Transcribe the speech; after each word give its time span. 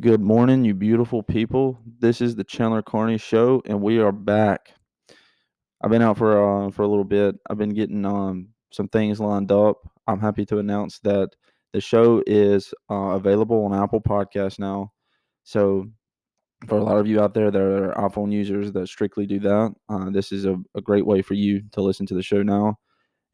Good 0.00 0.22
morning, 0.22 0.64
you 0.64 0.72
beautiful 0.72 1.22
people. 1.22 1.78
This 1.98 2.22
is 2.22 2.34
the 2.34 2.44
Chandler 2.44 2.80
Carney 2.80 3.18
Show, 3.18 3.60
and 3.66 3.82
we 3.82 3.98
are 3.98 4.12
back. 4.12 4.72
I've 5.82 5.90
been 5.90 6.00
out 6.00 6.16
for 6.16 6.64
uh, 6.66 6.70
for 6.70 6.84
a 6.84 6.88
little 6.88 7.04
bit. 7.04 7.34
I've 7.50 7.58
been 7.58 7.74
getting 7.74 8.06
um, 8.06 8.48
some 8.72 8.88
things 8.88 9.20
lined 9.20 9.52
up. 9.52 9.76
I'm 10.06 10.18
happy 10.18 10.46
to 10.46 10.58
announce 10.58 11.00
that 11.00 11.28
the 11.74 11.82
show 11.82 12.22
is 12.26 12.72
uh, 12.90 12.94
available 12.94 13.62
on 13.66 13.74
Apple 13.74 14.00
Podcasts 14.00 14.58
now. 14.58 14.90
So, 15.44 15.90
for 16.66 16.78
a 16.78 16.82
lot 16.82 16.96
of 16.96 17.06
you 17.06 17.20
out 17.20 17.34
there 17.34 17.50
that 17.50 17.60
are 17.60 17.92
iPhone 17.98 18.32
users 18.32 18.72
that 18.72 18.88
strictly 18.88 19.26
do 19.26 19.38
that, 19.40 19.74
uh, 19.90 20.08
this 20.08 20.32
is 20.32 20.46
a, 20.46 20.56
a, 20.74 20.80
great 20.80 21.04
way 21.04 21.20
for 21.20 21.34
you 21.34 21.60
to 21.72 21.82
listen 21.82 22.06
to 22.06 22.14
the 22.14 22.22
show 22.22 22.42
now. 22.42 22.76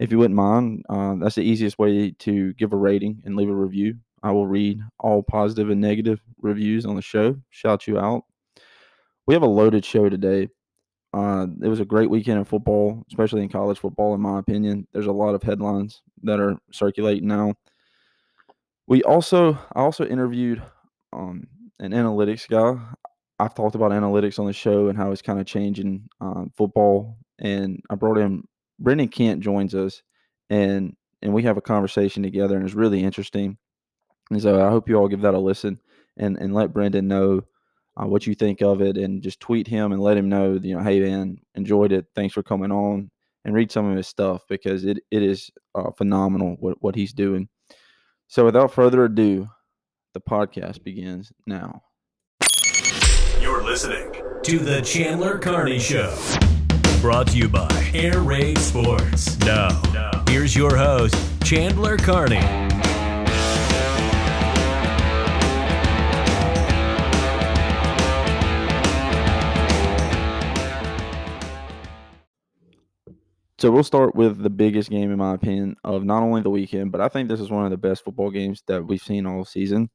If 0.01 0.11
you 0.11 0.19
wouldn't 0.19 0.35
mind, 0.35 0.83
uh, 0.89 1.15
that's 1.21 1.37
the 1.37 1.43
easiest 1.43 1.79
way 1.79 2.11
to 2.11 2.55
give 2.55 2.73
a 2.73 2.77
rating 2.77 3.23
and 3.25 3.37
leave 3.37 3.51
a 3.51 3.55
review. 3.55 3.99
I 4.27 4.33
will 4.33 4.49
read 4.49 4.81
all 4.99 5.23
positive 5.23 5.71
and 5.71 5.81
negative 5.81 6.21
reviews 6.41 6.85
on 6.85 6.97
the 6.97 7.03
show, 7.03 7.37
shout 7.51 7.87
you 7.87 7.97
out. 7.97 8.25
We 9.29 9.35
have 9.35 9.45
a 9.45 9.47
loaded 9.47 9.85
show 9.85 10.09
today. 10.09 10.49
Uh, 11.15 11.47
it 11.63 11.69
was 11.69 11.79
a 11.79 11.85
great 11.85 12.11
weekend 12.11 12.39
in 12.39 12.45
football, 12.45 13.05
especially 13.09 13.43
in 13.43 13.49
college 13.49 13.79
football, 13.79 14.15
in 14.17 14.21
my 14.21 14.41
opinion. 14.41 14.85
There's 14.93 15.07
a 15.07 15.13
lot 15.13 15.37
of 15.37 15.45
headlines 15.45 16.03
that 16.25 16.41
are 16.41 16.57
circulating 16.73 17.29
now. 17.29 17.55
We 18.89 19.05
also, 19.05 19.55
I 19.55 19.81
also 19.81 20.05
interviewed 20.05 20.61
um, 21.13 21.47
an 21.79 21.93
analytics 21.93 22.49
guy. 22.49 22.83
I've 23.39 23.55
talked 23.55 23.77
about 23.77 23.93
analytics 23.93 24.41
on 24.41 24.47
the 24.47 24.53
show 24.53 24.89
and 24.89 24.99
how 24.99 25.13
it's 25.13 25.23
kind 25.23 25.39
of 25.39 25.47
changing 25.47 26.09
uh, 26.21 26.47
football. 26.57 27.17
And 27.39 27.81
I 27.91 27.95
brought 27.95 28.19
in 28.19 28.43
Brendan 28.81 29.09
Kent 29.09 29.41
joins 29.41 29.73
us, 29.73 30.03
and 30.51 30.97
and 31.23 31.33
we 31.33 31.45
have 31.45 31.57
a 31.57 31.63
conversation 31.63 32.25
together, 32.25 32.57
and 32.57 32.65
it's 32.65 32.75
really 32.75 33.05
interesting. 33.05 33.57
And 34.31 34.43
so 34.43 34.65
I 34.67 34.71
hope 34.71 34.89
you 34.89 34.97
all 34.97 35.09
give 35.09 35.23
that 35.23 35.35
a 35.35 35.39
listen 35.39 35.79
and 36.17 36.37
and 36.39 36.55
let 36.55 36.73
Brendan 36.73 37.09
know 37.09 37.43
uh, 38.01 38.07
what 38.07 38.27
you 38.27 38.35
think 38.35 38.61
of 38.63 38.83
it, 38.83 38.97
and 38.97 39.23
just 39.23 39.41
tweet 39.41 39.67
him 39.67 39.93
and 39.93 40.01
let 40.01 40.17
him 40.17 40.29
know, 40.29 40.59
you 40.63 40.77
know, 40.77 40.83
hey 40.83 41.01
man, 41.01 41.39
enjoyed 41.55 41.93
it. 41.93 42.07
Thanks 42.15 42.35
for 42.35 42.43
coming 42.43 42.71
on, 42.71 43.11
and 43.45 43.55
read 43.55 43.71
some 43.71 43.91
of 43.91 43.97
his 43.97 44.09
stuff 44.09 44.43
because 44.49 44.85
it 44.85 44.99
it 45.11 45.23
is 45.23 45.51
uh, 45.75 45.91
phenomenal 45.93 46.57
what 46.59 46.83
what 46.83 46.95
he's 46.95 47.13
doing. 47.13 47.49
So 48.29 48.45
without 48.45 48.73
further 48.73 49.05
ado, 49.05 49.49
the 50.15 50.21
podcast 50.21 50.83
begins 50.83 51.33
now. 51.47 51.83
You're 53.41 53.63
listening 53.63 54.13
to 54.43 54.59
the 54.59 54.81
Chandler 54.83 55.39
Carney 55.39 55.79
Show. 55.79 56.17
Brought 57.01 57.29
to 57.29 57.37
you 57.37 57.49
by 57.49 57.69
Air 57.95 58.21
Raid 58.21 58.59
Sports. 58.59 59.39
Now, 59.41 59.69
now, 59.93 60.25
here's 60.29 60.57
your 60.57 60.75
host, 60.75 61.15
Chandler 61.45 61.97
Carney. 61.97 62.66
So 73.59 73.71
we'll 73.71 73.85
start 73.85 74.15
with 74.15 74.43
the 74.43 74.51
biggest 74.51 74.91
game, 74.91 75.11
in 75.11 75.19
my 75.19 75.35
opinion, 75.35 75.77
of 75.83 76.05
not 76.05 76.23
only 76.23 76.43
the 76.43 76.51
weekend, 76.51 76.93
but 76.93 77.01
I 77.01 77.09
think 77.09 77.29
this 77.29 77.41
is 77.41 77.51
one 77.51 77.65
of 77.65 77.71
the 77.71 77.79
best 77.79 78.05
football 78.05 78.31
games 78.31 78.63
that 78.67 78.87
we've 78.87 79.01
seen 79.01 79.25
all 79.25 79.47
season, 79.47 79.89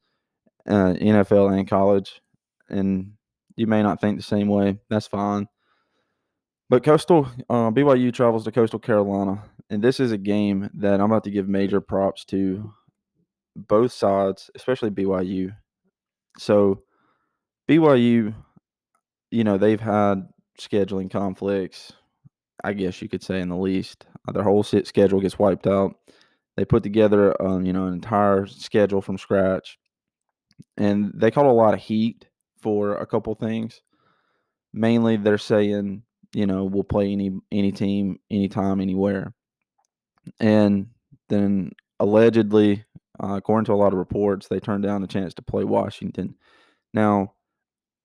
uh, 0.67 0.93
NFL 0.93 1.57
and 1.57 1.69
college. 1.69 2.21
And 2.69 3.13
you 3.55 3.67
may 3.67 3.83
not 3.83 4.01
think 4.01 4.17
the 4.17 4.23
same 4.23 4.47
way. 4.47 4.79
That's 4.89 5.05
fine. 5.05 5.47
But 6.69 6.83
Coastal 6.83 7.27
uh, 7.49 7.69
BYU 7.69 8.11
travels 8.11 8.45
to 8.45 8.51
Coastal 8.51 8.79
Carolina, 8.79 9.43
and 9.69 9.83
this 9.83 9.99
is 9.99 10.11
a 10.11 10.17
game 10.17 10.69
that 10.75 10.95
I'm 10.99 11.11
about 11.11 11.25
to 11.25 11.31
give 11.31 11.47
major 11.47 11.81
props 11.81 12.25
to 12.25 12.73
both 13.55 13.91
sides, 13.91 14.49
especially 14.55 14.89
BYU. 14.89 15.53
So 16.39 16.81
BYU, 17.69 18.33
you 19.29 19.43
know, 19.43 19.57
they've 19.57 19.79
had 19.79 20.29
scheduling 20.59 21.11
conflicts 21.11 21.93
I 22.63 22.73
guess 22.73 23.01
you 23.01 23.09
could 23.09 23.23
say, 23.23 23.41
in 23.41 23.49
the 23.49 23.57
least. 23.57 24.05
Uh, 24.27 24.31
their 24.31 24.43
whole 24.43 24.63
sit 24.63 24.87
schedule 24.87 25.19
gets 25.21 25.39
wiped 25.39 25.67
out. 25.67 25.95
They 26.57 26.65
put 26.65 26.83
together, 26.83 27.39
um, 27.41 27.65
you 27.65 27.73
know, 27.73 27.87
an 27.87 27.93
entire 27.93 28.45
schedule 28.45 29.01
from 29.01 29.17
scratch, 29.17 29.79
and 30.77 31.11
they 31.15 31.31
caught 31.31 31.45
a 31.45 31.51
lot 31.51 31.73
of 31.73 31.79
heat 31.79 32.27
for 32.59 32.95
a 32.95 33.05
couple 33.05 33.33
things. 33.35 33.81
Mainly, 34.73 35.17
they're 35.17 35.37
saying, 35.37 36.03
you 36.33 36.45
know, 36.45 36.65
we'll 36.65 36.83
play 36.83 37.11
any 37.11 37.31
any 37.51 37.71
team, 37.71 38.19
anytime, 38.29 38.81
anywhere, 38.81 39.33
and 40.39 40.87
then 41.29 41.71
allegedly, 41.99 42.83
uh, 43.23 43.35
according 43.35 43.65
to 43.65 43.73
a 43.73 43.75
lot 43.75 43.93
of 43.93 43.99
reports, 43.99 44.47
they 44.47 44.59
turned 44.59 44.83
down 44.83 45.03
a 45.03 45.07
chance 45.07 45.33
to 45.35 45.41
play 45.41 45.63
Washington. 45.63 46.35
Now, 46.93 47.33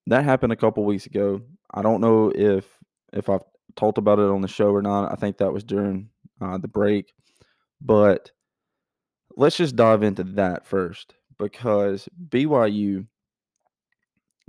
that 0.07 0.25
happened 0.25 0.53
a 0.53 0.57
couple 0.57 0.85
weeks 0.85 1.07
ago. 1.07 1.43
I 1.75 1.83
don't 1.83 2.01
know 2.01 2.31
if 2.35 2.65
if 3.13 3.29
I've 3.29 3.43
talked 3.77 3.99
about 3.99 4.19
it 4.19 4.29
on 4.29 4.41
the 4.41 4.49
show 4.49 4.71
or 4.71 4.83
not. 4.83 5.13
I 5.13 5.17
think 5.17 5.39
that 5.39 5.53
was 5.53 5.65
during 5.65 6.09
uh, 6.41 6.59
the 6.59 6.69
break. 6.69 7.13
But 7.81 8.31
let's 9.37 9.57
just 9.57 9.77
dive 9.77 10.03
into 10.03 10.25
that 10.25 10.67
first 10.67 11.15
because 11.39 12.09
BYU 12.29 13.07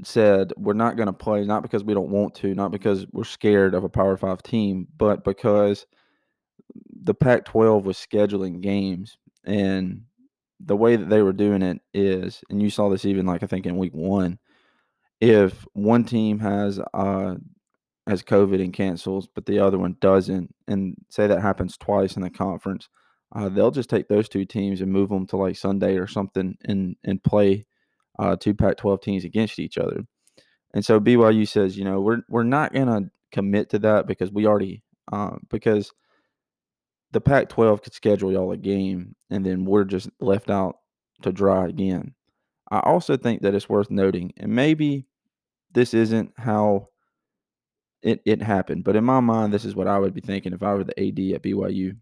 said 0.03 0.53
we're 0.57 0.73
not 0.73 0.95
going 0.95 1.07
to 1.07 1.13
play, 1.13 1.43
not 1.43 1.63
because 1.63 1.83
we 1.83 1.93
don't 1.93 2.09
want 2.09 2.35
to, 2.35 2.53
not 2.53 2.71
because 2.71 3.05
we're 3.11 3.23
scared 3.23 3.73
of 3.73 3.83
a 3.83 3.89
Power 3.89 4.17
Five 4.17 4.43
team, 4.43 4.87
but 4.97 5.23
because 5.23 5.85
the 7.01 7.13
Pac 7.13 7.45
12 7.45 7.85
was 7.85 7.97
scheduling 7.97 8.61
games. 8.61 9.17
And 9.45 10.03
the 10.59 10.75
way 10.75 10.95
that 10.95 11.09
they 11.09 11.21
were 11.21 11.33
doing 11.33 11.61
it 11.61 11.81
is, 11.93 12.43
and 12.49 12.61
you 12.61 12.69
saw 12.69 12.89
this 12.89 13.05
even 13.05 13.25
like 13.25 13.43
I 13.43 13.47
think 13.47 13.65
in 13.65 13.77
week 13.77 13.93
one, 13.93 14.39
if 15.19 15.65
one 15.73 16.03
team 16.03 16.39
has 16.39 16.79
uh, 16.93 17.35
has 18.07 18.23
COVID 18.23 18.63
and 18.63 18.73
cancels, 18.73 19.27
but 19.27 19.45
the 19.45 19.59
other 19.59 19.77
one 19.77 19.97
doesn't, 19.99 20.53
and 20.67 20.95
say 21.09 21.27
that 21.27 21.41
happens 21.41 21.77
twice 21.77 22.15
in 22.15 22.21
the 22.21 22.29
conference, 22.29 22.89
uh, 23.35 23.49
they'll 23.49 23.71
just 23.71 23.89
take 23.89 24.07
those 24.07 24.29
two 24.29 24.45
teams 24.45 24.81
and 24.81 24.91
move 24.91 25.09
them 25.09 25.27
to 25.27 25.37
like 25.37 25.57
Sunday 25.57 25.97
or 25.97 26.07
something 26.07 26.57
and 26.65 26.95
and 27.03 27.23
play 27.23 27.65
uh, 28.19 28.35
two 28.35 28.53
Pac-12 28.53 29.01
teams 29.01 29.25
against 29.25 29.59
each 29.59 29.77
other. 29.77 30.05
And 30.73 30.83
so 30.85 30.99
BYU 30.99 31.47
says, 31.47 31.77
you 31.77 31.83
know, 31.83 31.99
we're 31.99 32.21
we're 32.29 32.43
not 32.43 32.73
gonna 32.73 33.11
commit 33.31 33.69
to 33.71 33.79
that 33.79 34.07
because 34.07 34.31
we 34.31 34.45
already 34.47 34.83
uh, 35.11 35.35
because 35.49 35.91
the 37.11 37.21
Pac-12 37.21 37.83
could 37.83 37.93
schedule 37.93 38.31
y'all 38.31 38.51
a 38.51 38.57
game 38.57 39.15
and 39.29 39.45
then 39.45 39.65
we're 39.65 39.85
just 39.85 40.09
left 40.19 40.49
out 40.49 40.77
to 41.21 41.31
dry 41.31 41.67
again. 41.67 42.13
I 42.69 42.79
also 42.79 43.15
think 43.15 43.41
that 43.41 43.55
it's 43.55 43.69
worth 43.69 43.89
noting, 43.89 44.33
and 44.37 44.53
maybe 44.53 45.07
this 45.73 45.93
isn't 45.93 46.33
how 46.37 46.89
it 48.07 48.21
it 48.25 48.41
happened. 48.41 48.83
But 48.83 48.95
in 48.95 49.03
my 49.03 49.19
mind, 49.19 49.53
this 49.53 49.65
is 49.65 49.75
what 49.75 49.87
I 49.87 49.99
would 49.99 50.13
be 50.13 50.21
thinking 50.21 50.53
if 50.53 50.63
I 50.63 50.73
were 50.73 50.83
the 50.83 50.99
AD 50.99 51.35
at 51.35 51.43
BYU. 51.43 51.97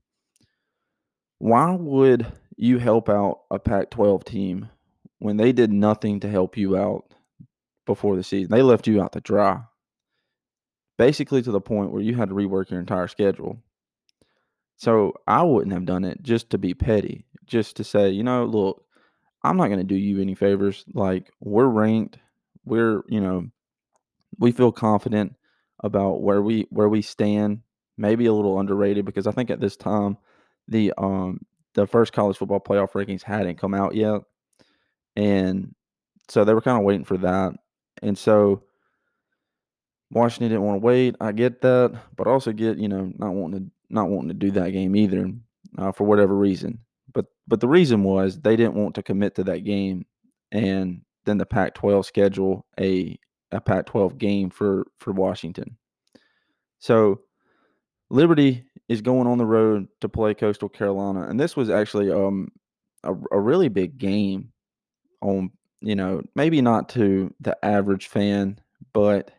Why 1.40 1.72
would 1.72 2.26
you 2.56 2.78
help 2.78 3.10
out 3.10 3.42
a 3.52 3.60
Pac-12 3.60 4.24
team 4.24 4.70
when 5.20 5.38
they 5.38 5.52
did 5.52 5.72
nothing 5.72 6.22
to 6.22 6.30
help 6.30 6.56
you 6.58 6.78
out 6.78 7.14
before 7.86 8.16
the 8.16 8.24
season? 8.24 8.52
They 8.52 8.62
left 8.62 8.88
you 8.88 9.02
out 9.02 9.14
to 9.14 9.22
dry. 9.22 9.64
Basically 10.98 11.42
to 11.42 11.52
the 11.52 11.60
point 11.60 11.92
where 11.92 12.02
you 12.02 12.16
had 12.16 12.30
to 12.30 12.36
rework 12.36 12.70
your 12.70 12.80
entire 12.80 13.08
schedule. 13.08 13.62
So 14.78 15.14
I 15.28 15.44
wouldn't 15.44 15.74
have 15.74 15.86
done 15.86 16.06
it 16.06 16.22
just 16.22 16.52
to 16.52 16.58
be 16.58 16.74
petty, 16.74 17.26
just 17.46 17.78
to 17.78 17.84
say, 17.84 18.10
you 18.10 18.24
know, 18.24 18.46
look, 18.46 18.86
I'm 19.44 19.58
not 19.58 19.68
going 19.68 19.80
to 19.80 19.84
do 19.84 19.96
you 19.96 20.22
any 20.22 20.36
favors. 20.36 20.86
Like 20.94 21.32
we're 21.40 21.68
ranked, 21.68 22.18
we're, 22.64 23.04
you 23.08 23.20
know, 23.20 23.50
we 24.40 24.52
feel 24.52 24.72
confident 24.72 25.36
about 25.80 26.22
where 26.22 26.42
we 26.42 26.68
where 26.70 26.90
we 26.90 27.02
stand. 27.02 27.62
Maybe 27.98 28.26
a 28.26 28.34
little 28.34 28.60
underrated 28.60 29.06
because 29.06 29.26
I 29.26 29.32
think 29.32 29.50
at 29.50 29.62
this 29.62 29.78
time 29.78 30.18
the 30.68 30.94
um 30.98 31.40
the 31.74 31.88
first 31.88 32.14
college 32.14 32.38
football 32.38 32.60
playoff 32.60 32.92
rankings 32.92 33.24
hadn't 33.24 33.60
come 33.60 33.74
out 33.74 33.96
yet, 33.96 34.22
and 35.16 35.74
so 36.30 36.44
they 36.44 36.54
were 36.54 36.62
kind 36.62 36.78
of 36.78 36.84
waiting 36.84 37.06
for 37.06 37.18
that. 37.18 37.54
And 38.02 38.18
so 38.18 38.64
Washington 40.12 40.50
didn't 40.50 40.64
want 40.64 40.82
to 40.82 40.86
wait. 40.86 41.16
I 41.20 41.32
get 41.32 41.62
that, 41.62 42.00
but 42.16 42.28
also 42.28 42.52
get 42.52 42.78
you 42.78 42.88
know 42.88 43.12
not 43.18 43.34
wanting 43.34 43.60
to 43.66 43.72
not 43.90 44.10
wanting 44.10 44.30
to 44.30 44.34
do 44.34 44.52
that 44.52 44.72
game 44.72 44.96
either 44.96 45.32
uh, 45.78 45.92
for 45.92 46.06
whatever 46.06 46.36
reason. 46.36 46.80
But 47.14 47.26
but 47.48 47.60
the 47.60 47.68
reason 47.68 48.04
was 48.04 48.40
they 48.40 48.56
didn't 48.56 48.76
want 48.76 48.96
to 48.96 49.04
commit 49.04 49.36
to 49.36 49.44
that 49.46 49.64
game, 49.64 50.06
and 50.52 51.02
then 51.26 51.38
the 51.38 51.46
Pac-12 51.46 52.06
schedule 52.06 52.66
a 52.80 53.20
a 53.56 53.62
Pac-12 53.62 54.18
game 54.18 54.50
for 54.50 54.88
for 54.98 55.12
Washington. 55.14 55.78
So 56.80 57.22
Liberty 58.10 58.66
is 58.88 59.02
going 59.02 59.28
on 59.28 59.38
the 59.38 59.46
road 59.46 59.88
to 60.02 60.10
play 60.10 60.34
Coastal 60.34 60.70
Carolina, 60.70 61.24
and 61.24 61.40
this 61.40 61.56
was 61.56 61.70
actually 61.70 62.12
um 62.12 62.50
a, 63.04 63.14
a 63.32 63.40
really 63.40 63.70
big 63.70 63.98
game. 63.98 64.52
On 65.22 65.50
you 65.82 65.96
know 65.96 66.22
maybe 66.36 66.62
not 66.62 66.90
to 66.90 67.34
the 67.40 67.58
average 67.66 68.08
fan, 68.08 68.60
but 68.94 69.32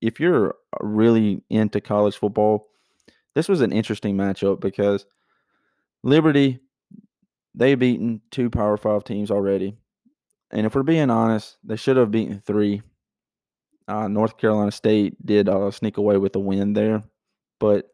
if 0.00 0.18
you're 0.18 0.54
really 0.80 1.42
into 1.50 1.80
college 1.80 2.16
football, 2.16 2.68
this 3.34 3.48
was 3.48 3.60
an 3.60 3.72
interesting 3.72 4.16
matchup 4.16 4.60
because 4.60 5.04
Liberty 6.02 6.58
they've 7.54 7.78
beaten 7.78 8.20
two 8.30 8.48
Power 8.48 8.76
Five 8.76 9.04
teams 9.04 9.30
already. 9.30 9.76
And 10.50 10.64
if 10.64 10.74
we're 10.74 10.82
being 10.82 11.10
honest, 11.10 11.58
they 11.62 11.76
should 11.76 11.96
have 11.96 12.10
beaten 12.10 12.40
three. 12.40 12.82
Uh, 13.88 14.06
North 14.06 14.36
Carolina 14.36 14.70
State 14.70 15.16
did 15.24 15.48
uh, 15.48 15.70
sneak 15.70 15.96
away 15.96 16.18
with 16.18 16.36
a 16.36 16.38
win 16.38 16.74
there, 16.74 17.02
but 17.58 17.90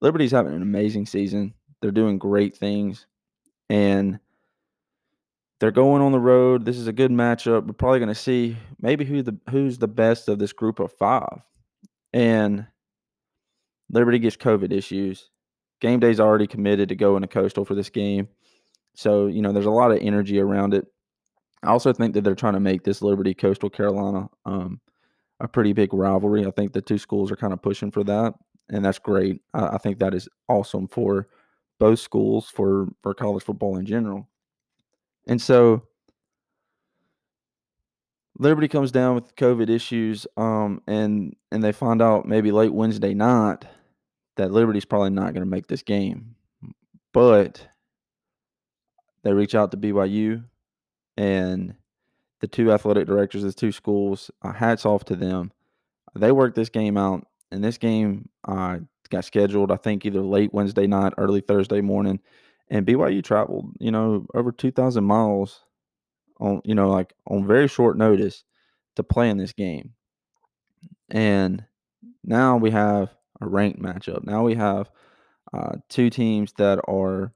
Liberty's 0.00 0.32
having 0.32 0.52
an 0.52 0.62
amazing 0.62 1.06
season. 1.06 1.54
They're 1.80 1.92
doing 1.92 2.18
great 2.18 2.56
things, 2.56 3.06
and 3.70 4.18
they're 5.60 5.70
going 5.70 6.02
on 6.02 6.12
the 6.12 6.18
road. 6.18 6.64
This 6.64 6.76
is 6.76 6.88
a 6.88 6.92
good 6.92 7.12
matchup. 7.12 7.66
We're 7.66 7.72
probably 7.72 8.00
going 8.00 8.08
to 8.08 8.14
see 8.16 8.56
maybe 8.80 9.04
who 9.04 9.22
the 9.22 9.38
who's 9.50 9.78
the 9.78 9.88
best 9.88 10.28
of 10.28 10.40
this 10.40 10.52
group 10.52 10.80
of 10.80 10.92
five. 10.92 11.40
And 12.12 12.66
Liberty 13.90 14.18
gets 14.18 14.36
COVID 14.36 14.72
issues. 14.72 15.30
Game 15.80 16.00
day's 16.00 16.20
already 16.20 16.46
committed 16.46 16.88
to 16.88 16.96
go 16.96 17.16
into 17.16 17.28
Coastal 17.28 17.64
for 17.64 17.74
this 17.74 17.90
game. 17.90 18.28
So, 18.94 19.26
you 19.26 19.42
know, 19.42 19.52
there's 19.52 19.66
a 19.66 19.70
lot 19.70 19.92
of 19.92 19.98
energy 20.00 20.40
around 20.40 20.74
it. 20.74 20.86
I 21.62 21.68
also 21.68 21.92
think 21.92 22.14
that 22.14 22.24
they're 22.24 22.34
trying 22.34 22.54
to 22.54 22.60
make 22.60 22.82
this 22.82 23.02
Liberty 23.02 23.34
Coastal 23.34 23.70
Carolina 23.70 24.28
um, 24.44 24.80
a 25.40 25.48
pretty 25.48 25.72
big 25.72 25.92
rivalry. 25.94 26.46
I 26.46 26.50
think 26.50 26.72
the 26.72 26.82
two 26.82 26.98
schools 26.98 27.30
are 27.30 27.36
kind 27.36 27.52
of 27.52 27.62
pushing 27.62 27.90
for 27.90 28.04
that, 28.04 28.34
and 28.68 28.84
that's 28.84 28.98
great. 28.98 29.40
I, 29.54 29.68
I 29.68 29.78
think 29.78 29.98
that 29.98 30.14
is 30.14 30.28
awesome 30.48 30.88
for 30.88 31.28
both 31.78 32.00
schools 32.00 32.50
for 32.50 32.88
for 33.02 33.14
college 33.14 33.44
football 33.44 33.76
in 33.76 33.86
general. 33.86 34.28
And 35.26 35.40
so 35.40 35.82
Liberty 38.38 38.68
comes 38.68 38.92
down 38.92 39.14
with 39.14 39.34
COVID 39.36 39.68
issues, 39.68 40.26
um, 40.36 40.80
and 40.86 41.34
and 41.50 41.62
they 41.62 41.72
find 41.72 42.00
out 42.00 42.26
maybe 42.26 42.52
late 42.52 42.72
Wednesday 42.72 43.14
night 43.14 43.64
that 44.36 44.52
Liberty's 44.52 44.84
probably 44.84 45.10
not 45.10 45.34
going 45.34 45.44
to 45.44 45.50
make 45.50 45.66
this 45.66 45.82
game, 45.82 46.36
but 47.12 47.66
they 49.24 49.32
reach 49.32 49.56
out 49.56 49.72
to 49.72 49.76
BYU 49.76 50.44
and 51.16 51.74
the 52.40 52.46
two 52.48 52.72
athletic 52.72 53.06
directors 53.06 53.42
of 53.42 53.50
the 53.50 53.60
two 53.60 53.72
schools, 53.72 54.30
uh, 54.42 54.52
hats 54.52 54.86
off 54.86 55.04
to 55.06 55.16
them. 55.16 55.52
They 56.14 56.32
worked 56.32 56.56
this 56.56 56.68
game 56.68 56.96
out, 56.96 57.26
and 57.50 57.62
this 57.62 57.78
game 57.78 58.28
uh, 58.46 58.78
got 59.10 59.24
scheduled, 59.24 59.70
I 59.70 59.76
think, 59.76 60.04
either 60.04 60.20
late 60.20 60.52
Wednesday 60.52 60.86
night, 60.86 61.14
early 61.18 61.40
Thursday 61.40 61.80
morning. 61.80 62.20
And 62.70 62.86
BYU 62.86 63.24
traveled, 63.24 63.72
you 63.78 63.90
know, 63.90 64.26
over 64.34 64.52
2,000 64.52 65.02
miles 65.02 65.60
on, 66.38 66.60
you 66.64 66.74
know, 66.74 66.88
like 66.88 67.14
on 67.26 67.46
very 67.46 67.68
short 67.68 67.96
notice 67.96 68.44
to 68.96 69.02
play 69.02 69.30
in 69.30 69.38
this 69.38 69.52
game. 69.52 69.94
And 71.08 71.64
now 72.24 72.56
we 72.56 72.70
have 72.70 73.14
a 73.40 73.48
ranked 73.48 73.80
matchup. 73.80 74.24
Now 74.24 74.44
we 74.44 74.54
have 74.54 74.90
uh, 75.52 75.76
two 75.88 76.10
teams 76.10 76.52
that 76.58 76.80
are, 76.86 77.32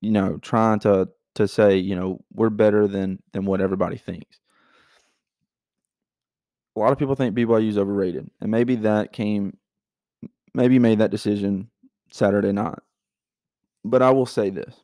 you 0.00 0.10
know, 0.10 0.38
trying 0.38 0.80
to 0.80 1.08
to 1.34 1.48
say, 1.48 1.76
you 1.76 1.96
know, 1.96 2.20
we're 2.32 2.50
better 2.50 2.86
than 2.86 3.22
than 3.32 3.44
what 3.44 3.60
everybody 3.60 3.96
thinks. 3.96 4.38
A 6.76 6.80
lot 6.80 6.92
of 6.92 6.98
people 6.98 7.14
think 7.14 7.36
BYU 7.36 7.68
is 7.68 7.78
overrated, 7.78 8.30
and 8.40 8.50
maybe 8.50 8.76
that 8.76 9.12
came, 9.12 9.56
maybe 10.54 10.78
made 10.78 10.98
that 10.98 11.10
decision 11.10 11.70
Saturday 12.10 12.52
night. 12.52 12.78
But 13.84 14.02
I 14.02 14.10
will 14.10 14.26
say 14.26 14.50
this: 14.50 14.74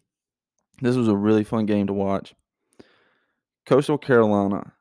this 0.80 0.96
was 0.96 1.08
a 1.08 1.16
really 1.16 1.44
fun 1.44 1.66
game 1.66 1.86
to 1.88 1.92
watch. 1.92 2.34
Coastal 3.66 3.98
Carolina, 3.98 4.72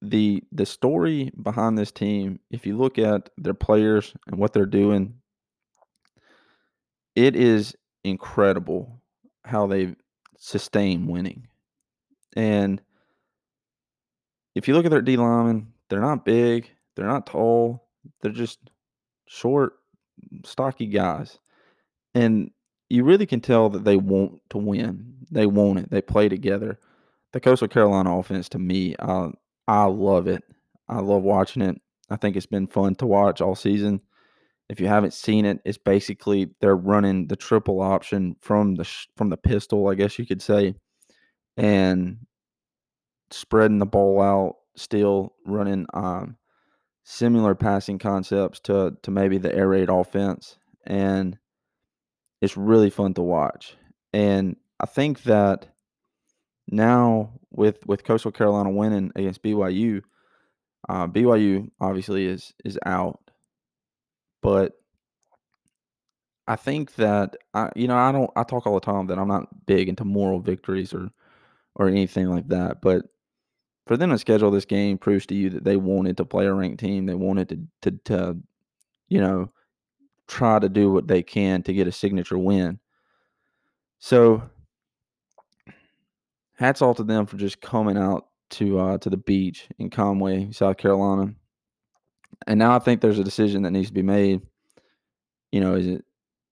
the 0.00 0.42
the 0.52 0.66
story 0.66 1.30
behind 1.42 1.76
this 1.76 1.92
team, 1.92 2.40
if 2.50 2.66
you 2.66 2.76
look 2.76 2.98
at 2.98 3.30
their 3.36 3.54
players 3.54 4.14
and 4.26 4.38
what 4.38 4.52
they're 4.52 4.66
doing, 4.66 5.14
it 7.14 7.34
is 7.34 7.74
incredible 8.04 9.02
how 9.44 9.66
they've 9.66 9.96
sustain 10.38 11.06
winning. 11.06 11.46
And 12.36 12.80
if 14.54 14.66
you 14.66 14.74
look 14.74 14.84
at 14.84 14.90
their 14.90 15.02
D 15.02 15.16
linemen, 15.16 15.72
they're 15.88 16.00
not 16.00 16.24
big, 16.24 16.70
they're 16.94 17.06
not 17.06 17.26
tall, 17.26 17.86
they're 18.20 18.32
just 18.32 18.58
short, 19.26 19.74
stocky 20.44 20.86
guys. 20.86 21.38
And 22.14 22.50
you 22.88 23.04
really 23.04 23.26
can 23.26 23.40
tell 23.40 23.68
that 23.70 23.84
they 23.84 23.96
want 23.96 24.40
to 24.50 24.58
win. 24.58 25.14
They 25.30 25.46
want 25.46 25.78
it. 25.78 25.90
They 25.90 26.00
play 26.00 26.28
together. 26.28 26.78
The 27.32 27.40
Coastal 27.40 27.68
Carolina 27.68 28.16
offense, 28.18 28.48
to 28.50 28.58
me, 28.58 28.96
I 28.98 29.30
I 29.66 29.84
love 29.84 30.26
it. 30.26 30.42
I 30.88 31.00
love 31.00 31.22
watching 31.22 31.62
it. 31.62 31.78
I 32.08 32.16
think 32.16 32.36
it's 32.36 32.46
been 32.46 32.66
fun 32.66 32.94
to 32.96 33.06
watch 33.06 33.42
all 33.42 33.54
season. 33.54 34.00
If 34.68 34.80
you 34.80 34.86
haven't 34.86 35.14
seen 35.14 35.44
it, 35.46 35.60
it's 35.64 35.78
basically 35.78 36.50
they're 36.60 36.76
running 36.76 37.28
the 37.28 37.36
triple 37.36 37.80
option 37.80 38.36
from 38.40 38.74
the 38.74 38.84
from 39.16 39.30
the 39.30 39.36
pistol, 39.36 39.88
I 39.88 39.94
guess 39.94 40.18
you 40.18 40.26
could 40.26 40.42
say, 40.42 40.74
and 41.56 42.18
spreading 43.30 43.78
the 43.78 43.86
ball 43.86 44.20
out, 44.20 44.56
still 44.76 45.34
running 45.46 45.86
um, 45.94 46.36
similar 47.04 47.54
passing 47.54 47.98
concepts 47.98 48.60
to 48.60 48.96
to 49.02 49.10
maybe 49.10 49.38
the 49.38 49.54
air 49.54 49.68
raid 49.68 49.88
offense, 49.88 50.58
and 50.86 51.38
it's 52.42 52.56
really 52.56 52.90
fun 52.90 53.14
to 53.14 53.22
watch. 53.22 53.76
And 54.12 54.56
I 54.80 54.86
think 54.86 55.22
that 55.22 55.66
now 56.70 57.32
with 57.50 57.86
with 57.86 58.04
Coastal 58.04 58.32
Carolina 58.32 58.70
winning 58.70 59.12
against 59.16 59.42
BYU, 59.42 60.02
uh, 60.88 61.06
BYU 61.06 61.70
obviously 61.80 62.26
is 62.26 62.52
is 62.64 62.78
out 62.84 63.27
but 64.42 64.72
I 66.46 66.56
think 66.56 66.94
that 66.94 67.36
I, 67.52 67.70
you 67.76 67.88
know, 67.88 67.96
I 67.96 68.10
don't. 68.10 68.30
I 68.34 68.42
talk 68.42 68.66
all 68.66 68.74
the 68.74 68.80
time 68.80 69.06
that 69.08 69.18
I'm 69.18 69.28
not 69.28 69.66
big 69.66 69.88
into 69.88 70.04
moral 70.04 70.40
victories 70.40 70.94
or 70.94 71.10
or 71.74 71.88
anything 71.88 72.28
like 72.28 72.48
that. 72.48 72.80
But 72.80 73.02
for 73.86 73.96
them 73.96 74.10
to 74.10 74.18
schedule 74.18 74.50
this 74.50 74.64
game 74.64 74.98
proves 74.98 75.26
to 75.26 75.34
you 75.34 75.50
that 75.50 75.64
they 75.64 75.76
wanted 75.76 76.16
to 76.16 76.24
play 76.24 76.46
a 76.46 76.54
ranked 76.54 76.80
team. 76.80 77.06
They 77.06 77.14
wanted 77.14 77.48
to 77.50 77.58
to, 77.82 77.98
to 78.06 78.36
you 79.08 79.20
know 79.20 79.50
try 80.26 80.58
to 80.58 80.68
do 80.68 80.90
what 80.90 81.08
they 81.08 81.22
can 81.22 81.62
to 81.64 81.72
get 81.72 81.86
a 81.86 81.92
signature 81.92 82.38
win. 82.38 82.78
So 83.98 84.42
hats 86.54 86.82
off 86.82 86.96
to 86.96 87.04
them 87.04 87.26
for 87.26 87.36
just 87.36 87.60
coming 87.60 87.96
out 87.96 88.28
to 88.50 88.78
uh, 88.78 88.98
to 88.98 89.10
the 89.10 89.16
beach 89.16 89.68
in 89.78 89.90
Conway, 89.90 90.50
South 90.52 90.76
Carolina, 90.76 91.34
and 92.46 92.58
now 92.58 92.74
I 92.74 92.78
think 92.78 93.00
there's 93.00 93.18
a 93.18 93.24
decision 93.24 93.62
that 93.62 93.70
needs 93.70 93.88
to 93.88 93.94
be 93.94 94.02
made. 94.02 94.42
You 95.52 95.60
know, 95.60 95.74
is 95.74 95.86
it 95.86 96.04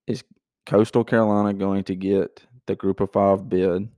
is 0.07 0.25
Coastal 0.65 1.05
Carolina 1.05 1.55
going 1.55 1.85
to 1.85 1.95
get 1.95 2.43
the 2.67 2.75
group 2.75 3.01
of 3.01 3.13
five 3.13 3.49
bid 3.49 3.89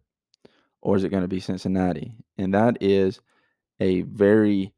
or 0.83 0.97
is 0.97 1.05
it 1.05 1.09
going 1.09 1.23
to 1.23 1.29
be 1.29 1.41
Cincinnati? 1.41 2.13
And 2.37 2.55
that 2.55 2.79
is 2.81 3.21
a 3.81 4.03
very 4.03 4.73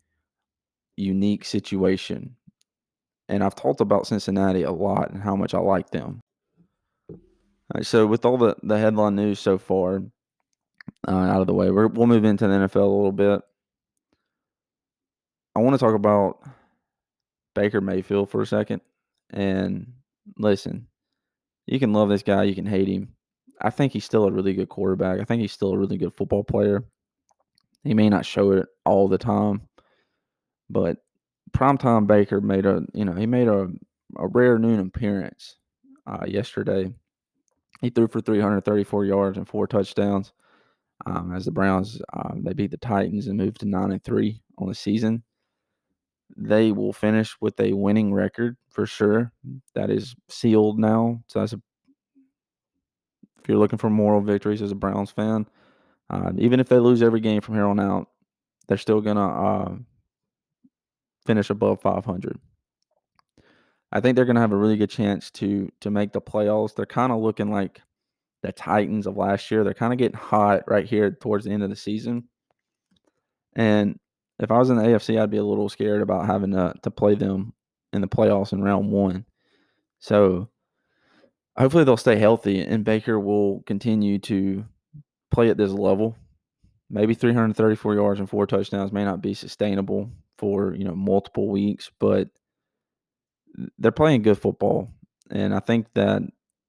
unique 0.97 1.45
situation. 1.45 2.37
And 3.29 3.45
I've 3.45 3.55
talked 3.55 3.81
about 3.81 4.07
Cincinnati 4.07 4.63
a 4.63 4.73
lot 4.73 5.11
and 5.11 5.23
how 5.23 5.37
much 5.37 5.55
I 5.55 5.59
like 5.59 5.91
them. 5.91 6.21
So 7.83 8.07
with 8.07 8.25
all 8.25 8.37
the, 8.37 8.57
the 8.63 8.79
headline 8.79 9.15
news 9.15 9.39
so 9.39 9.57
far 9.57 10.03
uh, 11.07 11.11
out 11.11 11.41
of 11.41 11.47
the 11.47 11.55
way, 11.55 11.71
we 11.71 11.87
will 11.87 12.07
move 12.07 12.25
into 12.25 12.49
the 12.49 12.55
NFL 12.55 12.75
a 12.77 12.81
little 12.81 13.13
bit. 13.13 13.43
I 15.55 15.61
want 15.61 15.75
to 15.75 15.79
talk 15.79 15.95
about 15.95 16.43
Baker 17.55 17.81
Mayfield 17.81 18.31
for 18.31 18.43
a 18.43 18.47
second. 18.47 18.81
And 19.31 19.93
listen, 20.39 20.87
you 21.67 21.79
can 21.79 21.93
love 21.93 22.09
this 22.09 22.23
guy, 22.23 22.45
you 22.45 22.55
can 22.55 22.67
hate 22.67 22.89
him. 22.89 23.15
I 23.61 23.71
think 23.71 23.93
he's 23.93 24.05
still 24.05 24.25
a 24.25 24.33
really 24.33 24.55
good 24.55 24.69
quarterback. 24.69 25.21
I 25.21 25.25
think 25.25 25.43
he's 25.43 25.53
still 25.53 25.73
a 25.73 25.79
really 25.79 25.99
good 25.99 26.15
football 26.15 26.43
player. 26.43 26.85
He 27.85 27.95
may 27.95 28.09
not 28.09 28.27
show 28.27 28.53
it 28.53 28.67
all 28.85 29.09
the 29.09 29.19
time, 29.19 29.63
but 30.69 30.99
primetime 31.53 32.07
Baker 32.07 32.41
made 32.41 32.67
a 32.67 32.83
you 32.95 33.05
know 33.05 33.13
he 33.13 33.27
made 33.27 33.49
a, 33.49 33.69
a 34.17 34.27
rare 34.29 34.59
noon 34.59 34.81
appearance 34.81 35.57
uh, 36.07 36.25
yesterday. 36.27 36.93
He 37.81 37.91
threw 37.91 38.09
for 38.09 38.21
334 38.21 39.05
yards 39.07 39.39
and 39.39 39.49
four 39.49 39.67
touchdowns. 39.67 40.33
Um, 41.07 41.35
as 41.35 41.47
the 41.47 41.51
Browns 41.51 42.01
uh, 42.13 42.35
they 42.37 42.53
beat 42.53 42.71
the 42.71 42.77
Titans 42.77 43.27
and 43.27 43.39
moved 43.39 43.61
to 43.61 43.67
nine 43.67 43.91
and 43.91 44.05
three 44.05 44.43
on 44.59 44.69
the 44.69 44.75
season 44.75 45.23
they 46.37 46.73
will 46.73 46.93
finish 46.93 47.37
with 47.41 47.59
a 47.61 47.73
winning 47.73 48.13
record 48.13 48.57
for 48.69 48.87
sure. 48.87 49.33
That 49.75 49.91
is 49.91 50.15
sealed 50.29 50.79
now. 50.79 51.23
So 51.27 51.41
that's 51.41 51.53
a, 51.53 51.61
if 53.41 53.49
you're 53.49 53.59
looking 53.59 53.79
for 53.79 53.91
moral 53.91 54.21
victories 54.21 54.63
as 54.63 54.73
a 54.73 54.77
Browns 54.77 55.11
fan, 55.11 55.47
uh, 56.09 56.33
even 56.37 56.61
if 56.61 56.69
they 56.69 56.79
lose 56.79 57.03
every 57.03 57.21
game 57.21 57.41
from 57.41 57.55
here 57.55 57.67
on 57.67 57.81
out, 57.81 58.09
they're 58.67 58.77
still 58.77 59.01
gonna 59.01 59.29
uh, 59.29 59.75
finish 61.27 61.51
above 61.51 61.81
500. 61.81 62.39
I 63.93 64.01
think 64.01 64.15
they're 64.17 64.25
gonna 64.25 64.41
have 64.41 64.53
a 64.53 64.57
really 64.57 64.77
good 64.77 64.91
chance 64.91 65.31
to 65.33 65.71
to 65.81 65.91
make 65.91 66.13
the 66.13 66.21
playoffs. 66.21 66.75
They're 66.75 66.87
kind 66.87 67.13
of 67.13 67.21
looking 67.21 67.51
like 67.51 67.81
the 68.43 68.53
Titans 68.53 69.07
of 69.07 69.17
last 69.17 69.51
year. 69.51 69.65
They're 69.65 69.75
kind 69.75 69.93
of 69.93 69.99
getting 69.99 70.19
hot 70.19 70.63
right 70.67 70.87
here 70.87 71.11
towards 71.11 71.45
the 71.45 71.51
end 71.51 71.63
of 71.63 71.71
the 71.71 71.77
season. 71.77 72.29
And 73.55 73.99
if 74.41 74.51
I 74.51 74.59
was 74.59 74.71
in 74.71 74.77
the 74.77 74.83
AFC, 74.83 75.21
I'd 75.21 75.31
be 75.31 75.37
a 75.37 75.45
little 75.45 75.69
scared 75.69 76.03
about 76.03 76.27
having 76.27 76.53
to, 76.53 76.75
to 76.83 76.91
play 76.91 77.15
them 77.15 77.53
in 77.93 78.01
the 78.01 78.09
playoffs 78.09 78.53
in 78.53 78.63
round 78.63 78.91
one. 78.91 79.25
So 79.99 80.49
hopefully 81.57 81.85
they'll 81.85 81.97
stay 81.97 82.17
healthy 82.17 82.61
and 82.61 82.85
Baker 82.85 83.21
will 83.21 83.63
continue 83.67 84.19
to 84.21 84.65
play 85.31 85.51
at 85.51 85.57
this 85.57 85.71
level 85.71 86.17
maybe 86.91 87.15
334 87.15 87.95
yards 87.95 88.21
and 88.21 88.29
four 88.29 88.47
touchdowns 88.47 88.93
may 88.93 89.05
not 89.05 89.23
be 89.23 89.33
sustainable 89.33 90.11
for 90.37 90.75
you 90.75 90.85
know 90.85 90.95
multiple 90.95 91.49
weeks, 91.49 91.91
but 91.99 92.29
they're 93.79 93.93
playing 93.93 94.23
good 94.23 94.39
football, 94.39 94.91
and 95.31 95.55
I 95.55 95.61
think 95.61 95.87
that 95.95 96.23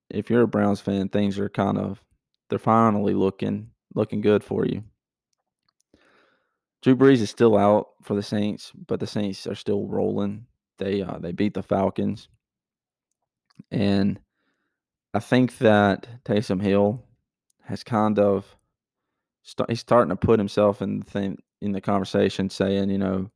if 0.09 0.29
you're 0.29 0.43
a 0.43 0.47
Browns 0.47 0.79
fan, 0.79 1.09
things 1.09 1.39
are 1.39 1.49
kind 1.49 1.77
of 1.77 2.01
they're 2.49 2.59
finally 2.59 3.13
looking 3.13 3.71
looking 3.95 4.21
good 4.21 4.43
for 4.43 4.65
you. 4.65 4.83
Drew 6.81 6.95
Brees 6.95 7.21
is 7.21 7.29
still 7.29 7.57
out 7.57 7.89
for 8.01 8.15
the 8.15 8.23
Saints, 8.23 8.71
but 8.87 8.99
the 8.99 9.07
Saints 9.07 9.45
are 9.45 9.55
still 9.55 9.87
rolling. 9.87 10.45
They 10.79 11.01
uh, 11.03 11.19
they 11.19 11.31
beat 11.31 11.53
the 11.53 11.61
Falcons, 11.63 12.27
and 13.69 14.19
I 15.13 15.19
think 15.19 15.57
that 15.59 16.07
Taysom 16.25 16.61
Hill 16.61 17.03
has 17.65 17.83
kind 17.83 18.17
of 18.17 18.55
st- 19.43 19.69
he's 19.69 19.79
starting 19.79 20.09
to 20.09 20.15
put 20.15 20.39
himself 20.39 20.81
in 20.81 20.99
the 20.99 21.05
thing 21.05 21.37
in 21.61 21.71
the 21.71 21.81
conversation, 21.81 22.49
saying, 22.49 22.89
you 22.89 22.97
know, 22.97 23.29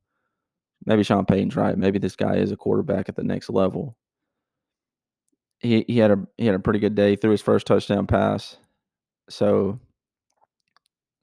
maybe 0.84 1.04
Sean 1.04 1.24
Payton's 1.24 1.54
right. 1.54 1.78
Maybe 1.78 2.00
this 2.00 2.16
guy 2.16 2.36
is 2.36 2.50
a 2.50 2.56
quarterback 2.56 3.08
at 3.08 3.14
the 3.14 3.22
next 3.22 3.50
level. 3.50 3.96
He 5.60 5.84
he 5.86 5.98
had 5.98 6.10
a 6.10 6.26
he 6.36 6.46
had 6.46 6.56
a 6.56 6.60
pretty 6.60 6.80
good 6.80 6.96
day 6.96 7.14
threw 7.14 7.30
his 7.30 7.42
first 7.42 7.66
touchdown 7.66 8.08
pass. 8.08 8.56
So 9.28 9.78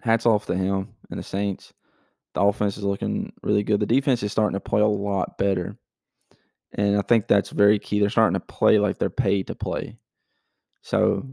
hats 0.02 0.26
off 0.26 0.46
to 0.48 0.56
him 0.56 0.96
and 1.10 1.20
the 1.20 1.24
Saints. 1.24 1.74
The 2.34 2.42
offense 2.42 2.78
is 2.78 2.84
looking 2.84 3.34
really 3.44 3.64
good. 3.64 3.80
The 3.80 3.86
defense 3.86 4.24
is 4.24 4.32
starting 4.32 4.54
to 4.54 4.60
play 4.60 4.82
a 4.82 4.88
lot 4.88 5.38
better. 5.38 5.78
And 6.74 6.98
I 6.98 7.02
think 7.02 7.28
that's 7.28 7.52
very 7.52 7.78
key. 7.78 8.00
They're 8.00 8.10
starting 8.10 8.34
to 8.34 8.40
play 8.40 8.80
like 8.80 8.98
they're 8.98 9.10
paid 9.10 9.48
to 9.48 9.56
play. 9.56 9.98
So 10.82 11.26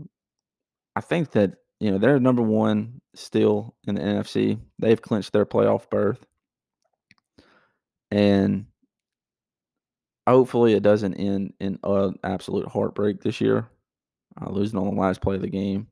I 0.95 1.01
think 1.01 1.33
that, 1.33 1.55
you 1.81 1.91
know, 1.91 1.99
they're 1.99 2.21
number 2.21 2.43
one 2.43 3.01
still 3.15 3.75
in 3.87 3.95
the 3.95 4.03
NFC. 4.03 4.61
They've 4.79 5.01
clinched 5.01 5.33
their 5.33 5.47
playoff 5.47 5.89
berth. 5.89 6.25
And 8.11 8.67
hopefully 10.27 10.75
it 10.75 10.83
doesn't 10.83 11.15
end 11.15 11.55
in 11.61 11.79
an 11.83 12.15
absolute 12.23 12.69
heartbreak 12.69 13.23
this 13.23 13.41
year, 13.41 13.69
uh, 14.41 14.51
losing 14.51 14.79
on 14.79 14.95
the 14.95 15.01
last 15.01 15.21
play 15.21 15.37
of 15.37 15.43
the 15.43 15.49
game 15.49 15.87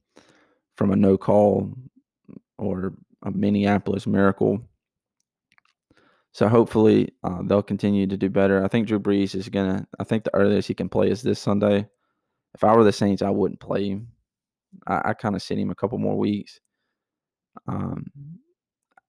from 0.76 0.90
a 0.90 0.96
no 0.96 1.16
call 1.16 1.72
or 2.58 2.92
a 3.22 3.30
Minneapolis 3.30 4.06
miracle. 4.06 4.60
So 6.38 6.46
hopefully 6.48 7.12
uh, 7.24 7.42
they'll 7.42 7.64
continue 7.64 8.06
to 8.06 8.16
do 8.16 8.30
better. 8.30 8.64
I 8.64 8.68
think 8.68 8.86
Drew 8.86 9.00
Brees 9.00 9.34
is 9.34 9.48
gonna. 9.48 9.84
I 9.98 10.04
think 10.04 10.22
the 10.22 10.32
earliest 10.36 10.68
he 10.68 10.74
can 10.74 10.88
play 10.88 11.10
is 11.10 11.20
this 11.20 11.40
Sunday. 11.40 11.88
If 12.54 12.62
I 12.62 12.76
were 12.76 12.84
the 12.84 12.92
Saints, 12.92 13.22
I 13.22 13.30
wouldn't 13.30 13.58
play 13.58 13.88
him. 13.88 14.06
I, 14.86 15.00
I 15.06 15.14
kind 15.14 15.34
of 15.34 15.42
sit 15.42 15.58
him 15.58 15.72
a 15.72 15.74
couple 15.74 15.98
more 15.98 16.16
weeks. 16.16 16.60
Um, 17.66 18.06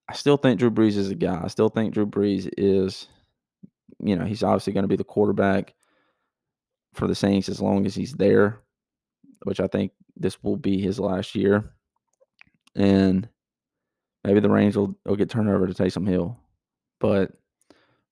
I 0.09 0.13
still 0.13 0.37
think 0.37 0.57
Drew 0.57 0.71
Brees 0.71 0.97
is 0.97 1.11
a 1.11 1.15
guy. 1.15 1.39
I 1.43 1.49
still 1.49 1.69
think 1.69 1.93
Drew 1.93 2.07
Brees 2.07 2.49
is, 2.57 3.07
you 3.99 4.15
know, 4.15 4.25
he's 4.25 4.41
obviously 4.41 4.73
going 4.73 4.85
to 4.85 4.87
be 4.87 4.95
the 4.95 5.03
quarterback 5.03 5.75
for 6.95 7.07
the 7.07 7.13
Saints 7.13 7.47
as 7.47 7.61
long 7.61 7.85
as 7.85 7.93
he's 7.93 8.13
there, 8.13 8.63
which 9.43 9.59
I 9.59 9.67
think 9.67 9.91
this 10.17 10.41
will 10.41 10.57
be 10.57 10.81
his 10.81 10.99
last 10.99 11.35
year. 11.35 11.75
And 12.75 13.29
maybe 14.23 14.39
the 14.39 14.49
reins 14.49 14.75
will, 14.75 14.97
will 15.05 15.15
get 15.15 15.29
turned 15.29 15.47
over 15.47 15.67
to 15.67 15.75
Taysom 15.75 16.07
Hill. 16.07 16.35
But 16.99 17.31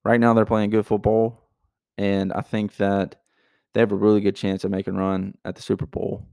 right 0.03 0.19
now 0.19 0.33
they're 0.33 0.45
playing 0.45 0.69
good 0.69 0.85
football, 0.85 1.41
and 1.97 2.31
I 2.33 2.41
think 2.41 2.77
that 2.77 3.15
they 3.73 3.81
have 3.81 3.91
a 3.91 3.95
really 3.95 4.21
good 4.21 4.35
chance 4.35 4.63
of 4.63 4.71
making 4.71 4.95
run 4.95 5.35
at 5.45 5.55
the 5.55 5.61
Super 5.61 5.85
Bowl. 5.85 6.25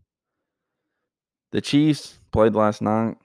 The 1.53 1.61
Chiefs 1.61 2.19
played 2.33 2.55
last 2.55 2.83
night. 2.83 3.17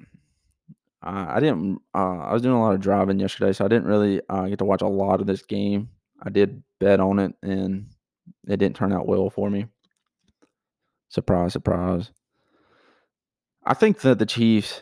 Uh, 1.01 1.25
I 1.29 1.39
didn't. 1.39 1.79
Uh, 1.95 2.17
I 2.19 2.33
was 2.33 2.41
doing 2.41 2.55
a 2.55 2.62
lot 2.62 2.74
of 2.74 2.81
driving 2.81 3.19
yesterday, 3.19 3.53
so 3.53 3.65
I 3.65 3.69
didn't 3.69 3.88
really 3.88 4.21
uh, 4.29 4.48
get 4.48 4.59
to 4.59 4.65
watch 4.65 4.81
a 4.81 4.88
lot 4.88 5.21
of 5.21 5.27
this 5.27 5.43
game. 5.43 5.89
I 6.21 6.29
did 6.29 6.62
bet 6.79 7.00
on 7.00 7.19
it, 7.19 7.33
and 7.41 7.88
it 8.48 8.57
didn't 8.57 8.75
turn 8.75 8.91
out 8.91 9.07
well 9.07 9.29
for 9.29 9.50
me. 9.50 9.67
Surprise, 11.09 11.53
surprise. 11.53 12.12
I 13.63 13.74
think 13.74 14.01
that 14.01 14.19
the 14.19 14.25
Chiefs, 14.25 14.81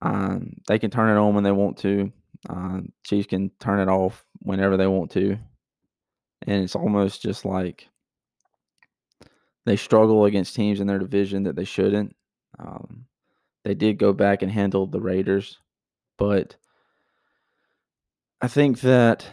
um, 0.00 0.54
they 0.66 0.78
can 0.78 0.90
turn 0.90 1.14
it 1.14 1.20
on 1.20 1.34
when 1.34 1.44
they 1.44 1.52
want 1.52 1.76
to. 1.78 2.12
Uh, 2.48 2.80
Chiefs 3.04 3.26
can 3.26 3.50
turn 3.60 3.80
it 3.80 3.90
off 3.90 4.24
whenever 4.40 4.76
they 4.76 4.86
want 4.86 5.10
to, 5.12 5.38
and 6.46 6.62
it's 6.62 6.76
almost 6.76 7.22
just 7.22 7.44
like 7.44 7.88
they 9.64 9.76
struggle 9.76 10.26
against 10.26 10.54
teams 10.54 10.80
in 10.80 10.86
their 10.86 10.98
division 10.98 11.44
that 11.44 11.56
they 11.56 11.64
shouldn't. 11.64 12.14
Um, 12.58 13.06
they 13.64 13.74
did 13.74 13.98
go 13.98 14.12
back 14.12 14.42
and 14.42 14.52
handle 14.52 14.86
the 14.86 15.00
Raiders, 15.00 15.58
but 16.18 16.56
I 18.42 18.48
think 18.48 18.80
that 18.80 19.26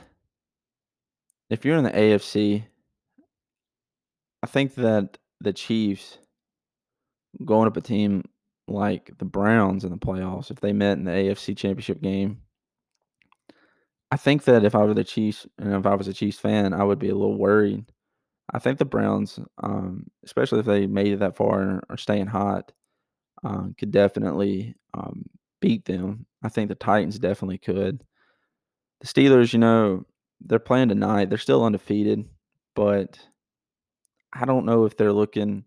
if 1.50 1.66
you're 1.66 1.78
in 1.78 1.84
the 1.84 1.92
AFC, 1.92 2.64
I 4.42 4.48
think 4.48 4.76
that 4.76 5.18
the 5.42 5.52
Chiefs 5.52 6.18
going 7.44 7.68
up 7.68 7.78
a 7.78 7.82
team 7.82 8.24
like 8.68 9.12
the 9.18 9.26
Browns 9.26 9.84
in 9.84 9.92
the 9.92 9.98
playoffs, 9.98 10.50
if 10.50 10.62
they 10.62 10.72
met 10.72 10.98
in 10.98 11.04
the 11.04 11.12
AFC 11.12 11.58
Championship 11.58 12.02
game, 12.02 12.42
I 14.12 14.18
think 14.18 14.44
that 14.44 14.66
if 14.66 14.76
I 14.76 14.84
were 14.84 14.94
the 14.94 15.04
Chiefs 15.04 15.48
and 15.58 15.74
if 15.74 15.86
I 15.86 15.96
was 15.96 16.08
a 16.08 16.14
Chiefs 16.14 16.38
fan, 16.38 16.74
I 16.74 16.84
would 16.84 17.00
be 17.00 17.10
a 17.10 17.16
little 17.16 17.38
worried. 17.38 17.86
I 18.54 18.60
think 18.60 18.78
the 18.78 18.86
Browns, 18.86 19.40
um, 19.64 20.08
especially 20.26 20.60
if 20.60 20.66
they 20.66 20.86
made 20.86 21.14
it 21.14 21.20
that 21.20 21.38
far 21.38 21.62
and 21.62 21.82
are 21.90 21.98
staying 21.98 22.28
hot, 22.28 22.74
uh, 23.44 23.68
could 23.78 23.92
definitely 23.92 24.76
um, 24.94 25.26
beat 25.62 25.86
them. 25.86 26.26
I 26.44 26.50
think 26.50 26.70
the 26.70 26.76
Titans 26.76 27.20
definitely 27.20 27.58
could. 27.60 28.04
The 29.00 29.08
Steelers, 29.08 29.54
you 29.54 29.60
know, 29.60 30.06
they're 30.42 30.60
playing 30.60 30.90
tonight. 30.90 31.30
They're 31.30 31.38
still 31.38 31.64
undefeated, 31.64 32.26
but 32.76 33.20
I 34.34 34.46
don't 34.46 34.66
know 34.66 34.86
if 34.86 34.98
they're 34.98 35.14
looking 35.14 35.64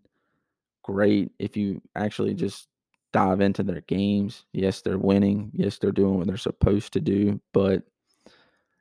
great 0.83 1.31
if 1.39 1.57
you 1.57 1.81
actually 1.95 2.35
just 2.35 2.67
dive 3.13 3.41
into 3.41 3.63
their 3.63 3.81
games. 3.81 4.45
Yes, 4.53 4.81
they're 4.81 4.97
winning. 4.97 5.51
Yes, 5.53 5.79
they're 5.79 5.91
doing 5.91 6.17
what 6.17 6.27
they're 6.27 6.37
supposed 6.37 6.93
to 6.93 7.01
do, 7.01 7.41
but 7.53 7.83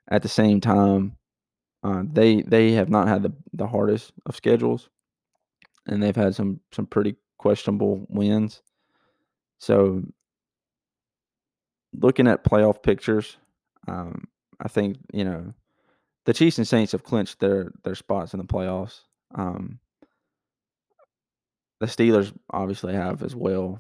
at 0.08 0.22
the 0.22 0.28
same 0.28 0.60
time, 0.60 1.16
uh, 1.82 2.02
they 2.10 2.42
they 2.42 2.72
have 2.72 2.88
not 2.88 3.08
had 3.08 3.22
the, 3.22 3.32
the 3.52 3.66
hardest 3.66 4.12
of 4.26 4.36
schedules, 4.36 4.88
and 5.86 6.02
they've 6.02 6.16
had 6.16 6.34
some 6.34 6.60
some 6.72 6.86
pretty 6.86 7.16
questionable 7.38 8.06
wins. 8.08 8.62
So, 9.58 10.02
looking 11.92 12.26
at 12.26 12.44
playoff 12.44 12.82
pictures, 12.82 13.36
um, 13.88 14.26
I 14.60 14.68
think 14.68 14.98
you 15.12 15.24
know 15.24 15.52
the 16.24 16.34
Chiefs 16.34 16.58
and 16.58 16.68
Saints 16.68 16.92
have 16.92 17.04
clinched 17.04 17.40
their 17.40 17.72
their 17.84 17.94
spots 17.94 18.34
in 18.34 18.38
the 18.38 18.46
playoffs. 18.46 19.00
Um, 19.34 19.78
the 21.80 21.86
Steelers 21.86 22.32
obviously 22.50 22.94
have 22.94 23.22
as 23.22 23.34
well 23.34 23.78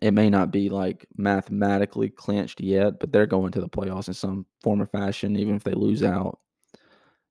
it 0.00 0.12
may 0.12 0.30
not 0.30 0.50
be 0.50 0.68
like 0.68 1.06
mathematically 1.16 2.10
clinched 2.10 2.60
yet, 2.60 2.98
but 3.00 3.12
they're 3.12 3.26
going 3.26 3.52
to 3.52 3.60
the 3.60 3.68
playoffs 3.68 4.08
in 4.08 4.14
some 4.14 4.46
form 4.62 4.82
or 4.82 4.86
fashion, 4.86 5.36
even 5.36 5.56
if 5.56 5.64
they 5.64 5.72
lose 5.72 6.02
out. 6.02 6.38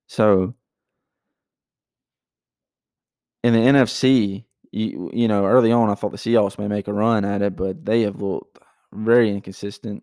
So 0.06 0.54
in 3.42 3.52
the 3.52 3.60
NFC, 3.60 4.44
you, 4.72 5.10
you 5.12 5.28
know, 5.28 5.46
early 5.46 5.70
on, 5.70 5.90
I 5.90 5.94
thought 5.94 6.12
the 6.12 6.18
Seahawks 6.18 6.58
may 6.58 6.66
make 6.68 6.88
a 6.88 6.92
run 6.92 7.24
at 7.24 7.42
it, 7.42 7.56
but 7.56 7.84
they 7.84 8.02
have 8.02 8.20
looked 8.20 8.58
very 8.92 9.30
inconsistent. 9.30 10.02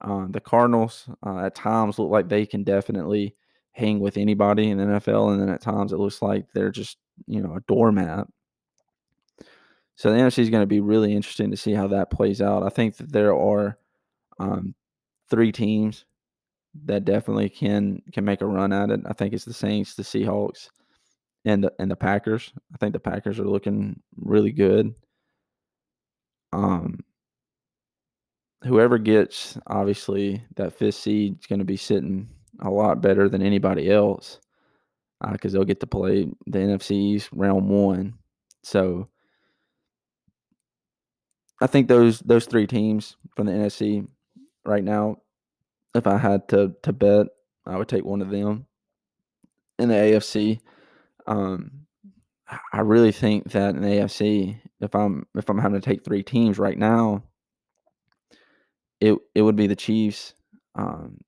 Uh, 0.00 0.26
the 0.30 0.40
Cardinals 0.40 1.08
uh, 1.26 1.40
at 1.40 1.54
times 1.54 1.98
look 1.98 2.10
like 2.10 2.28
they 2.28 2.46
can 2.46 2.64
definitely 2.64 3.34
hang 3.72 4.00
with 4.00 4.16
anybody 4.16 4.70
in 4.70 4.78
the 4.78 4.84
NFL, 4.84 5.32
and 5.32 5.40
then 5.42 5.48
at 5.48 5.60
times 5.60 5.92
it 5.92 5.98
looks 5.98 6.22
like 6.22 6.46
they're 6.54 6.70
just 6.70 6.96
you 7.26 7.42
know 7.42 7.54
a 7.56 7.60
doormat. 7.68 8.26
So 10.00 10.10
the 10.10 10.16
NFC 10.16 10.38
is 10.38 10.48
going 10.48 10.62
to 10.62 10.66
be 10.66 10.80
really 10.80 11.14
interesting 11.14 11.50
to 11.50 11.58
see 11.58 11.74
how 11.74 11.86
that 11.88 12.10
plays 12.10 12.40
out. 12.40 12.62
I 12.62 12.70
think 12.70 12.96
that 12.96 13.12
there 13.12 13.34
are 13.34 13.76
um, 14.38 14.74
three 15.28 15.52
teams 15.52 16.06
that 16.86 17.04
definitely 17.04 17.50
can 17.50 18.00
can 18.10 18.24
make 18.24 18.40
a 18.40 18.46
run 18.46 18.72
at 18.72 18.88
it. 18.88 19.00
I 19.04 19.12
think 19.12 19.34
it's 19.34 19.44
the 19.44 19.52
Saints, 19.52 19.94
the 19.94 20.02
Seahawks, 20.02 20.70
and 21.44 21.64
the 21.64 21.74
and 21.78 21.90
the 21.90 21.96
Packers. 21.96 22.50
I 22.72 22.78
think 22.78 22.94
the 22.94 22.98
Packers 22.98 23.38
are 23.38 23.46
looking 23.46 24.00
really 24.16 24.52
good. 24.52 24.94
Um, 26.54 27.00
whoever 28.62 28.96
gets 28.96 29.58
obviously 29.66 30.42
that 30.56 30.72
fifth 30.72 30.94
seed 30.94 31.40
is 31.40 31.46
going 31.46 31.58
to 31.58 31.66
be 31.66 31.76
sitting 31.76 32.26
a 32.60 32.70
lot 32.70 33.02
better 33.02 33.28
than 33.28 33.42
anybody 33.42 33.90
else 33.90 34.40
because 35.30 35.54
uh, 35.54 35.58
they'll 35.58 35.66
get 35.66 35.80
to 35.80 35.86
play 35.86 36.26
the 36.46 36.58
NFC's 36.58 37.28
round 37.34 37.68
one. 37.68 38.14
So 38.62 39.06
I 41.60 41.66
think 41.66 41.88
those 41.88 42.20
those 42.20 42.46
three 42.46 42.66
teams 42.66 43.16
from 43.36 43.46
the 43.46 43.52
NFC 43.52 44.06
right 44.64 44.84
now, 44.84 45.18
if 45.94 46.06
I 46.06 46.18
had 46.18 46.48
to 46.48 46.74
to 46.82 46.92
bet, 46.92 47.28
I 47.66 47.76
would 47.76 47.88
take 47.88 48.04
one 48.04 48.22
of 48.22 48.30
them. 48.30 48.66
In 49.78 49.88
the 49.88 49.94
AFC, 49.94 50.60
um, 51.26 51.86
I 52.72 52.80
really 52.80 53.12
think 53.12 53.52
that 53.52 53.74
in 53.74 53.82
the 53.82 53.88
AFC, 53.88 54.60
if 54.80 54.94
I'm 54.94 55.26
if 55.34 55.48
I'm 55.48 55.58
having 55.58 55.80
to 55.80 55.84
take 55.84 56.04
three 56.04 56.22
teams 56.22 56.58
right 56.58 56.76
now, 56.76 57.24
it 59.00 59.16
it 59.34 59.42
would 59.42 59.56
be 59.56 59.66
the 59.66 59.76
Chiefs, 59.76 60.34
um, 60.74 61.20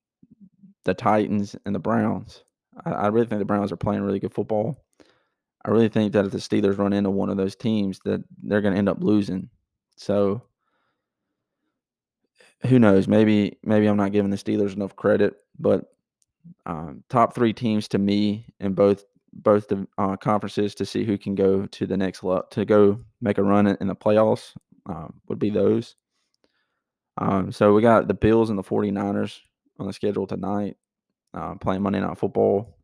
the 0.85 0.95
Titans, 0.95 1.57
and 1.65 1.75
the 1.75 1.79
Browns. 1.79 2.43
I, 2.85 2.91
I 2.91 3.07
really 3.09 3.27
think 3.27 3.39
the 3.39 3.45
Browns 3.45 3.73
are 3.73 3.77
playing 3.77 4.03
really 4.03 4.21
good 4.21 4.35
football. 4.35 4.85
I 5.65 5.71
really 5.71 5.89
think 5.89 6.13
that 6.13 6.25
if 6.25 6.33
the 6.33 6.39
Steelers 6.39 6.79
run 6.79 6.93
into 6.93 7.11
one 7.11 7.31
of 7.31 7.37
those 7.37 7.55
teams, 7.55 8.01
that 8.05 8.23
they're 8.43 8.61
going 8.61 8.75
to 8.75 8.79
end 8.79 8.89
up 8.89 9.03
losing. 9.03 9.49
So 9.97 10.43
who 12.67 12.79
knows? 12.79 13.09
Maybe 13.09 13.59
maybe 13.63 13.87
I'm 13.87 13.97
not 13.97 14.13
giving 14.13 14.31
the 14.31 14.37
Steelers 14.37 14.75
enough 14.75 14.97
credit, 14.97 15.35
but 15.59 15.93
um, 16.67 17.03
top 17.09 17.35
three 17.35 17.53
teams 17.53 17.89
to 17.89 17.99
me 17.99 18.47
in 18.61 18.73
both 18.75 19.05
both 19.33 19.69
the 19.69 19.87
uh, 19.99 20.17
conferences 20.17 20.75
to 20.75 20.85
see 20.85 21.05
who 21.05 21.17
can 21.17 21.35
go 21.35 21.67
to 21.67 21.87
the 21.87 21.97
next 21.97 22.23
level 22.23 22.47
to 22.51 22.65
go 22.65 23.01
make 23.21 23.39
a 23.39 23.43
run 23.43 23.67
in 23.67 23.87
the 23.87 23.97
playoffs 23.97 24.55
um, 24.87 25.15
would 25.29 25.39
be 25.39 25.51
those. 25.51 25.97
Um, 27.19 27.53
so 27.53 27.73
we 27.73 27.83
got 27.83 28.09
the 28.09 28.15
Bills 28.15 28.51
and 28.51 28.59
the 28.59 28.63
49ers 28.63 29.39
on 29.79 29.87
the 29.87 29.93
schedule 29.93 30.27
tonight, 30.27 30.77
uh, 31.35 31.55
playing 31.57 31.83
Monday 31.83 32.01
Night 32.01 32.19
Football. 32.19 32.77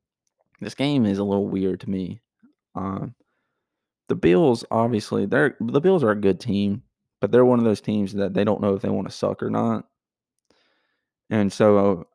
This 0.60 0.74
game 0.74 1.06
is 1.06 1.18
a 1.18 1.24
little 1.24 1.48
weird 1.48 1.80
to 1.80 1.90
me. 1.90 2.20
Um, 2.74 3.14
the 4.08 4.14
Bills, 4.14 4.64
obviously, 4.70 5.26
they're 5.26 5.56
the 5.60 5.80
Bills 5.80 6.02
are 6.02 6.10
a 6.10 6.16
good 6.16 6.40
team, 6.40 6.82
but 7.20 7.30
they're 7.30 7.44
one 7.44 7.58
of 7.58 7.64
those 7.64 7.80
teams 7.80 8.12
that 8.14 8.34
they 8.34 8.44
don't 8.44 8.60
know 8.60 8.74
if 8.74 8.82
they 8.82 8.88
want 8.88 9.08
to 9.08 9.14
suck 9.14 9.42
or 9.42 9.50
not. 9.50 9.84
And 11.30 11.52
so, 11.52 12.06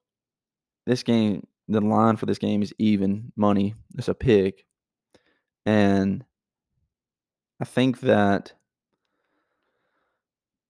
this 0.86 1.04
game, 1.04 1.46
the 1.68 1.82
line 1.82 2.18
for 2.18 2.26
this 2.26 2.40
game 2.40 2.62
is 2.62 2.74
even 2.80 3.32
money. 3.36 3.76
It's 3.98 4.08
a 4.08 4.14
pick, 4.14 4.66
and 5.66 6.26
I 7.60 7.66
think 7.66 8.02
that 8.02 8.54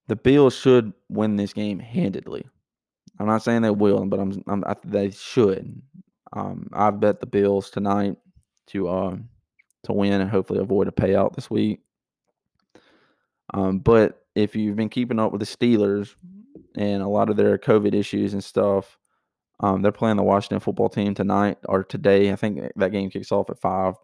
the 0.07 0.15
Bills 0.15 0.55
should 0.55 0.93
win 1.09 1.37
this 1.37 1.53
game 1.53 1.79
handedly. 1.79 2.45
I'm 3.19 3.27
not 3.27 3.43
saying 3.43 3.61
they 3.61 3.71
will, 3.71 4.05
but 4.05 4.19
I'm, 4.19 4.43
I'm 4.47 4.63
I, 4.65 4.75
they 4.83 5.11
should. 5.11 5.81
Um, 6.33 6.67
I 6.73 6.91
bet 6.91 7.19
the 7.19 7.25
Bills 7.25 7.69
tonight 7.69 8.17
to 8.67 8.89
uh, 8.89 9.15
to 9.83 9.93
win 9.93 10.21
and 10.21 10.29
hopefully 10.29 10.59
avoid 10.59 10.87
a 10.87 10.91
payout 10.91 11.35
this 11.35 11.49
week. 11.49 11.81
Um, 13.53 13.79
but 13.79 14.23
if 14.35 14.55
you've 14.55 14.75
been 14.75 14.89
keeping 14.89 15.19
up 15.19 15.31
with 15.31 15.39
the 15.39 15.45
Steelers 15.45 16.15
and 16.75 17.03
a 17.03 17.07
lot 17.07 17.29
of 17.29 17.37
their 17.37 17.57
COVID 17.57 17.93
issues 17.93 18.33
and 18.33 18.43
stuff, 18.43 18.97
um, 19.59 19.81
they're 19.81 19.91
playing 19.91 20.17
the 20.17 20.23
Washington 20.23 20.59
football 20.59 20.89
team 20.89 21.13
tonight 21.13 21.57
or 21.65 21.83
today. 21.83 22.31
I 22.31 22.35
think 22.35 22.59
that 22.75 22.91
game 22.91 23.09
kicks 23.09 23.31
off 23.31 23.49
at 23.49 23.59
five 23.59 23.95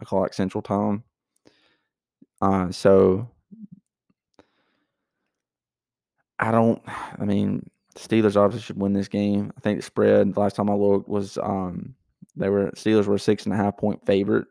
o'clock 0.00 0.34
Central 0.34 0.62
Time. 0.62 1.04
Uh, 2.40 2.70
so 2.70 3.30
I 6.38 6.50
don't. 6.50 6.82
I 6.86 7.24
mean, 7.24 7.70
Steelers 7.96 8.36
obviously 8.36 8.66
should 8.66 8.80
win 8.80 8.92
this 8.92 9.08
game. 9.08 9.52
I 9.56 9.60
think 9.60 9.78
the 9.78 9.82
spread 9.82 10.36
last 10.36 10.56
time 10.56 10.70
I 10.70 10.74
looked 10.74 11.08
was 11.08 11.38
um 11.38 11.94
they 12.36 12.48
were 12.48 12.70
Steelers 12.72 13.06
were 13.06 13.18
six 13.18 13.44
and 13.44 13.52
a 13.52 13.56
half 13.56 13.76
point 13.76 14.04
favorite. 14.06 14.46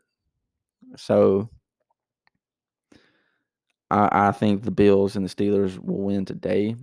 So 0.96 1.50
I, 3.92 4.28
I 4.28 4.32
think 4.32 4.62
the 4.62 4.70
Bills 4.70 5.16
and 5.16 5.28
the 5.28 5.28
Steelers 5.28 5.78
will 5.78 6.00
win 6.00 6.24
today, 6.24 6.76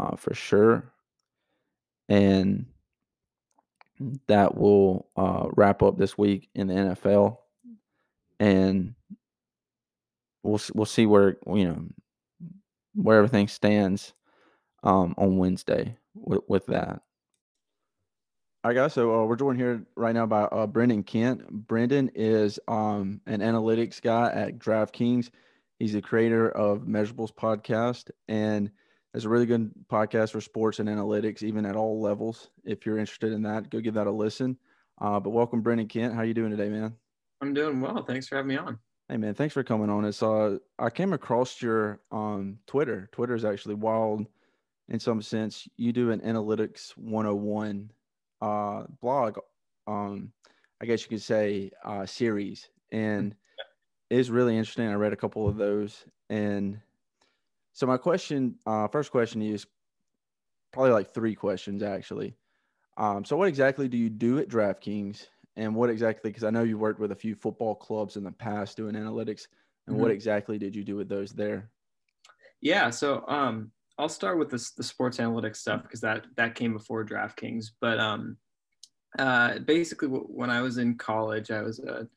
uh, 0.00 0.16
for 0.16 0.34
sure, 0.34 0.90
and 2.08 2.64
that 4.28 4.56
will 4.56 5.10
uh, 5.16 5.48
wrap 5.54 5.82
up 5.82 5.98
this 5.98 6.16
week 6.16 6.48
in 6.54 6.68
the 6.68 6.74
NFL, 6.74 7.36
and 8.40 8.94
we'll 10.42 10.60
we'll 10.74 10.86
see 10.86 11.04
where 11.04 11.36
you 11.46 11.64
know 11.68 11.84
where 12.94 13.18
everything 13.18 13.46
stands 13.46 14.14
um, 14.82 15.14
on 15.18 15.36
Wednesday 15.36 15.98
with, 16.14 16.40
with 16.48 16.66
that. 16.66 17.02
All 18.64 18.70
right, 18.70 18.74
guys. 18.74 18.94
So 18.94 19.14
uh, 19.14 19.24
we're 19.26 19.36
joined 19.36 19.58
here 19.58 19.82
right 19.96 20.14
now 20.14 20.24
by 20.24 20.44
uh, 20.44 20.66
Brendan 20.66 21.02
Kent. 21.02 21.48
Brendan 21.50 22.10
is 22.14 22.58
um, 22.66 23.20
an 23.26 23.40
analytics 23.40 24.00
guy 24.00 24.30
at 24.32 24.58
DraftKings. 24.58 25.30
He's 25.78 25.92
the 25.92 26.02
creator 26.02 26.50
of 26.50 26.82
Measurables 26.82 27.32
podcast, 27.32 28.10
and 28.26 28.68
it's 29.14 29.24
a 29.24 29.28
really 29.28 29.46
good 29.46 29.70
podcast 29.88 30.32
for 30.32 30.40
sports 30.40 30.80
and 30.80 30.88
analytics, 30.88 31.44
even 31.44 31.64
at 31.64 31.76
all 31.76 32.00
levels. 32.00 32.50
If 32.64 32.84
you're 32.84 32.98
interested 32.98 33.32
in 33.32 33.42
that, 33.42 33.70
go 33.70 33.78
give 33.78 33.94
that 33.94 34.08
a 34.08 34.10
listen. 34.10 34.58
Uh, 35.00 35.20
but 35.20 35.30
welcome, 35.30 35.62
Brendan 35.62 35.86
Kent. 35.86 36.14
How 36.14 36.22
you 36.22 36.34
doing 36.34 36.50
today, 36.50 36.68
man? 36.68 36.96
I'm 37.40 37.54
doing 37.54 37.80
well. 37.80 38.02
Thanks 38.02 38.26
for 38.26 38.34
having 38.34 38.48
me 38.48 38.56
on. 38.56 38.80
Hey 39.08 39.18
man, 39.18 39.34
thanks 39.34 39.54
for 39.54 39.62
coming 39.62 39.88
on. 39.88 40.04
It's 40.04 40.20
uh, 40.20 40.58
I 40.80 40.90
came 40.90 41.12
across 41.12 41.62
your 41.62 42.00
um 42.10 42.58
Twitter. 42.66 43.08
Twitter 43.12 43.36
is 43.36 43.44
actually 43.44 43.76
wild 43.76 44.26
in 44.88 44.98
some 44.98 45.22
sense. 45.22 45.68
You 45.76 45.92
do 45.92 46.10
an 46.10 46.20
analytics 46.20 46.90
101 46.96 47.90
uh, 48.42 48.82
blog, 49.00 49.38
um, 49.86 50.32
I 50.82 50.86
guess 50.86 51.02
you 51.02 51.08
could 51.08 51.22
say 51.22 51.70
uh, 51.84 52.04
series, 52.04 52.68
and 52.90 53.34
it's 54.10 54.28
really 54.28 54.56
interesting. 54.56 54.88
I 54.88 54.94
read 54.94 55.12
a 55.12 55.16
couple 55.16 55.48
of 55.48 55.56
those, 55.56 56.04
and 56.30 56.80
so 57.72 57.86
my 57.86 57.96
question, 57.96 58.56
uh, 58.66 58.88
first 58.88 59.10
question 59.10 59.42
is 59.42 59.66
probably 60.72 60.92
like 60.92 61.12
three 61.12 61.34
questions 61.34 61.82
actually. 61.82 62.34
Um, 62.96 63.24
so 63.24 63.36
what 63.36 63.48
exactly 63.48 63.88
do 63.88 63.96
you 63.96 64.10
do 64.10 64.38
at 64.38 64.48
DraftKings, 64.48 65.26
and 65.56 65.74
what 65.74 65.90
exactly? 65.90 66.30
Because 66.30 66.44
I 66.44 66.50
know 66.50 66.64
you 66.64 66.78
worked 66.78 67.00
with 67.00 67.12
a 67.12 67.16
few 67.16 67.34
football 67.34 67.74
clubs 67.74 68.16
in 68.16 68.24
the 68.24 68.32
past 68.32 68.76
doing 68.76 68.94
analytics, 68.94 69.46
and 69.86 69.94
mm-hmm. 69.94 70.02
what 70.02 70.10
exactly 70.10 70.58
did 70.58 70.74
you 70.74 70.84
do 70.84 70.96
with 70.96 71.08
those 71.08 71.32
there? 71.32 71.70
Yeah, 72.60 72.90
so 72.90 73.24
um, 73.28 73.70
I'll 73.98 74.08
start 74.08 74.38
with 74.38 74.50
this, 74.50 74.72
the 74.72 74.82
sports 74.82 75.18
analytics 75.18 75.56
stuff 75.56 75.82
because 75.82 76.00
that 76.00 76.26
that 76.36 76.54
came 76.54 76.72
before 76.72 77.04
DraftKings. 77.04 77.70
But 77.80 78.00
um, 78.00 78.36
uh, 79.18 79.58
basically, 79.60 80.08
when 80.08 80.50
I 80.50 80.60
was 80.60 80.78
in 80.78 80.96
college, 80.96 81.50
I 81.50 81.62
was 81.62 81.78
a 81.78 82.08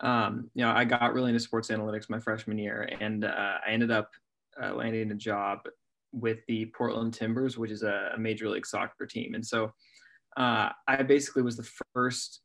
um, 0.00 0.50
you 0.54 0.64
know 0.64 0.70
I 0.70 0.84
got 0.84 1.14
really 1.14 1.30
into 1.30 1.40
sports 1.40 1.68
analytics 1.68 2.10
my 2.10 2.18
freshman 2.18 2.58
year, 2.58 2.88
and 3.00 3.24
uh, 3.24 3.58
I 3.66 3.70
ended 3.70 3.90
up 3.90 4.10
uh, 4.62 4.74
landing 4.74 5.10
a 5.10 5.14
job 5.14 5.60
with 6.12 6.38
the 6.48 6.66
Portland 6.76 7.14
Timbers, 7.14 7.58
which 7.58 7.70
is 7.70 7.82
a, 7.82 8.12
a 8.14 8.18
major 8.18 8.48
league 8.48 8.66
soccer 8.66 9.06
team. 9.06 9.34
And 9.34 9.44
so 9.44 9.72
uh, 10.36 10.70
I 10.88 11.02
basically 11.02 11.42
was 11.42 11.56
the 11.56 11.68
first 11.92 12.40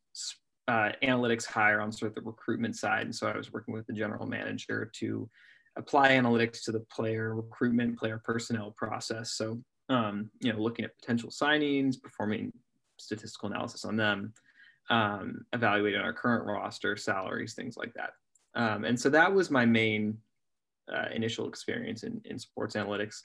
uh, 0.68 0.90
analytics 1.02 1.46
hire 1.46 1.80
on 1.80 1.92
sort 1.92 2.10
of 2.10 2.14
the 2.14 2.22
recruitment 2.22 2.76
side, 2.76 3.02
and 3.02 3.14
so 3.14 3.26
I 3.26 3.36
was 3.36 3.52
working 3.52 3.74
with 3.74 3.86
the 3.86 3.92
general 3.92 4.26
manager 4.26 4.90
to 4.96 5.28
apply 5.76 6.10
analytics 6.10 6.62
to 6.64 6.72
the 6.72 6.80
player 6.80 7.34
recruitment, 7.34 7.98
player 7.98 8.20
personnel 8.24 8.72
process. 8.72 9.32
So, 9.32 9.62
um, 9.88 10.30
you 10.40 10.52
know, 10.52 10.58
looking 10.58 10.84
at 10.84 10.96
potential 10.98 11.30
signings, 11.30 12.00
performing 12.00 12.52
statistical 12.98 13.50
analysis 13.50 13.84
on 13.84 13.96
them, 13.96 14.34
um, 14.90 15.44
evaluating 15.52 16.00
our 16.00 16.12
current 16.12 16.44
roster, 16.44 16.96
salaries, 16.96 17.54
things 17.54 17.76
like 17.76 17.92
that. 17.94 18.10
Um, 18.54 18.84
and 18.84 18.98
so 18.98 19.08
that 19.10 19.32
was 19.32 19.50
my 19.50 19.64
main 19.64 20.18
uh, 20.92 21.06
initial 21.14 21.48
experience 21.48 22.02
in, 22.02 22.20
in 22.24 22.38
sports 22.38 22.74
analytics. 22.74 23.16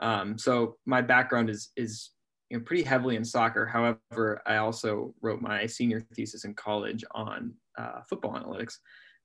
Um, 0.00 0.36
so 0.36 0.76
my 0.86 1.00
background 1.00 1.50
is 1.50 1.70
is 1.76 2.10
you 2.50 2.58
know, 2.58 2.64
pretty 2.64 2.82
heavily 2.82 3.16
in 3.16 3.24
soccer. 3.24 3.64
However, 3.64 4.42
I 4.46 4.56
also 4.56 5.14
wrote 5.22 5.40
my 5.40 5.66
senior 5.66 6.00
thesis 6.14 6.44
in 6.44 6.54
college 6.54 7.04
on 7.12 7.54
uh, 7.78 8.00
football 8.08 8.34
analytics. 8.34 8.78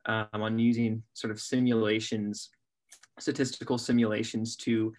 Um, 0.05 0.27
on 0.31 0.57
using 0.57 1.03
sort 1.13 1.31
of 1.31 1.41
simulations 1.41 2.49
statistical 3.19 3.77
simulations 3.77 4.55
to 4.55 4.93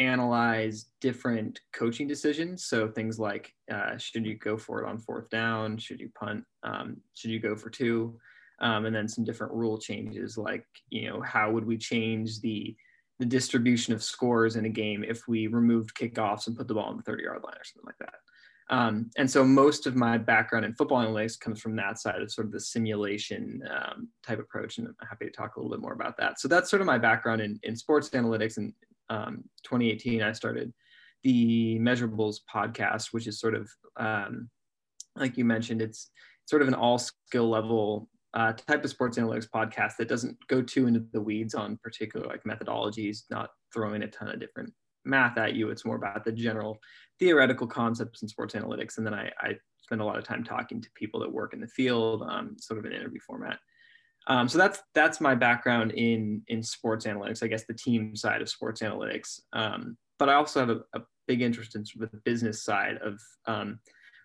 analyze 0.00 0.86
different 1.00 1.60
coaching 1.72 2.08
decisions. 2.08 2.64
So 2.64 2.88
things 2.88 3.18
like 3.18 3.52
uh, 3.70 3.96
should 3.98 4.26
you 4.26 4.36
go 4.36 4.56
for 4.56 4.82
it 4.82 4.88
on 4.88 4.98
fourth 4.98 5.28
down? 5.30 5.76
Should 5.76 6.00
you 6.00 6.10
punt? 6.18 6.44
Um, 6.64 6.96
should 7.14 7.30
you 7.30 7.38
go 7.38 7.54
for 7.54 7.70
two? 7.70 8.18
Um, 8.60 8.86
and 8.86 8.94
then 8.94 9.08
some 9.08 9.24
different 9.24 9.52
rule 9.52 9.78
changes 9.78 10.36
like 10.36 10.66
you 10.90 11.08
know 11.08 11.22
how 11.22 11.50
would 11.50 11.64
we 11.64 11.78
change 11.78 12.40
the 12.40 12.76
the 13.18 13.26
distribution 13.26 13.92
of 13.92 14.02
scores 14.02 14.56
in 14.56 14.64
a 14.64 14.70
game 14.70 15.04
if 15.06 15.28
we 15.28 15.46
removed 15.46 15.94
kickoffs 15.94 16.46
and 16.46 16.56
put 16.56 16.66
the 16.66 16.74
ball 16.74 16.86
on 16.86 16.96
the 16.96 17.02
30 17.02 17.22
yard 17.22 17.42
line 17.44 17.54
or 17.54 17.64
something 17.64 17.86
like 17.86 17.98
that. 17.98 18.14
Um, 18.70 19.10
and 19.18 19.30
so 19.30 19.44
most 19.44 19.86
of 19.86 19.96
my 19.96 20.16
background 20.16 20.64
in 20.64 20.74
football 20.74 21.04
analytics 21.04 21.38
comes 21.38 21.60
from 21.60 21.76
that 21.76 21.98
side 21.98 22.22
of 22.22 22.30
sort 22.30 22.46
of 22.46 22.52
the 22.52 22.60
simulation 22.60 23.62
um, 23.68 24.08
type 24.24 24.38
approach. 24.38 24.78
And 24.78 24.86
I'm 24.86 24.94
happy 25.06 25.26
to 25.26 25.32
talk 25.32 25.56
a 25.56 25.60
little 25.60 25.76
bit 25.76 25.82
more 25.82 25.92
about 25.92 26.16
that. 26.18 26.40
So 26.40 26.48
that's 26.48 26.70
sort 26.70 26.80
of 26.80 26.86
my 26.86 26.96
background 26.96 27.42
in, 27.42 27.58
in 27.64 27.76
sports 27.76 28.08
analytics. 28.10 28.58
In 28.58 28.72
um, 29.10 29.44
2018, 29.64 30.22
I 30.22 30.32
started 30.32 30.72
the 31.22 31.78
Measurables 31.80 32.36
podcast, 32.52 33.08
which 33.12 33.26
is 33.26 33.38
sort 33.38 33.54
of, 33.54 33.68
um, 33.96 34.48
like 35.16 35.36
you 35.36 35.44
mentioned, 35.44 35.82
it's 35.82 36.10
sort 36.46 36.62
of 36.62 36.68
an 36.68 36.74
all 36.74 36.98
skill 36.98 37.50
level 37.50 38.08
uh, 38.32 38.52
type 38.52 38.84
of 38.84 38.90
sports 38.90 39.18
analytics 39.18 39.48
podcast 39.48 39.96
that 39.98 40.08
doesn't 40.08 40.36
go 40.48 40.62
too 40.62 40.86
into 40.86 41.04
the 41.12 41.20
weeds 41.20 41.54
on 41.54 41.78
particular 41.82 42.26
like 42.26 42.44
methodologies, 42.44 43.24
not 43.28 43.50
throwing 43.74 44.02
a 44.02 44.08
ton 44.08 44.28
of 44.28 44.40
different 44.40 44.72
math 45.04 45.36
at 45.36 45.54
you. 45.54 45.70
It's 45.70 45.84
more 45.84 45.96
about 45.96 46.24
the 46.24 46.32
general 46.32 46.78
theoretical 47.18 47.66
concepts 47.66 48.22
in 48.22 48.28
sports 48.28 48.54
analytics. 48.54 48.98
And 48.98 49.06
then 49.06 49.14
I, 49.14 49.30
I 49.40 49.56
spend 49.82 50.00
a 50.00 50.04
lot 50.04 50.18
of 50.18 50.24
time 50.24 50.44
talking 50.44 50.80
to 50.80 50.88
people 50.94 51.20
that 51.20 51.32
work 51.32 51.52
in 51.52 51.60
the 51.60 51.66
field, 51.66 52.22
um, 52.22 52.56
sort 52.58 52.78
of 52.78 52.84
an 52.84 52.92
interview 52.92 53.20
format. 53.26 53.58
Um, 54.30 54.48
so 54.48 54.58
that's 54.58 54.80
that's 54.94 55.20
my 55.20 55.34
background 55.34 55.90
in 55.90 56.42
in 56.46 56.62
sports 56.62 57.04
analytics. 57.04 57.42
I 57.42 57.48
guess 57.48 57.64
the 57.64 57.74
team 57.74 58.14
side 58.14 58.40
of 58.40 58.48
sports 58.48 58.80
analytics. 58.80 59.40
Um, 59.52 59.96
but 60.20 60.28
I 60.28 60.34
also 60.34 60.60
have 60.60 60.70
a, 60.70 60.80
a, 60.94 61.02
big 61.26 61.42
interest 61.42 61.76
in 61.76 61.84
sort 61.84 62.04
of 62.04 62.10
the 62.10 62.16
business 62.24 62.64
side 62.64 62.98
of, 63.04 63.20
um, 63.46 63.78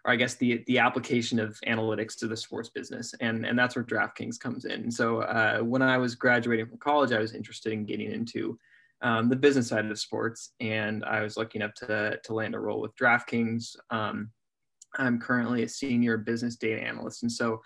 or 0.03 0.11
I 0.11 0.15
guess 0.15 0.35
the 0.35 0.63
the 0.67 0.79
application 0.79 1.39
of 1.39 1.57
analytics 1.67 2.15
to 2.17 2.27
the 2.27 2.37
sports 2.37 2.69
business, 2.69 3.15
and 3.19 3.45
and 3.45 3.57
that's 3.57 3.75
where 3.75 3.83
DraftKings 3.83 4.39
comes 4.39 4.65
in. 4.65 4.91
So 4.91 5.21
uh, 5.21 5.59
when 5.59 5.81
I 5.81 5.97
was 5.97 6.13
graduating 6.13 6.67
from 6.67 6.77
college, 6.77 7.11
I 7.11 7.19
was 7.19 7.33
interested 7.33 7.73
in 7.73 7.85
getting 7.85 8.11
into 8.11 8.59
um, 9.01 9.27
the 9.27 9.35
business 9.35 9.69
side 9.69 9.85
of 9.85 9.99
sports, 9.99 10.51
and 10.59 11.03
I 11.03 11.21
was 11.21 11.35
lucky 11.35 11.57
enough 11.57 11.73
to 11.75 12.19
to 12.23 12.33
land 12.33 12.53
a 12.53 12.59
role 12.59 12.81
with 12.81 12.95
DraftKings. 12.95 13.75
Um, 13.89 14.29
I'm 14.97 15.19
currently 15.19 15.63
a 15.63 15.67
senior 15.67 16.17
business 16.17 16.55
data 16.55 16.81
analyst, 16.81 17.23
and 17.23 17.31
so 17.31 17.61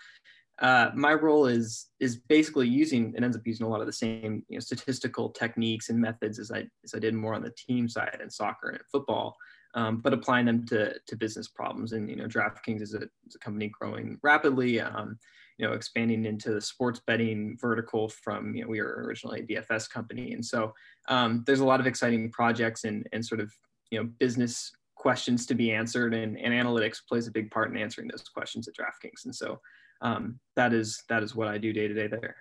uh, 0.60 0.90
my 0.94 1.14
role 1.14 1.46
is 1.46 1.88
is 2.00 2.16
basically 2.16 2.68
using 2.68 3.14
it 3.16 3.24
ends 3.24 3.36
up 3.36 3.46
using 3.46 3.66
a 3.66 3.68
lot 3.68 3.80
of 3.80 3.86
the 3.86 3.92
same 3.92 4.44
you 4.48 4.56
know, 4.56 4.60
statistical 4.60 5.30
techniques 5.30 5.88
and 5.88 5.98
methods 5.98 6.38
as 6.38 6.50
I 6.50 6.66
as 6.84 6.94
I 6.94 6.98
did 6.98 7.14
more 7.14 7.34
on 7.34 7.42
the 7.42 7.54
team 7.56 7.88
side 7.88 8.18
in 8.22 8.28
soccer 8.30 8.68
and 8.70 8.80
football, 8.92 9.36
um, 9.74 9.98
but 9.98 10.12
applying 10.12 10.46
them 10.46 10.66
to 10.66 10.98
to 10.98 11.16
business 11.16 11.48
problems. 11.48 11.92
And 11.92 12.10
you 12.10 12.16
know, 12.16 12.26
DraftKings 12.26 12.82
is 12.82 12.94
a, 12.94 13.02
is 13.26 13.34
a 13.36 13.38
company 13.38 13.68
growing 13.68 14.18
rapidly. 14.22 14.80
Um, 14.80 15.18
you 15.56 15.66
know, 15.66 15.74
expanding 15.74 16.24
into 16.24 16.54
the 16.54 16.60
sports 16.60 17.02
betting 17.06 17.58
vertical 17.60 18.08
from 18.08 18.54
you 18.54 18.62
know 18.62 18.68
we 18.68 18.80
were 18.80 19.04
originally 19.06 19.40
a 19.40 19.44
DFS 19.44 19.90
company, 19.90 20.32
and 20.32 20.44
so 20.44 20.72
um, 21.08 21.42
there's 21.46 21.60
a 21.60 21.66
lot 21.66 21.80
of 21.80 21.86
exciting 21.86 22.30
projects 22.32 22.84
and 22.84 23.06
and 23.12 23.24
sort 23.24 23.40
of 23.40 23.52
you 23.90 23.98
know 23.98 24.08
business 24.18 24.72
questions 24.94 25.46
to 25.46 25.54
be 25.54 25.72
answered, 25.72 26.12
and, 26.12 26.38
and 26.38 26.52
analytics 26.52 26.98
plays 27.06 27.26
a 27.26 27.30
big 27.30 27.50
part 27.50 27.70
in 27.70 27.78
answering 27.78 28.08
those 28.08 28.22
questions 28.28 28.68
at 28.68 28.74
DraftKings. 28.74 29.24
And 29.24 29.34
so 29.34 29.58
um, 30.00 30.38
that 30.56 30.72
is 30.72 31.04
that 31.08 31.22
is 31.22 31.34
what 31.34 31.48
I 31.48 31.58
do 31.58 31.72
day 31.72 31.88
to 31.88 31.94
day 31.94 32.06
there. 32.06 32.36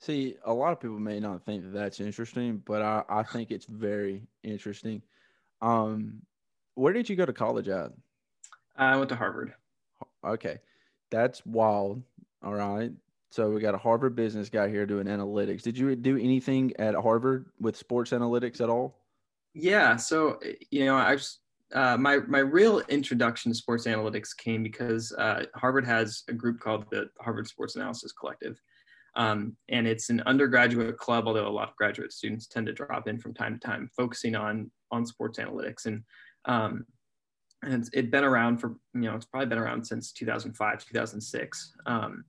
See, 0.00 0.36
a 0.44 0.52
lot 0.52 0.72
of 0.72 0.80
people 0.80 0.98
may 0.98 1.20
not 1.20 1.44
think 1.44 1.62
that 1.62 1.72
that's 1.72 2.00
interesting, 2.00 2.62
but 2.66 2.82
I, 2.82 3.02
I 3.08 3.22
think 3.22 3.50
it's 3.50 3.64
very 3.64 4.22
interesting. 4.42 5.00
Um, 5.62 6.20
where 6.74 6.92
did 6.92 7.08
you 7.08 7.16
go 7.16 7.24
to 7.24 7.32
college 7.32 7.68
at? 7.68 7.92
I 8.76 8.96
went 8.96 9.08
to 9.10 9.16
Harvard. 9.16 9.54
Okay, 10.26 10.58
that's 11.10 11.44
wild. 11.46 12.02
All 12.42 12.54
right. 12.54 12.92
So 13.30 13.50
we 13.50 13.60
got 13.60 13.74
a 13.74 13.78
Harvard 13.78 14.14
business 14.14 14.48
guy 14.48 14.68
here 14.68 14.86
doing 14.86 15.06
analytics. 15.06 15.62
Did 15.62 15.76
you 15.76 15.96
do 15.96 16.16
anything 16.16 16.72
at 16.78 16.94
Harvard 16.94 17.46
with 17.60 17.76
sports 17.76 18.10
analytics 18.10 18.60
at 18.60 18.68
all? 18.68 18.98
Yeah. 19.54 19.96
So 19.96 20.38
you 20.70 20.84
know, 20.84 20.96
I've 20.96 21.26
uh, 21.72 21.96
my 21.96 22.18
my 22.28 22.40
real 22.40 22.80
introduction 22.88 23.50
to 23.50 23.56
sports 23.56 23.86
analytics 23.86 24.36
came 24.36 24.62
because 24.62 25.12
uh, 25.12 25.44
Harvard 25.54 25.86
has 25.86 26.22
a 26.28 26.32
group 26.32 26.60
called 26.60 26.84
the 26.90 27.08
Harvard 27.20 27.48
Sports 27.48 27.76
Analysis 27.76 28.12
Collective, 28.12 28.60
um, 29.16 29.56
and 29.68 29.86
it's 29.86 30.10
an 30.10 30.22
undergraduate 30.26 30.98
club. 30.98 31.26
Although 31.26 31.48
a 31.48 31.48
lot 31.48 31.70
of 31.70 31.76
graduate 31.76 32.12
students 32.12 32.46
tend 32.46 32.66
to 32.66 32.72
drop 32.72 33.08
in 33.08 33.18
from 33.18 33.34
time 33.34 33.58
to 33.58 33.66
time, 33.66 33.90
focusing 33.96 34.36
on 34.36 34.70
on 34.90 35.06
sports 35.06 35.38
analytics, 35.38 35.86
and 35.86 36.02
um, 36.44 36.84
and 37.62 37.74
it's 37.74 37.90
it 37.92 38.10
been 38.10 38.24
around 38.24 38.58
for 38.58 38.76
you 38.94 39.02
know 39.02 39.16
it's 39.16 39.26
probably 39.26 39.48
been 39.48 39.58
around 39.58 39.84
since 39.84 40.12
2005 40.12 40.84
2006. 40.86 41.72
Um, 41.86 42.24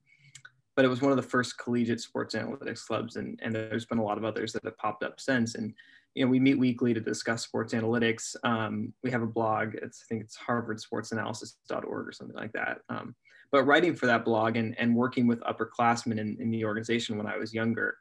but 0.76 0.84
it 0.84 0.88
was 0.88 1.00
one 1.00 1.10
of 1.10 1.16
the 1.16 1.22
first 1.22 1.58
collegiate 1.58 2.00
sports 2.00 2.34
analytics 2.34 2.84
clubs, 2.84 3.16
and, 3.16 3.40
and 3.42 3.54
there's 3.54 3.86
been 3.86 3.98
a 3.98 4.04
lot 4.04 4.18
of 4.18 4.24
others 4.24 4.52
that 4.52 4.64
have 4.64 4.76
popped 4.76 5.02
up 5.02 5.18
since. 5.18 5.54
And 5.54 5.72
you 6.16 6.24
know, 6.24 6.30
we 6.30 6.40
meet 6.40 6.58
weekly 6.58 6.94
to 6.94 7.00
discuss 7.00 7.42
sports 7.42 7.74
analytics. 7.74 8.34
Um, 8.42 8.94
we 9.04 9.10
have 9.10 9.20
a 9.20 9.26
blog. 9.26 9.74
It's, 9.74 10.02
I 10.02 10.06
think 10.08 10.22
it's 10.22 10.38
harvardsportsanalysis.org 10.38 12.08
or 12.08 12.12
something 12.12 12.34
like 12.34 12.52
that. 12.52 12.78
Um, 12.88 13.14
but 13.52 13.64
writing 13.64 13.94
for 13.94 14.06
that 14.06 14.24
blog 14.24 14.56
and, 14.56 14.74
and 14.78 14.96
working 14.96 15.26
with 15.26 15.40
upperclassmen 15.40 16.18
in, 16.18 16.38
in 16.40 16.50
the 16.50 16.64
organization 16.64 17.18
when 17.18 17.26
I 17.26 17.36
was 17.36 17.52
younger 17.52 17.98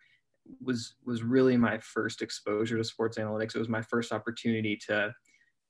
was 0.63 0.93
was 1.05 1.23
really 1.23 1.57
my 1.57 1.77
first 1.79 2.21
exposure 2.21 2.77
to 2.77 2.83
sports 2.85 3.17
analytics. 3.17 3.53
It 3.53 3.59
was 3.59 3.67
my 3.67 3.81
first 3.81 4.13
opportunity 4.13 4.77
to 4.87 5.13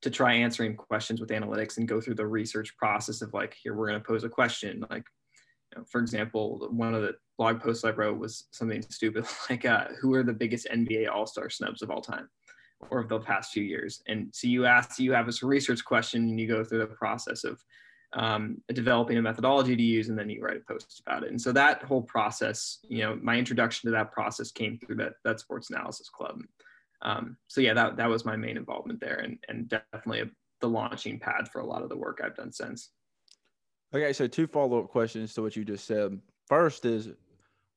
to 0.02 0.10
try 0.12 0.34
answering 0.34 0.76
questions 0.76 1.20
with 1.20 1.30
analytics 1.30 1.78
and 1.78 1.88
go 1.88 2.00
through 2.00 2.16
the 2.16 2.28
research 2.28 2.78
process 2.78 3.24
of 3.24 3.34
like, 3.34 3.56
here 3.64 3.74
we're 3.74 3.88
going 3.88 4.00
to 4.00 4.06
pose 4.06 4.24
a 4.24 4.30
question. 4.30 4.86
Like, 4.92 5.06
you 5.74 5.80
know, 5.80 5.86
for 5.90 6.00
example, 6.00 6.68
one 6.70 6.94
of 6.94 7.02
the 7.02 7.14
blog 7.40 7.60
posts 7.60 7.84
I 7.84 7.90
wrote 7.90 8.20
was 8.20 8.46
something 8.52 8.84
stupid 8.84 9.26
like, 9.50 9.66
uh, 9.66 9.88
"Who 10.00 10.14
are 10.14 10.24
the 10.24 10.34
biggest 10.34 10.68
NBA 10.72 11.10
All 11.10 11.26
Star 11.26 11.50
snubs 11.50 11.82
of 11.82 11.90
all 11.90 12.02
time, 12.02 12.30
or 12.90 13.04
the 13.04 13.20
past 13.20 13.54
few 13.54 13.64
years?" 13.64 14.02
And 14.08 14.30
so 14.34 14.48
you 14.48 14.66
ask, 14.66 15.00
you 15.00 15.14
have 15.14 15.26
this 15.26 15.44
research 15.44 15.84
question, 15.84 16.24
and 16.24 16.40
you 16.40 16.48
go 16.48 16.64
through 16.64 16.80
the 16.80 16.88
process 16.88 17.44
of 17.44 17.64
um, 18.14 18.62
developing 18.70 19.18
a 19.18 19.22
methodology 19.22 19.76
to 19.76 19.84
use, 19.84 20.10
and 20.10 20.18
then 20.18 20.30
you 20.30 20.42
write 20.42 20.58
a 20.58 20.72
post 20.72 21.02
about 21.06 21.24
it. 21.24 21.30
And 21.30 21.42
so 21.42 21.52
that 21.52 21.84
whole 21.84 22.02
process, 22.02 22.80
you 22.88 23.00
know, 23.00 23.20
my 23.22 23.36
introduction 23.38 23.88
to 23.88 23.92
that 23.92 24.12
process 24.12 24.52
came 24.52 24.78
through 24.78 24.96
that 24.98 25.14
that 25.24 25.40
sports 25.40 25.70
analysis 25.70 26.10
club. 26.10 26.42
Um, 27.02 27.38
so 27.48 27.62
yeah, 27.62 27.74
that 27.74 27.98
that 27.98 28.10
was 28.10 28.26
my 28.26 28.36
main 28.36 28.58
involvement 28.58 29.00
there, 29.00 29.18
and 29.18 29.38
and 29.50 29.70
definitely 29.70 30.22
a, 30.22 30.30
the 30.62 30.70
launching 30.70 31.20
pad 31.20 31.50
for 31.52 31.60
a 31.60 31.66
lot 31.66 31.84
of 31.84 31.90
the 31.90 31.98
work 31.98 32.22
I've 32.24 32.36
done 32.36 32.52
since. 32.52 32.92
Okay, 33.94 34.14
so 34.14 34.28
two 34.28 34.48
follow 34.48 34.80
up 34.80 34.90
questions 34.90 35.34
to 35.34 35.42
what 35.42 35.56
you 35.56 35.64
just 35.64 35.86
said. 35.86 36.20
First 36.48 36.86
is, 36.86 37.10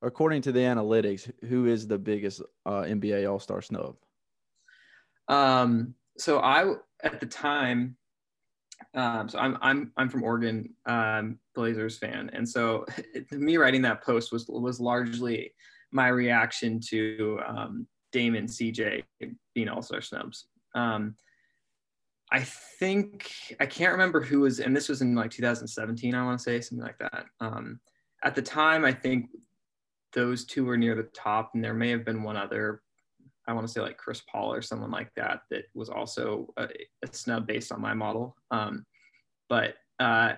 according 0.02 0.42
to 0.42 0.52
the 0.52 0.60
analytics, 0.60 1.30
who 1.48 1.66
is 1.66 1.86
the 1.86 1.98
biggest 1.98 2.42
uh, 2.64 2.82
NBA 2.82 3.30
All 3.30 3.40
Star 3.40 3.60
snub? 3.60 3.96
Um, 5.28 5.94
so 6.16 6.40
I 6.40 6.74
at 7.02 7.20
the 7.20 7.26
time, 7.26 7.96
um, 8.94 9.28
so 9.28 9.38
I'm 9.38 9.58
I'm 9.60 9.92
I'm 9.96 10.08
from 10.08 10.22
Oregon, 10.22 10.70
um, 10.86 11.38
Blazers 11.54 11.98
fan, 11.98 12.30
and 12.32 12.48
so 12.48 12.84
me 13.30 13.56
writing 13.56 13.82
that 13.82 14.02
post 14.02 14.32
was 14.32 14.46
was 14.48 14.80
largely 14.80 15.52
my 15.90 16.08
reaction 16.08 16.80
to 16.80 17.40
um, 17.46 17.86
Damon 18.12 18.46
CJ 18.46 19.04
being 19.54 19.68
All 19.68 19.82
Star 19.82 20.00
snubs. 20.00 20.46
Um, 20.74 21.14
I 22.30 22.40
think 22.40 23.32
I 23.58 23.66
can't 23.66 23.92
remember 23.92 24.20
who 24.20 24.40
was, 24.40 24.60
and 24.60 24.76
this 24.76 24.88
was 24.88 25.00
in 25.00 25.14
like 25.14 25.30
2017, 25.30 26.14
I 26.14 26.24
want 26.24 26.38
to 26.38 26.42
say 26.42 26.60
something 26.60 26.86
like 26.86 26.98
that. 26.98 27.24
Um, 27.40 27.80
at 28.22 28.34
the 28.34 28.42
time, 28.42 28.84
I 28.84 28.92
think 28.92 29.30
those 30.12 30.44
two 30.44 30.64
were 30.64 30.76
near 30.76 30.94
the 30.94 31.04
top, 31.14 31.52
and 31.54 31.64
there 31.64 31.74
may 31.74 31.90
have 31.90 32.04
been 32.04 32.22
one 32.22 32.36
other. 32.36 32.82
I 33.48 33.52
want 33.54 33.66
to 33.66 33.72
say 33.72 33.80
like 33.80 33.96
Chris 33.96 34.22
Paul 34.30 34.52
or 34.52 34.60
someone 34.60 34.90
like 34.90 35.10
that 35.16 35.40
that 35.50 35.64
was 35.74 35.88
also 35.88 36.52
a, 36.58 36.68
a 37.02 37.08
snub 37.10 37.46
based 37.46 37.72
on 37.72 37.80
my 37.80 37.94
model. 37.94 38.36
Um, 38.50 38.84
but 39.48 39.74
uh, 39.98 40.34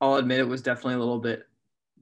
I'll 0.00 0.16
admit 0.16 0.40
it 0.40 0.48
was 0.48 0.62
definitely 0.62 0.94
a 0.94 0.98
little 0.98 1.20
bit 1.20 1.44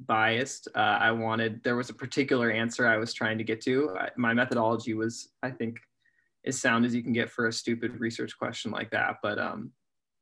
biased. 0.07 0.69
Uh, 0.75 0.99
I 1.01 1.11
wanted 1.11 1.63
there 1.65 1.77
was 1.77 1.91
a 1.91 1.95
particular 1.95 2.51
answer 2.51 2.87
I 2.87 2.97
was 2.97 3.13
trying 3.13 3.39
to 3.39 3.45
get 3.45 3.61
to. 3.63 3.95
I, 3.99 4.11
my 4.17 4.33
methodology 4.33 4.95
was, 4.95 5.31
I 5.43 5.51
think, 5.51 5.81
as 6.47 6.59
sound 6.61 6.87
as 6.87 6.95
you 6.95 7.03
can 7.03 7.13
get 7.13 7.29
for 7.29 7.49
a 7.49 7.53
stupid 7.53 7.99
research 7.99 8.39
question 8.39 8.71
like 8.71 8.93
that. 8.93 9.17
But 9.23 9.41
um, 9.41 9.73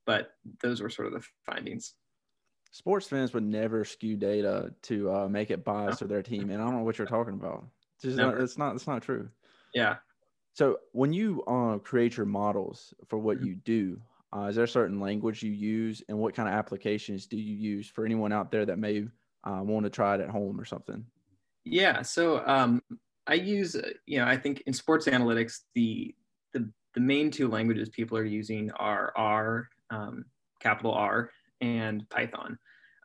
but 0.07 0.31
those 0.63 0.81
were 0.81 0.91
sort 0.91 1.09
of 1.09 1.15
the 1.21 1.29
findings. 1.45 1.95
Sports 2.71 3.07
fans 3.07 3.35
would 3.35 3.45
never 3.45 3.85
skew 3.85 4.17
data 4.17 4.73
to 4.83 5.13
uh, 5.13 5.29
make 5.29 5.51
it 5.51 5.65
biased 5.65 6.01
no. 6.01 6.07
to 6.07 6.13
their 6.15 6.23
team, 6.23 6.51
and 6.51 6.63
I 6.63 6.65
don't 6.65 6.77
know 6.77 6.83
what 6.83 6.97
you're 6.99 7.07
talking 7.07 7.35
about. 7.35 7.67
It's 8.03 8.17
not, 8.17 8.41
it's 8.41 8.57
not 8.57 8.75
it's 8.75 8.87
not 8.87 9.03
true. 9.03 9.29
Yeah. 9.75 9.97
So 10.55 10.79
when 10.93 11.13
you 11.13 11.43
uh, 11.45 11.79
create 11.79 12.17
your 12.17 12.27
models 12.27 12.93
for 13.09 13.19
what 13.19 13.39
mm-hmm. 13.39 13.47
you 13.47 13.55
do, 13.65 14.01
uh, 14.35 14.47
is 14.47 14.57
there 14.57 14.65
a 14.65 14.69
certain 14.69 15.01
language 15.01 15.43
you 15.43 15.53
use, 15.53 16.03
and 16.09 16.19
what 16.19 16.35
kind 16.35 16.49
of 16.49 16.55
applications 16.55 17.27
do 17.27 17.37
you 17.37 17.55
use 17.55 17.89
for 17.89 18.05
anyone 18.05 18.33
out 18.33 18.51
there 18.51 18.67
that 18.67 18.79
may 18.79 19.07
uh, 19.45 19.61
want 19.63 19.85
to 19.85 19.91
try 19.91 20.15
it 20.17 20.21
at 20.21 20.29
home 20.29 20.61
or 20.61 20.65
something? 20.65 21.05
Yeah. 21.65 22.03
So 22.03 22.47
um, 22.47 22.83
I 23.27 23.35
use, 23.35 23.77
uh, 23.77 23.91
you 24.07 24.19
know, 24.19 24.27
I 24.27 24.37
think 24.37 24.63
in 24.67 24.73
sports 24.73 25.07
analytics, 25.07 25.61
the 25.75 26.15
the, 26.53 26.69
the 26.95 27.01
main 27.01 27.31
two 27.31 27.49
languages 27.49 27.89
people 27.89 28.19
are 28.19 28.25
using 28.25 28.71
are 28.73 29.13
R, 29.17 29.69
um, 29.91 30.25
capital 30.61 30.93
R, 30.93 31.31
and 31.61 32.09
Python. 32.11 32.59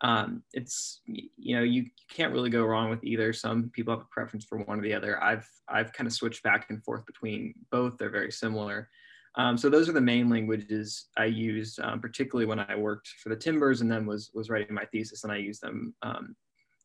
Um, 0.03 0.43
it's 0.53 0.99
you 1.05 1.55
know 1.55 1.63
you, 1.63 1.83
you, 1.83 1.89
can't 2.09 2.33
really 2.33 2.49
go 2.49 2.65
wrong 2.65 2.89
with 2.89 3.03
either. 3.03 3.31
Some 3.33 3.69
people 3.69 3.93
have 3.93 4.01
a 4.01 4.07
preference 4.11 4.43
for 4.43 4.57
one 4.59 4.79
or 4.79 4.83
the 4.83 4.93
other. 4.93 5.21
I've 5.23 5.47
I've 5.69 5.93
kind 5.93 6.07
of 6.07 6.13
switched 6.13 6.43
back 6.43 6.67
and 6.69 6.83
forth 6.83 7.05
between 7.05 7.53
both. 7.71 7.97
They're 7.97 8.09
very 8.09 8.31
similar. 8.31 8.89
Um, 9.35 9.57
so 9.57 9.69
those 9.69 9.89
are 9.89 9.93
the 9.93 10.01
main 10.01 10.29
languages 10.29 11.05
I 11.17 11.25
used, 11.25 11.79
um, 11.79 11.99
particularly 11.99 12.45
when 12.45 12.59
I 12.59 12.75
worked 12.75 13.07
for 13.23 13.29
the 13.29 13.35
Timbers 13.35 13.81
and 13.81 13.91
then 13.91 14.05
was 14.05 14.29
was 14.33 14.49
writing 14.49 14.75
my 14.75 14.85
thesis, 14.85 15.23
and 15.23 15.31
I 15.31 15.37
use 15.37 15.59
them 15.59 15.95
um, 16.03 16.35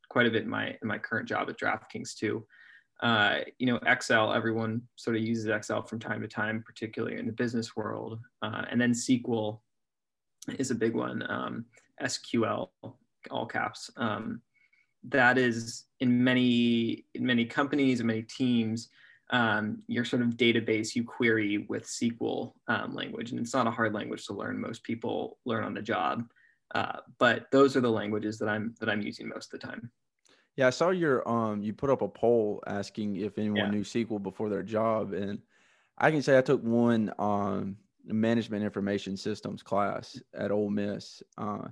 quite 0.09 0.26
a 0.26 0.31
bit 0.31 0.44
in 0.44 0.48
my 0.48 0.68
in 0.81 0.88
my 0.88 0.98
current 0.98 1.28
job 1.28 1.50
at 1.50 1.59
DraftKings 1.59 2.14
too 2.14 2.46
uh, 3.00 3.38
you 3.59 3.66
know, 3.66 3.78
Excel, 3.87 4.33
everyone 4.33 4.83
sort 4.96 5.16
of 5.16 5.22
uses 5.22 5.46
Excel 5.46 5.83
from 5.83 5.98
time 5.98 6.20
to 6.20 6.28
time, 6.28 6.62
particularly 6.66 7.18
in 7.18 7.26
the 7.26 7.33
business 7.33 7.76
world. 7.76 8.18
Uh, 8.42 8.64
and 8.70 8.81
then 8.81 8.92
SQL 8.92 9.61
is 10.59 10.70
a 10.70 10.74
big 10.74 10.94
one, 10.94 11.24
um, 11.31 11.64
SQL, 12.02 12.70
all 13.31 13.46
caps. 13.46 13.90
Um, 13.96 14.42
that 15.04 15.38
is 15.38 15.85
in 16.00 16.22
many, 16.24 17.07
in 17.14 17.24
many 17.24 17.44
companies 17.44 18.00
and 18.00 18.07
many 18.07 18.22
teams, 18.22 18.88
um, 19.31 19.83
your 19.87 20.04
sort 20.04 20.22
of 20.22 20.37
database 20.37 20.94
you 20.94 21.04
query 21.04 21.66
with 21.68 21.85
SQL 21.85 22.52
um, 22.68 22.94
language. 22.94 23.31
And 23.31 23.40
it's 23.40 23.54
not 23.54 23.66
a 23.66 23.70
hard 23.70 23.94
language 23.94 24.26
to 24.26 24.33
learn. 24.33 24.61
Most 24.61 24.83
people 24.83 25.38
learn 25.44 25.64
on 25.64 25.74
the 25.74 25.83
job. 25.83 26.24
Uh, 26.74 26.98
but 27.18 27.46
those 27.50 27.76
are 27.76 27.81
the 27.81 27.90
languages 27.90 28.38
that 28.38 28.48
I'm, 28.48 28.74
that 28.81 28.88
I'm 28.88 29.02
using 29.02 29.28
most 29.28 29.52
of 29.52 29.61
the 29.61 29.66
time. 29.66 29.90
Yeah, 30.57 30.66
I 30.66 30.70
saw 30.70 30.90
your 30.90 31.26
um 31.28 31.62
you 31.62 31.72
put 31.72 31.88
up 31.88 32.02
a 32.02 32.09
poll 32.09 32.64
asking 32.66 33.14
if 33.16 33.38
anyone 33.38 33.59
Yeah. 33.59 33.70
knew 33.70 33.85
SQL 33.85 34.20
before 34.20 34.48
their 34.48 34.64
job, 34.64 35.12
and 35.12 35.38
I 35.96 36.11
can 36.11 36.20
say 36.20 36.37
I 36.37 36.42
took 36.42 36.62
one 36.64 37.12
um 37.18 37.76
management 38.04 38.64
information 38.64 39.16
systems 39.16 39.62
class 39.62 40.20
at 40.35 40.50
Ole 40.50 40.68
Miss, 40.70 41.22
uh, 41.37 41.68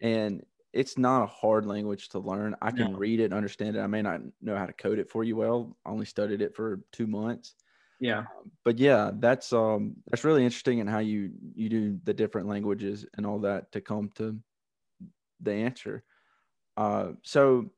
and 0.00 0.44
it's 0.74 0.98
not 0.98 1.22
a 1.22 1.26
hard 1.26 1.66
language 1.66 2.08
to 2.10 2.18
learn. 2.18 2.56
I 2.60 2.70
can 2.70 2.92
no. 2.92 2.98
read 2.98 3.20
it, 3.20 3.32
understand 3.32 3.76
it. 3.76 3.80
I 3.80 3.86
may 3.86 4.02
not 4.02 4.20
know 4.42 4.56
how 4.56 4.66
to 4.66 4.72
code 4.72 4.98
it 4.98 5.08
for 5.08 5.24
you 5.24 5.36
well. 5.36 5.76
I 5.86 5.90
only 5.90 6.04
studied 6.04 6.42
it 6.42 6.54
for 6.54 6.80
two 6.92 7.06
months. 7.06 7.54
Yeah, 8.00 8.18
um, 8.18 8.50
but 8.64 8.78
yeah, 8.78 9.12
that's 9.14 9.52
um 9.52 9.94
that's 10.10 10.24
really 10.24 10.44
interesting 10.44 10.80
in 10.80 10.86
how 10.86 10.98
you 10.98 11.30
you 11.54 11.68
do 11.68 11.98
the 12.04 12.12
different 12.12 12.48
languages 12.48 13.06
and 13.16 13.24
all 13.24 13.38
that 13.40 13.70
to 13.72 13.80
come 13.80 14.10
to 14.16 14.38
the 15.40 15.52
answer. 15.52 16.02
Uh, 16.76 17.12
so 17.22 17.70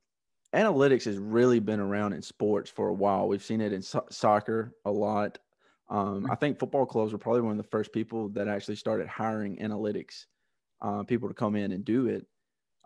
analytics 0.55 1.05
has 1.05 1.19
really 1.19 1.61
been 1.61 1.81
around 1.81 2.15
in 2.15 2.23
sports 2.23 2.71
for 2.71 2.89
a 2.89 2.95
while. 2.95 3.29
We've 3.29 3.45
seen 3.45 3.61
it 3.61 3.75
in 3.75 3.83
so- 3.83 4.07
soccer 4.11 4.75
a 4.87 4.91
lot. 4.91 5.39
Um, 5.89 6.23
mm-hmm. 6.23 6.31
I 6.31 6.35
think 6.35 6.59
football 6.59 6.87
clubs 6.87 7.13
were 7.13 7.19
probably 7.19 7.43
one 7.43 7.53
of 7.53 7.59
the 7.59 7.71
first 7.71 7.93
people 7.93 8.31
that 8.31 8.49
actually 8.49 8.77
started 8.77 9.07
hiring 9.07 9.59
analytics 9.59 10.25
uh, 10.81 11.03
people 11.03 11.29
to 11.29 11.35
come 11.35 11.57
in 11.57 11.73
and 11.73 11.85
do 11.85 12.07
it, 12.07 12.27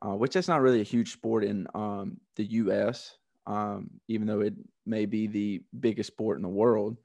uh, 0.02 0.14
which 0.14 0.32
that's 0.32 0.48
not 0.48 0.60
really 0.60 0.80
a 0.80 0.84
huge 0.84 1.12
sport 1.12 1.44
in 1.44 1.66
um, 1.74 2.18
the 2.36 2.44
U.S., 2.44 3.16
um, 3.46 3.90
even 4.08 4.26
though 4.26 4.40
it 4.40 4.54
may 4.86 5.06
be 5.06 5.26
the 5.26 5.62
biggest 5.78 6.08
sport 6.08 6.36
in 6.36 6.42
the 6.42 6.48
world. 6.48 6.96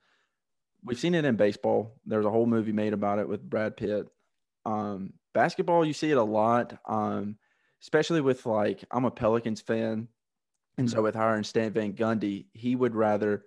We've 0.83 0.99
seen 0.99 1.15
it 1.15 1.25
in 1.25 1.35
baseball. 1.35 1.95
There's 2.05 2.25
a 2.25 2.31
whole 2.31 2.45
movie 2.45 2.71
made 2.71 2.93
about 2.93 3.19
it 3.19 3.27
with 3.27 3.49
Brad 3.49 3.75
Pitt. 3.75 4.07
Um, 4.65 5.13
basketball, 5.33 5.85
you 5.85 5.93
see 5.93 6.11
it 6.11 6.17
a 6.17 6.23
lot, 6.23 6.77
um, 6.87 7.37
especially 7.81 8.21
with 8.21 8.45
like 8.45 8.83
I'm 8.91 9.05
a 9.05 9.11
Pelicans 9.11 9.61
fan, 9.61 10.07
and 10.77 10.89
so 10.89 10.97
mm-hmm. 10.97 11.03
with 11.03 11.15
hiring 11.15 11.43
Stan 11.43 11.71
Van 11.71 11.93
Gundy, 11.93 12.45
he 12.53 12.75
would 12.75 12.95
rather, 12.95 13.45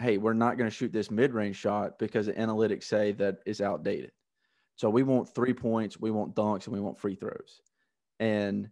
hey, 0.00 0.18
we're 0.18 0.32
not 0.32 0.56
going 0.58 0.68
to 0.68 0.74
shoot 0.74 0.92
this 0.92 1.10
mid-range 1.10 1.56
shot 1.56 1.98
because 1.98 2.26
the 2.26 2.32
analytics 2.32 2.84
say 2.84 3.12
that 3.12 3.38
it's 3.46 3.60
outdated. 3.60 4.12
So 4.76 4.88
we 4.88 5.02
want 5.02 5.34
three 5.34 5.52
points, 5.52 6.00
we 6.00 6.10
want 6.10 6.34
dunks, 6.34 6.66
and 6.66 6.74
we 6.74 6.80
want 6.80 6.98
free 6.98 7.14
throws. 7.14 7.60
And 8.18 8.70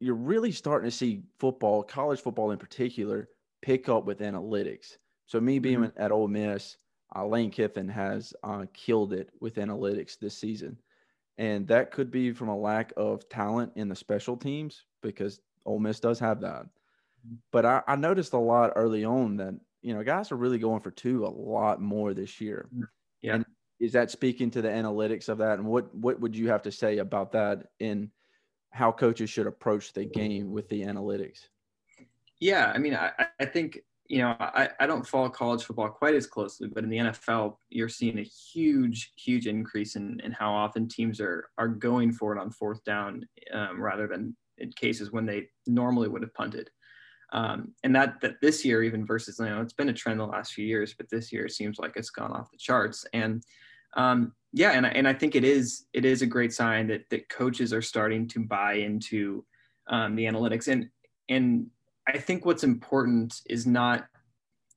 you're 0.00 0.14
really 0.14 0.50
starting 0.50 0.90
to 0.90 0.96
see 0.96 1.22
football, 1.38 1.82
college 1.82 2.20
football 2.20 2.50
in 2.50 2.58
particular, 2.58 3.28
pick 3.62 3.88
up 3.88 4.06
with 4.06 4.20
analytics. 4.20 4.96
So 5.26 5.40
me 5.40 5.58
being 5.58 5.80
mm-hmm. 5.80 6.02
at 6.02 6.10
Ole 6.10 6.28
Miss, 6.28 6.78
uh, 7.14 7.26
Lane 7.26 7.50
Kiffin 7.50 7.88
has 7.88 8.32
uh, 8.42 8.64
killed 8.72 9.12
it 9.12 9.30
with 9.40 9.56
analytics 9.56 10.18
this 10.18 10.36
season. 10.36 10.78
And 11.38 11.66
that 11.68 11.90
could 11.90 12.10
be 12.10 12.32
from 12.32 12.48
a 12.48 12.56
lack 12.56 12.92
of 12.96 13.28
talent 13.28 13.72
in 13.76 13.88
the 13.88 13.94
special 13.94 14.36
teams 14.36 14.84
because 15.02 15.40
Ole 15.66 15.78
Miss 15.78 16.00
does 16.00 16.18
have 16.18 16.40
that. 16.40 16.62
Mm-hmm. 16.62 17.34
But 17.52 17.66
I, 17.66 17.82
I 17.86 17.96
noticed 17.96 18.32
a 18.32 18.38
lot 18.38 18.72
early 18.76 19.04
on 19.04 19.36
that, 19.36 19.54
you 19.82 19.94
know, 19.94 20.02
guys 20.02 20.32
are 20.32 20.36
really 20.36 20.58
going 20.58 20.80
for 20.80 20.90
two 20.90 21.26
a 21.26 21.28
lot 21.28 21.80
more 21.80 22.14
this 22.14 22.40
year. 22.40 22.68
Mm-hmm. 22.74 22.84
Yeah. 23.22 23.34
And 23.34 23.44
is 23.80 23.92
that 23.92 24.10
speaking 24.10 24.50
to 24.52 24.62
the 24.62 24.68
analytics 24.68 25.28
of 25.28 25.38
that 25.38 25.58
and 25.58 25.66
what 25.66 25.94
what 25.94 26.20
would 26.20 26.36
you 26.36 26.48
have 26.48 26.62
to 26.62 26.70
say 26.70 26.98
about 26.98 27.32
that 27.32 27.68
in 27.80 28.10
how 28.70 28.92
coaches 28.92 29.30
should 29.30 29.46
approach 29.46 29.92
the 29.92 30.04
game 30.04 30.52
with 30.52 30.68
the 30.68 30.82
analytics? 30.82 31.48
Yeah 32.40 32.72
i 32.74 32.78
mean 32.78 32.94
i, 32.94 33.10
I 33.38 33.44
think 33.44 33.80
you 34.06 34.18
know 34.18 34.34
I, 34.40 34.70
I 34.80 34.86
don't 34.86 35.06
follow 35.06 35.28
college 35.28 35.62
football 35.64 35.90
quite 35.90 36.14
as 36.14 36.26
closely 36.26 36.68
but 36.68 36.84
in 36.84 36.90
the 36.90 36.96
nfl 36.96 37.56
you're 37.68 37.88
seeing 37.88 38.18
a 38.18 38.22
huge 38.22 39.12
huge 39.14 39.46
increase 39.46 39.94
in, 39.94 40.20
in 40.24 40.32
how 40.32 40.52
often 40.52 40.88
teams 40.88 41.20
are 41.20 41.50
are 41.58 41.68
going 41.68 42.12
for 42.12 42.34
it 42.34 42.40
on 42.40 42.50
fourth 42.50 42.82
down 42.84 43.26
um, 43.52 43.80
rather 43.80 44.08
than 44.08 44.34
in 44.60 44.70
cases 44.72 45.10
when 45.10 45.26
they 45.26 45.48
normally 45.66 46.08
would 46.08 46.22
have 46.22 46.34
punted. 46.34 46.70
Um, 47.32 47.74
and 47.84 47.94
that 47.94 48.20
that 48.22 48.40
this 48.40 48.64
year 48.64 48.82
even 48.82 49.06
versus 49.06 49.38
you 49.38 49.46
know 49.46 49.60
it's 49.60 49.72
been 49.72 49.88
a 49.88 49.92
trend 49.92 50.18
the 50.18 50.26
last 50.26 50.52
few 50.52 50.66
years 50.66 50.94
but 50.94 51.08
this 51.08 51.32
year 51.32 51.46
it 51.46 51.52
seems 51.52 51.78
like 51.78 51.92
it's 51.94 52.10
gone 52.10 52.32
off 52.32 52.50
the 52.50 52.58
charts. 52.58 53.06
And 53.12 53.44
um, 53.94 54.32
yeah, 54.52 54.72
and 54.72 54.86
and 54.86 55.06
I 55.06 55.12
think 55.12 55.34
it 55.34 55.44
is 55.44 55.86
it 55.92 56.04
is 56.04 56.22
a 56.22 56.26
great 56.26 56.52
sign 56.52 56.88
that 56.88 57.08
that 57.10 57.28
coaches 57.28 57.72
are 57.72 57.82
starting 57.82 58.26
to 58.28 58.40
buy 58.40 58.74
into 58.74 59.44
um, 59.88 60.16
the 60.16 60.24
analytics, 60.24 60.68
and 60.68 60.88
and 61.28 61.66
I 62.08 62.18
think 62.18 62.44
what's 62.44 62.64
important 62.64 63.40
is 63.46 63.66
not, 63.66 64.06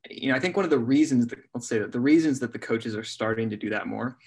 you 0.10 0.30
know, 0.30 0.36
I 0.36 0.40
think 0.40 0.56
one 0.56 0.66
of 0.66 0.72
the 0.72 0.78
reasons 0.78 1.28
that 1.28 1.40
let's 1.54 1.68
say 1.68 1.80
that 1.80 1.92
the 1.92 2.00
reasons 2.00 2.40
that 2.40 2.54
the 2.54 2.60
coaches 2.60 2.96
are 2.96 3.04
starting 3.04 3.50
to 3.50 3.58
do 3.58 3.70
that 3.72 3.88
more 3.88 4.18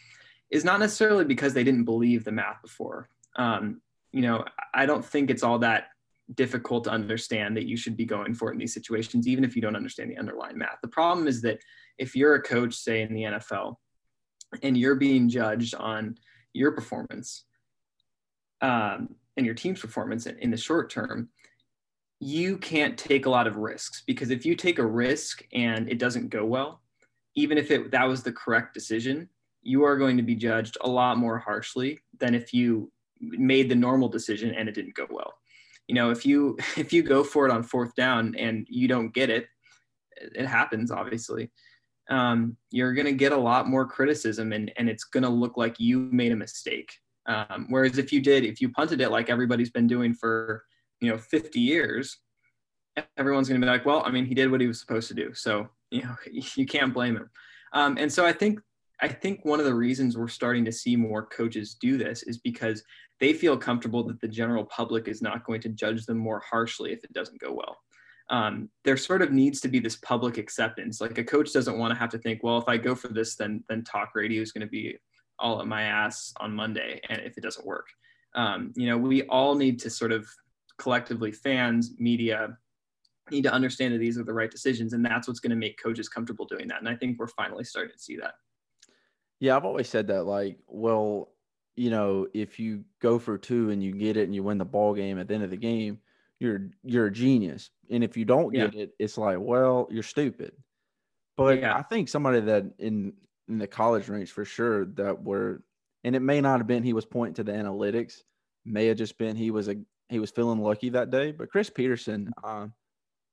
is 0.50 0.64
not 0.64 0.80
necessarily 0.80 1.24
because 1.24 1.54
they 1.54 1.64
didn't 1.64 1.84
believe 1.84 2.24
the 2.24 2.32
math 2.32 2.60
before. 2.62 3.08
Um, 3.36 3.80
you 4.12 4.22
know, 4.22 4.44
I 4.74 4.86
don't 4.86 5.04
think 5.04 5.30
it's 5.30 5.42
all 5.42 5.58
that 5.60 5.88
difficult 6.34 6.84
to 6.84 6.90
understand 6.90 7.56
that 7.56 7.66
you 7.66 7.76
should 7.76 7.96
be 7.96 8.04
going 8.04 8.34
for 8.34 8.50
it 8.50 8.54
in 8.54 8.58
these 8.58 8.74
situations, 8.74 9.28
even 9.28 9.44
if 9.44 9.54
you 9.54 9.62
don't 9.62 9.76
understand 9.76 10.10
the 10.10 10.18
underlying 10.18 10.58
math. 10.58 10.78
The 10.82 10.88
problem 10.88 11.28
is 11.28 11.40
that 11.42 11.58
if 11.98 12.16
you're 12.16 12.34
a 12.34 12.42
coach, 12.42 12.74
say 12.74 13.02
in 13.02 13.14
the 13.14 13.22
NFL, 13.22 13.76
and 14.62 14.76
you're 14.76 14.94
being 14.94 15.28
judged 15.28 15.74
on 15.74 16.18
your 16.52 16.72
performance 16.72 17.44
um, 18.60 19.14
and 19.36 19.44
your 19.44 19.54
team's 19.54 19.80
performance 19.80 20.26
in, 20.26 20.50
the 20.50 20.56
short 20.56 20.90
term, 20.90 21.28
you 22.20 22.56
can't 22.56 22.96
take 22.96 23.26
a 23.26 23.30
lot 23.30 23.46
of 23.46 23.56
risks 23.56 24.02
because 24.06 24.30
if 24.30 24.46
you 24.46 24.54
take 24.54 24.78
a 24.78 24.86
risk 24.86 25.44
and 25.52 25.88
it 25.90 25.98
doesn't 25.98 26.30
go 26.30 26.44
well, 26.44 26.80
even 27.34 27.58
if 27.58 27.70
it 27.70 27.90
that 27.90 28.08
was 28.08 28.22
the 28.22 28.32
correct 28.32 28.72
decision, 28.72 29.28
you 29.62 29.84
are 29.84 29.98
going 29.98 30.16
to 30.16 30.22
be 30.22 30.34
judged 30.34 30.78
a 30.80 30.88
lot 30.88 31.18
more 31.18 31.38
harshly 31.38 31.98
than 32.18 32.34
if 32.34 32.54
you 32.54 32.90
made 33.20 33.68
the 33.68 33.74
normal 33.74 34.08
decision 34.08 34.54
and 34.54 34.68
it 34.68 34.74
didn't 34.74 34.94
go 34.94 35.06
well. 35.10 35.34
You 35.88 35.94
know, 35.94 36.10
if 36.10 36.24
you 36.24 36.56
if 36.78 36.92
you 36.92 37.02
go 37.02 37.22
for 37.22 37.46
it 37.46 37.52
on 37.52 37.62
fourth 37.62 37.94
down 37.94 38.34
and 38.36 38.66
you 38.70 38.88
don't 38.88 39.12
get 39.12 39.28
it, 39.28 39.46
it 40.16 40.46
happens 40.46 40.90
obviously 40.90 41.50
um, 42.08 42.56
you're 42.70 42.92
going 42.92 43.06
to 43.06 43.12
get 43.12 43.32
a 43.32 43.36
lot 43.36 43.68
more 43.68 43.86
criticism 43.86 44.52
and, 44.52 44.72
and 44.76 44.88
it's 44.88 45.04
going 45.04 45.22
to 45.22 45.28
look 45.28 45.56
like 45.56 45.80
you 45.80 46.08
made 46.12 46.32
a 46.32 46.36
mistake. 46.36 46.92
Um, 47.26 47.66
whereas 47.68 47.98
if 47.98 48.12
you 48.12 48.20
did, 48.20 48.44
if 48.44 48.60
you 48.60 48.68
punted 48.70 49.00
it 49.00 49.10
like 49.10 49.28
everybody's 49.28 49.70
been 49.70 49.88
doing 49.88 50.14
for, 50.14 50.64
you 51.00 51.10
know, 51.10 51.18
50 51.18 51.58
years, 51.58 52.18
everyone's 53.16 53.48
going 53.48 53.60
to 53.60 53.64
be 53.66 53.70
like, 53.70 53.84
well, 53.84 54.02
I 54.04 54.10
mean, 54.10 54.24
he 54.24 54.34
did 54.34 54.50
what 54.50 54.60
he 54.60 54.68
was 54.68 54.80
supposed 54.80 55.08
to 55.08 55.14
do. 55.14 55.34
So, 55.34 55.68
you 55.90 56.02
know, 56.02 56.14
you 56.54 56.66
can't 56.66 56.94
blame 56.94 57.16
him. 57.16 57.30
Um, 57.72 57.96
and 57.98 58.12
so 58.12 58.24
I 58.24 58.32
think, 58.32 58.60
I 59.00 59.08
think 59.08 59.44
one 59.44 59.58
of 59.58 59.66
the 59.66 59.74
reasons 59.74 60.16
we're 60.16 60.28
starting 60.28 60.64
to 60.64 60.72
see 60.72 60.96
more 60.96 61.26
coaches 61.26 61.74
do 61.74 61.98
this 61.98 62.22
is 62.22 62.38
because 62.38 62.82
they 63.20 63.32
feel 63.32 63.56
comfortable 63.56 64.04
that 64.04 64.20
the 64.20 64.28
general 64.28 64.64
public 64.64 65.08
is 65.08 65.20
not 65.20 65.44
going 65.44 65.60
to 65.62 65.68
judge 65.70 66.06
them 66.06 66.16
more 66.16 66.40
harshly 66.48 66.92
if 66.92 67.02
it 67.04 67.12
doesn't 67.12 67.40
go 67.40 67.52
well 67.52 67.76
um, 68.28 68.68
there 68.84 68.96
sort 68.96 69.22
of 69.22 69.32
needs 69.32 69.60
to 69.60 69.68
be 69.68 69.78
this 69.78 69.96
public 69.96 70.38
acceptance. 70.38 71.00
Like 71.00 71.18
a 71.18 71.24
coach 71.24 71.52
doesn't 71.52 71.78
want 71.78 71.94
to 71.94 71.98
have 71.98 72.10
to 72.10 72.18
think, 72.18 72.42
well, 72.42 72.58
if 72.58 72.68
I 72.68 72.76
go 72.76 72.94
for 72.94 73.08
this, 73.08 73.36
then 73.36 73.62
then 73.68 73.84
talk 73.84 74.14
radio 74.14 74.42
is 74.42 74.52
going 74.52 74.66
to 74.66 74.70
be 74.70 74.96
all 75.38 75.60
at 75.60 75.66
my 75.66 75.82
ass 75.82 76.32
on 76.38 76.54
Monday, 76.54 77.00
and 77.08 77.20
if 77.20 77.36
it 77.36 77.42
doesn't 77.42 77.66
work, 77.66 77.86
um, 78.34 78.72
you 78.74 78.88
know, 78.88 78.96
we 78.96 79.22
all 79.24 79.54
need 79.54 79.78
to 79.80 79.90
sort 79.90 80.12
of 80.12 80.26
collectively, 80.78 81.32
fans, 81.32 81.92
media, 81.98 82.56
need 83.30 83.42
to 83.42 83.52
understand 83.52 83.94
that 83.94 83.98
these 83.98 84.18
are 84.18 84.24
the 84.24 84.32
right 84.32 84.50
decisions, 84.50 84.92
and 84.92 85.04
that's 85.04 85.28
what's 85.28 85.40
going 85.40 85.50
to 85.50 85.56
make 85.56 85.82
coaches 85.82 86.08
comfortable 86.08 86.46
doing 86.46 86.68
that. 86.68 86.78
And 86.78 86.88
I 86.88 86.94
think 86.94 87.18
we're 87.18 87.26
finally 87.28 87.64
starting 87.64 87.92
to 87.92 87.98
see 87.98 88.16
that. 88.16 88.34
Yeah, 89.40 89.56
I've 89.56 89.64
always 89.64 89.88
said 89.88 90.06
that. 90.08 90.24
Like, 90.24 90.58
well, 90.66 91.30
you 91.76 91.90
know, 91.90 92.26
if 92.32 92.58
you 92.58 92.84
go 93.00 93.18
for 93.18 93.36
two 93.36 93.70
and 93.70 93.82
you 93.82 93.92
get 93.92 94.16
it 94.16 94.24
and 94.24 94.34
you 94.34 94.42
win 94.42 94.58
the 94.58 94.64
ball 94.64 94.94
game 94.94 95.18
at 95.18 95.28
the 95.28 95.34
end 95.34 95.44
of 95.44 95.50
the 95.50 95.56
game, 95.56 95.98
you're 96.40 96.70
you're 96.82 97.06
a 97.06 97.12
genius. 97.12 97.70
And 97.90 98.04
if 98.04 98.16
you 98.16 98.24
don't 98.24 98.52
get 98.52 98.74
yeah. 98.74 98.82
it, 98.82 98.90
it's 98.98 99.18
like, 99.18 99.38
well, 99.40 99.88
you're 99.90 100.02
stupid. 100.02 100.52
But 101.36 101.60
yeah. 101.60 101.76
I 101.76 101.82
think 101.82 102.08
somebody 102.08 102.40
that 102.40 102.64
in 102.78 103.12
in 103.48 103.58
the 103.58 103.66
college 103.66 104.08
range 104.08 104.32
for 104.32 104.44
sure 104.44 104.86
that 104.94 105.22
were 105.22 105.62
and 106.04 106.14
it 106.14 106.20
may 106.20 106.40
not 106.40 106.58
have 106.60 106.66
been 106.66 106.82
he 106.82 106.92
was 106.92 107.04
pointing 107.04 107.34
to 107.34 107.44
the 107.44 107.52
analytics, 107.52 108.22
may 108.64 108.86
have 108.86 108.96
just 108.96 109.18
been 109.18 109.36
he 109.36 109.50
was 109.50 109.68
a 109.68 109.76
he 110.08 110.18
was 110.18 110.30
feeling 110.30 110.60
lucky 110.60 110.88
that 110.90 111.10
day. 111.10 111.32
But 111.32 111.50
Chris 111.50 111.70
Petersen, 111.70 112.32
uh, 112.44 112.68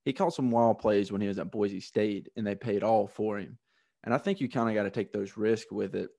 he 0.06 0.14
caught 0.14 0.34
some 0.34 0.52
wild 0.52 0.80
plays 0.80 1.12
when 1.12 1.22
he 1.22 1.28
was 1.28 1.40
at 1.40 1.52
Boise 1.52 1.80
State, 1.80 2.30
and 2.36 2.46
they 2.46 2.56
paid 2.56 2.84
all 2.84 3.08
for 3.08 3.38
him. 3.38 3.58
And 4.04 4.14
I 4.14 4.18
think 4.18 4.42
you 4.42 4.50
kind 4.50 4.70
of 4.70 4.76
got 4.76 4.84
to 4.84 4.90
take 4.90 5.14
those 5.14 5.38
risks 5.38 5.72
with 5.72 5.96
it 5.96 6.10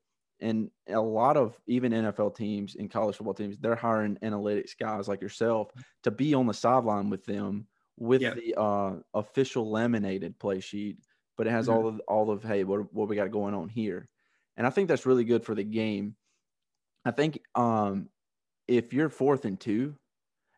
and 0.41 0.71
a 0.89 1.01
lot 1.01 1.37
of 1.37 1.57
even 1.67 1.93
NFL 1.93 2.37
teams 2.37 2.77
and 2.77 2.91
college 2.91 3.17
football 3.17 3.35
teams, 3.35 3.57
they're 3.59 3.77
hiring 3.77 4.17
analytics 4.23 4.77
guys 4.79 5.09
like 5.09 5.21
yourself 5.21 5.71
to 6.03 6.11
be 6.11 6.35
on 6.35 6.47
the 6.47 6.55
sideline 6.55 7.11
with 7.11 7.25
them 7.25 7.67
with 7.97 8.23
yep. 8.23 8.37
the 8.37 8.55
uh, 8.61 8.95
official 9.15 9.71
laminated 9.71 10.39
play 10.39 10.61
sheet, 10.61 10.99
but 11.37 11.47
it 11.47 11.51
has 11.51 11.69
mm-hmm. 11.69 11.79
all 11.79 11.89
of 11.89 12.01
all 12.09 12.31
of 12.31 12.43
hey, 12.43 12.65
what 12.65 12.93
what 12.93 13.09
we 13.09 13.17
got 13.17 13.31
going 13.31 13.55
on 13.55 13.69
here, 13.69 14.09
and 14.57 14.67
I 14.67 14.71
think 14.71 14.89
that's 14.89 15.07
really 15.07 15.25
good 15.25 15.45
for 15.45 15.55
the 15.55 15.65
game. 15.65 16.17
I 17.05 17.11
think 17.11 17.41
um, 17.55 18.09
if 18.67 18.93
you're 18.93 19.11
fourth 19.11 19.45
and 19.45 19.61
two, 19.61 19.95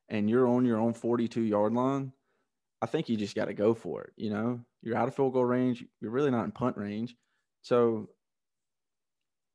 and 0.09 0.31
you're 0.31 0.47
on 0.47 0.65
your 0.65 0.79
own 0.79 0.95
42 0.95 1.43
yard 1.43 1.73
line, 1.73 2.13
I 2.81 2.87
think 2.87 3.09
you 3.09 3.17
just 3.17 3.35
got 3.35 3.47
to 3.47 3.55
go 3.55 3.75
for 3.75 4.05
it. 4.05 4.13
You 4.17 4.31
know, 4.31 4.61
you're 4.83 4.97
out 4.97 5.09
of 5.09 5.15
field 5.15 5.33
goal 5.33 5.45
range. 5.45 5.85
You're 6.01 6.11
really 6.11 6.31
not 6.31 6.45
in 6.45 6.53
punt 6.53 6.77
range. 6.77 7.17
So 7.63 8.09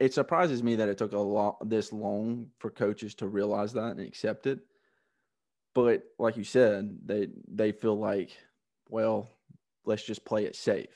it 0.01 0.15
surprises 0.15 0.63
me 0.63 0.75
that 0.75 0.89
it 0.89 0.97
took 0.97 1.13
a 1.13 1.19
lot 1.19 1.69
this 1.69 1.93
long 1.93 2.47
for 2.57 2.71
coaches 2.71 3.13
to 3.15 3.27
realize 3.27 3.73
that 3.73 3.91
and 3.91 3.99
accept 3.99 4.47
it. 4.47 4.59
But 5.75 6.03
like 6.17 6.37
you 6.37 6.43
said, 6.43 6.97
they 7.05 7.27
they 7.47 7.71
feel 7.71 7.95
like, 7.95 8.31
well, 8.89 9.29
let's 9.85 10.03
just 10.03 10.25
play 10.25 10.45
it 10.45 10.55
safe. 10.55 10.89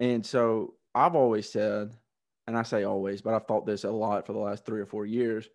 And 0.00 0.26
so 0.26 0.74
I've 0.96 1.14
always 1.14 1.48
said 1.48 1.92
and 2.48 2.58
I 2.58 2.64
say 2.64 2.82
always, 2.82 3.22
but 3.22 3.34
I've 3.34 3.46
thought 3.46 3.66
this 3.66 3.84
a 3.84 3.90
lot 3.90 4.26
for 4.26 4.32
the 4.32 4.40
last 4.40 4.66
three 4.66 4.80
or 4.80 4.86
four 4.86 5.06
years, 5.06 5.48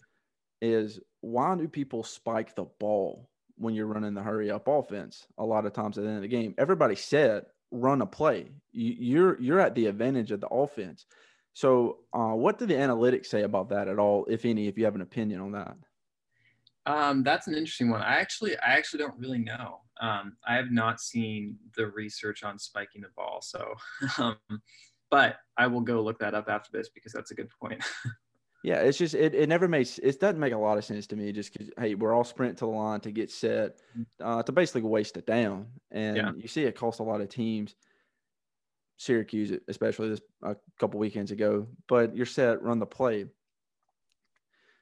is 0.62 1.02
why 1.20 1.54
do 1.58 1.68
people 1.68 2.04
spike 2.04 2.56
the 2.56 2.64
ball 2.80 3.30
when 3.58 3.74
you're 3.74 3.88
running 3.88 4.14
the 4.14 4.24
hurry 4.24 4.50
up 4.50 4.70
offense? 4.70 5.28
A 5.38 5.44
lot 5.44 5.66
of 5.66 5.74
times 5.74 5.98
at 5.98 6.06
the 6.06 6.08
end 6.08 6.18
of 6.18 6.22
the 6.22 6.30
game, 6.30 6.56
everybody 6.58 6.96
said 6.96 7.44
run 7.72 8.02
a 8.02 8.06
play. 8.06 8.52
You're 8.72 9.42
you're 9.42 9.60
at 9.60 9.76
the 9.76 9.88
advantage 9.88 10.32
of 10.32 10.40
the 10.40 10.48
offense. 10.48 11.06
So, 11.56 12.00
uh, 12.14 12.34
what 12.34 12.60
do 12.60 12.66
the 12.66 12.74
analytics 12.74 13.28
say 13.28 13.44
about 13.44 13.70
that 13.70 13.88
at 13.88 13.98
all, 13.98 14.26
if 14.26 14.44
any? 14.44 14.68
If 14.68 14.78
you 14.78 14.84
have 14.84 14.96
an 14.96 15.02
opinion 15.02 15.40
on 15.40 15.54
that? 15.54 15.78
Um, 16.86 17.24
that's 17.24 17.48
an 17.48 17.56
interesting 17.56 17.90
one. 17.90 18.02
I 18.02 18.20
actually, 18.20 18.58
I 18.58 18.74
actually 18.74 19.00
don't 19.00 19.18
really 19.18 19.40
know. 19.40 19.80
Um, 20.02 20.36
I 20.46 20.56
have 20.56 20.70
not 20.70 21.00
seen 21.00 21.56
the 21.78 21.88
research 21.88 22.44
on 22.44 22.60
spiking 22.60 23.02
the 23.02 23.08
ball, 23.16 23.42
so, 23.42 23.74
um, 24.18 24.36
but 25.10 25.38
I 25.58 25.68
will 25.68 25.80
go 25.80 26.02
look 26.02 26.20
that 26.20 26.34
up 26.34 26.50
after 26.50 26.70
this 26.74 26.90
because 26.90 27.14
that's 27.14 27.32
a 27.32 27.36
good 27.36 27.50
point. 27.50 27.82
yeah, 28.66 28.80
it's 28.80 28.98
just 28.98 29.16
it, 29.16 29.34
it 29.34 29.48
never 29.48 29.70
makes 29.70 29.98
it 30.00 30.20
doesn't 30.20 30.42
make 30.42 30.52
a 30.52 30.58
lot 30.58 30.78
of 30.78 30.84
sense 30.84 31.08
to 31.08 31.16
me. 31.16 31.32
Just 31.32 31.54
because 31.54 31.70
hey, 31.80 31.96
we're 31.96 32.14
all 32.14 32.26
sprint 32.26 32.58
to 32.58 32.66
the 32.66 32.72
line 32.72 33.00
to 33.00 33.12
get 33.12 33.32
set 33.32 33.80
mm. 33.98 34.06
uh, 34.22 34.44
to 34.44 34.52
basically 34.52 34.82
waste 34.82 35.16
it 35.16 35.26
down, 35.26 35.68
and 35.90 36.18
yeah. 36.18 36.32
you 36.36 36.50
see 36.50 36.64
it 36.64 36.76
cost 36.76 37.00
a 37.00 37.04
lot 37.04 37.22
of 37.22 37.30
teams. 37.30 37.76
Syracuse, 38.98 39.52
especially 39.68 40.10
this 40.10 40.22
a 40.44 40.56
couple 40.80 41.00
weekends 41.00 41.32
ago, 41.32 41.68
but 41.88 42.16
you're 42.16 42.26
set, 42.26 42.62
run 42.64 42.80
the 42.80 42.86
play. 42.86 43.26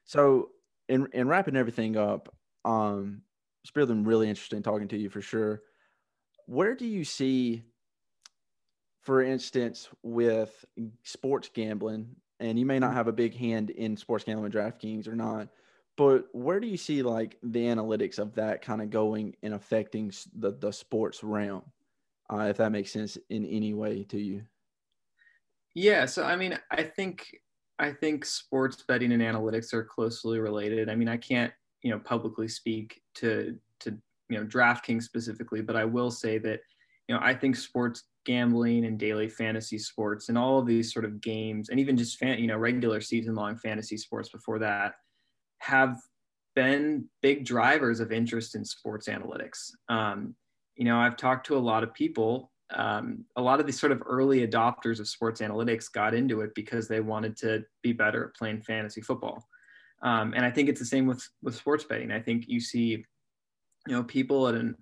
So 0.06 0.50
in 0.90 1.08
in 1.14 1.28
wrapping 1.28 1.56
everything 1.56 1.98
up, 1.98 2.34
um, 2.66 3.22
it's 3.64 3.72
been 3.72 4.04
really 4.04 4.30
interesting 4.30 4.62
talking 4.62 4.88
to 4.90 4.98
you 4.98 5.10
for 5.10 5.22
sure. 5.22 5.62
Where 6.46 6.76
do 6.76 6.86
you 6.86 7.06
see, 7.06 7.64
for 9.02 9.22
instance, 9.22 9.90
with 10.04 10.66
sports 11.04 11.50
gambling, 11.54 12.16
and 12.40 12.60
you 12.60 12.66
may 12.66 12.80
not 12.80 12.94
have 12.94 13.08
a 13.08 13.14
big 13.14 13.36
hand 13.36 13.70
in 13.70 13.96
sports 13.96 14.26
gambling 14.26 14.52
DraftKings 14.52 15.08
or 15.08 15.16
not, 15.16 15.48
but 15.96 16.28
where 16.34 16.60
do 16.60 16.68
you 16.68 16.78
see 16.78 17.02
like 17.02 17.38
the 17.44 17.64
analytics 17.64 18.20
of 18.20 18.36
that 18.36 18.62
kind 18.62 18.82
of 18.82 18.90
going 18.90 19.36
and 19.42 19.54
affecting 19.54 20.12
the 20.36 20.52
the 20.52 20.72
sports 20.72 21.24
realm, 21.24 21.64
uh, 22.32 22.48
if 22.50 22.58
that 22.58 22.72
makes 22.72 22.92
sense 22.92 23.18
in 23.30 23.46
any 23.46 23.74
way 23.74 24.04
to 24.06 24.20
you? 24.20 24.44
Yeah, 25.76 26.06
so 26.06 26.24
I 26.24 26.36
mean, 26.36 26.58
I 26.72 26.84
think 26.84 27.28
I 27.80 27.92
think 27.92 28.26
sports 28.26 28.84
betting 28.88 29.12
and 29.12 29.22
analytics 29.22 29.74
are 29.74 29.84
closely 29.84 30.40
related. 30.40 30.90
I 30.90 30.96
mean, 30.96 31.10
I 31.10 31.18
can't, 31.18 31.52
you 31.82 31.92
know, 31.92 32.00
publicly 32.00 32.48
speak 32.48 33.02
to 33.16 33.58
to 33.82 33.98
you 34.30 34.38
know 34.38 34.46
DraftKings 34.46 35.04
specifically, 35.04 35.62
but 35.62 35.76
I 35.76 35.86
will 35.86 36.12
say 36.12 36.38
that, 36.40 36.60
you 37.08 37.16
know, 37.16 37.22
I 37.24 37.34
think 37.34 37.56
sports 37.56 38.04
gambling 38.26 38.86
and 38.86 38.98
daily 38.98 39.28
fantasy 39.28 39.78
sports 39.78 40.30
and 40.30 40.38
all 40.38 40.60
of 40.60 40.66
these 40.66 40.94
sort 40.94 41.06
of 41.06 41.20
games 41.20 41.70
and 41.70 41.80
even 41.80 41.98
just 41.98 42.18
fan, 42.18 42.40
you 42.40 42.48
know, 42.48 42.58
regular 42.58 43.02
season 43.02 43.36
long 43.36 43.58
fantasy 43.58 43.98
sports 43.98 44.30
before 44.30 44.60
that 44.60 44.94
have 45.58 45.98
been 46.56 47.06
big 47.22 47.46
drivers 47.46 48.00
of 48.00 48.12
interest 48.12 48.56
in 48.56 48.64
sports 48.64 49.08
analytics. 49.08 49.72
Um, 49.90 50.36
you 50.76 50.86
know, 50.86 50.98
I've 50.98 51.18
talked 51.18 51.46
to 51.48 51.58
a 51.58 51.60
lot 51.60 51.84
of 51.84 51.94
people 51.94 52.52
um, 52.76 53.26
a 53.36 53.42
lot 53.42 53.60
of 53.60 53.66
these 53.66 53.80
sort 53.80 53.92
of 53.92 54.02
early 54.06 54.46
adopters 54.48 55.00
of 55.00 55.08
sports 55.08 55.42
analytics 55.42 55.92
got 55.92 56.14
into 56.14 56.42
it 56.42 56.56
because 56.56 56.88
they 56.88 57.02
wanted 57.02 57.38
to 57.38 57.64
be 57.82 57.94
better 57.94 58.26
at 58.26 58.36
playing 58.36 58.62
fantasy 58.62 59.02
football. 59.02 59.48
Um, 60.02 60.34
and 60.36 60.46
I 60.46 60.52
think 60.52 60.70
it's 60.70 60.80
the 60.80 60.86
same 60.86 61.06
with 61.06 61.28
with 61.42 61.56
sports 61.56 61.84
betting. 61.84 62.12
I 62.12 62.20
think 62.20 62.46
you 62.48 62.60
see, 62.60 63.06
you 63.88 63.94
know, 63.94 64.04
people 64.04 64.48
at 64.48 64.56
an, 64.56 64.76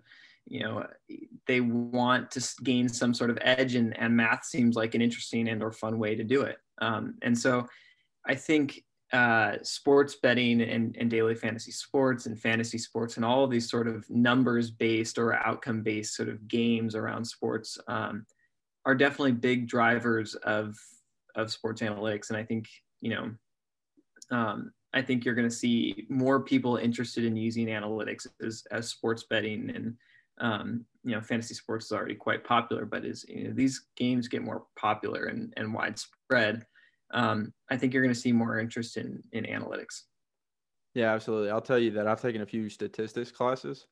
you 0.48 0.62
know, 0.62 0.88
they 1.48 1.62
want 1.62 2.32
to 2.32 2.48
gain 2.64 2.90
some 2.90 3.14
sort 3.14 3.30
of 3.30 3.38
edge, 3.42 3.76
and 3.76 3.98
and 4.00 4.16
math 4.16 4.46
seems 4.46 4.76
like 4.76 4.96
an 4.96 5.02
interesting 5.02 5.50
and 5.50 5.62
or 5.62 5.72
fun 5.72 6.00
way 6.00 6.16
to 6.16 6.24
do 6.24 6.42
it. 6.42 6.58
Um, 6.82 7.16
and 7.22 7.38
so, 7.38 7.68
I 8.26 8.36
think 8.36 8.84
uh, 9.14 9.58
sports 9.62 10.16
betting 10.16 10.62
and, 10.62 10.96
and 10.98 11.10
daily 11.10 11.36
fantasy 11.36 11.72
sports 11.72 12.28
and 12.28 12.40
fantasy 12.40 12.78
sports 12.78 13.18
and 13.18 13.26
all 13.26 13.44
of 13.44 13.52
these 13.52 13.70
sort 13.70 13.88
of 13.88 14.10
numbers 14.10 14.72
based 14.72 15.18
or 15.18 15.34
outcome 15.34 15.84
based 15.84 16.16
sort 16.16 16.30
of 16.30 16.48
games 16.48 16.96
around 16.96 17.26
sports 17.26 17.78
um, 17.90 18.26
are 18.86 18.96
definitely 18.96 19.34
big 19.34 19.68
drivers 19.68 20.36
of 20.36 20.78
of 21.36 21.52
sports 21.52 21.82
analytics. 21.82 22.30
And 22.30 22.38
i 22.38 22.44
think 22.44 22.68
you 23.02 23.10
know 23.10 23.32
um, 24.36 24.72
i 24.94 25.02
think 25.02 25.26
you're 25.26 25.36
going 25.36 25.50
to 25.50 25.56
see 25.56 26.06
more 26.10 26.40
people 26.40 26.78
interested 26.78 27.26
in 27.26 27.36
using 27.36 27.68
analytics 27.68 28.28
as, 28.42 28.64
as 28.72 28.88
sports 28.88 29.26
betting 29.30 29.72
and 29.76 29.96
um, 30.40 30.86
you 31.04 31.12
know 31.12 31.22
fantasy 31.22 31.54
sports 31.54 31.88
is 31.88 31.92
already 31.92 32.16
quite 32.16 32.46
popular 32.46 32.86
but 32.86 33.04
as 33.04 33.26
you 33.28 33.50
know, 33.50 33.54
these 33.54 33.88
games 33.98 34.30
get 34.30 34.42
more 34.42 34.64
popular 34.78 35.26
and, 35.26 35.54
and 35.58 35.74
widespread 35.74 36.66
um, 37.14 37.54
I 37.70 37.78
think 37.78 37.94
you're 37.94 38.04
going 38.04 38.14
to 38.14 38.20
see 38.20 38.32
more 38.32 38.60
interest 38.60 38.98
in 38.98 39.22
in 39.32 39.46
analytics. 39.46 40.02
Yeah, 40.94 41.14
absolutely. 41.14 41.52
I'll 41.52 41.62
tell 41.62 41.80
you 41.80 41.92
that 41.92 42.08
I've 42.08 42.22
taken 42.22 42.42
a 42.42 42.46
few 42.46 42.70
statistics 42.70 43.32
classes, 43.32 43.88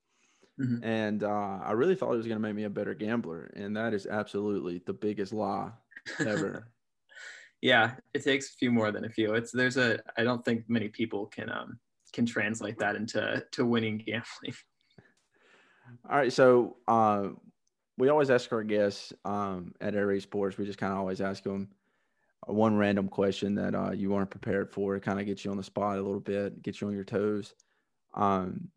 mm-hmm. 0.59 0.83
and 0.83 1.23
uh, 1.23 1.59
I 1.63 1.71
really 1.71 1.95
thought 1.95 2.13
it 2.13 2.17
was 2.17 2.27
going 2.27 2.37
to 2.37 2.41
make 2.41 2.55
me 2.55 2.65
a 2.65 2.69
better 2.69 2.93
gambler, 2.93 3.51
and 3.55 3.75
that 3.77 3.93
is 3.93 4.05
absolutely 4.05 4.81
the 4.85 4.93
biggest 4.93 5.33
lie 5.33 5.71
ever. 6.19 6.67
yeah, 7.61 7.93
it 8.13 8.23
takes 8.23 8.49
a 8.49 8.57
few 8.57 8.71
more 8.71 8.91
than 8.91 9.05
a 9.05 9.09
few. 9.09 9.33
It's 9.33 9.51
there's 9.51 9.77
a 9.77 9.99
I 10.17 10.23
don't 10.23 10.43
think 10.43 10.65
many 10.67 10.89
people 10.89 11.27
can 11.27 11.49
um 11.49 11.79
can 12.13 12.25
translate 12.25 12.79
that 12.79 12.95
into 12.95 13.43
to 13.51 13.65
winning 13.65 13.97
gambling. 13.97 14.55
All 16.09 16.17
right, 16.17 16.31
so 16.31 16.77
uh, 16.87 17.29
we 17.97 18.09
always 18.09 18.29
ask 18.29 18.51
our 18.53 18.63
guests 18.63 19.11
um, 19.25 19.73
at 19.81 19.95
Air 19.95 20.19
Sports. 20.19 20.57
We 20.57 20.65
just 20.65 20.77
kind 20.77 20.93
of 20.93 20.99
always 20.99 21.19
ask 21.19 21.43
them 21.43 21.69
one 22.47 22.77
random 22.77 23.07
question 23.07 23.55
that 23.55 23.75
uh, 23.75 23.91
you 23.91 24.11
weren't 24.11 24.29
prepared 24.29 24.71
for. 24.71 24.95
It 24.95 25.03
kind 25.03 25.19
of 25.19 25.25
gets 25.25 25.43
you 25.43 25.51
on 25.51 25.57
the 25.57 25.63
spot 25.63 25.97
a 25.97 26.01
little 26.01 26.19
bit, 26.19 26.61
gets 26.61 26.81
you 26.81 26.87
on 26.87 26.93
your 26.93 27.03
toes. 27.03 27.53
Um, 28.13 28.69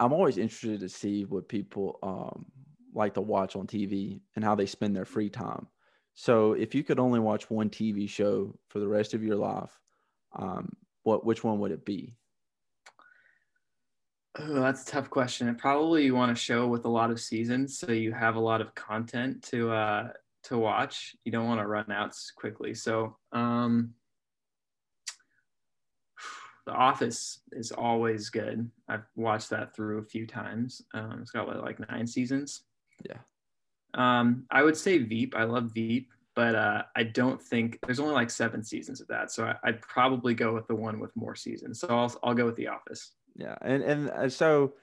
I'm 0.00 0.12
always 0.12 0.38
interested 0.38 0.80
to 0.80 0.88
see 0.88 1.24
what 1.24 1.48
people 1.48 1.98
um, 2.02 2.46
like 2.94 3.14
to 3.14 3.20
watch 3.20 3.56
on 3.56 3.66
TV 3.66 4.20
and 4.34 4.44
how 4.44 4.54
they 4.54 4.66
spend 4.66 4.96
their 4.96 5.04
free 5.04 5.30
time. 5.30 5.68
So, 6.14 6.52
if 6.52 6.74
you 6.74 6.84
could 6.84 6.98
only 6.98 7.20
watch 7.20 7.48
one 7.50 7.70
TV 7.70 8.08
show 8.08 8.54
for 8.68 8.80
the 8.80 8.88
rest 8.88 9.14
of 9.14 9.22
your 9.22 9.36
life, 9.36 9.78
um, 10.36 10.70
what 11.04 11.24
which 11.24 11.42
one 11.42 11.58
would 11.60 11.70
it 11.70 11.84
be? 11.84 12.16
Oh, 14.38 14.54
that's 14.54 14.82
a 14.82 14.86
tough 14.86 15.10
question. 15.10 15.54
probably 15.56 16.04
you 16.04 16.14
want 16.14 16.32
a 16.32 16.34
show 16.34 16.66
with 16.66 16.84
a 16.84 16.88
lot 16.88 17.10
of 17.10 17.20
seasons, 17.20 17.78
so 17.78 17.92
you 17.92 18.12
have 18.12 18.36
a 18.36 18.40
lot 18.40 18.60
of 18.60 18.74
content 18.74 19.42
to 19.44 19.70
uh, 19.70 20.08
to 20.44 20.58
watch. 20.58 21.14
You 21.24 21.32
don't 21.32 21.46
want 21.46 21.60
to 21.60 21.66
run 21.66 21.90
out 21.90 22.14
quickly. 22.36 22.74
So, 22.74 23.16
um, 23.32 23.94
The 26.66 26.72
Office 26.72 27.40
is 27.50 27.72
always 27.72 28.30
good. 28.30 28.70
I've 28.88 29.04
watched 29.16 29.50
that 29.50 29.74
through 29.74 29.98
a 29.98 30.04
few 30.04 30.28
times. 30.28 30.80
Um, 30.94 31.18
it's 31.20 31.32
got 31.32 31.48
what, 31.48 31.60
like 31.62 31.80
nine 31.90 32.06
seasons. 32.06 32.62
Yeah. 33.04 33.18
Um, 33.94 34.44
I 34.50 34.62
would 34.62 34.76
say 34.76 34.98
Veep. 34.98 35.34
I 35.36 35.44
love 35.44 35.72
Veep, 35.74 36.10
but 36.34 36.54
uh, 36.54 36.82
I 36.96 37.02
don't 37.02 37.42
think 37.42 37.78
there's 37.84 38.00
only 38.00 38.14
like 38.14 38.30
seven 38.30 38.62
seasons 38.64 39.00
of 39.00 39.08
that. 39.08 39.30
So 39.32 39.44
I, 39.44 39.70
would 39.70 39.82
probably 39.82 40.34
go 40.34 40.54
with 40.54 40.66
the 40.66 40.74
one 40.74 41.00
with 41.00 41.14
more 41.16 41.34
seasons. 41.34 41.80
So 41.80 41.88
I'll 41.88 42.14
I'll 42.22 42.34
go 42.34 42.46
with 42.46 42.56
The 42.56 42.68
Office. 42.68 43.12
Yeah, 43.36 43.56
and 43.60 43.82
and 43.82 44.10
uh, 44.10 44.28
so 44.28 44.74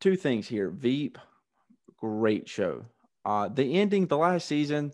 two 0.00 0.16
things 0.16 0.46
here. 0.46 0.68
Veep, 0.68 1.18
great 1.98 2.48
show. 2.48 2.84
Uh, 3.24 3.48
the 3.48 3.74
ending, 3.80 4.06
the 4.06 4.16
last 4.16 4.46
season, 4.46 4.92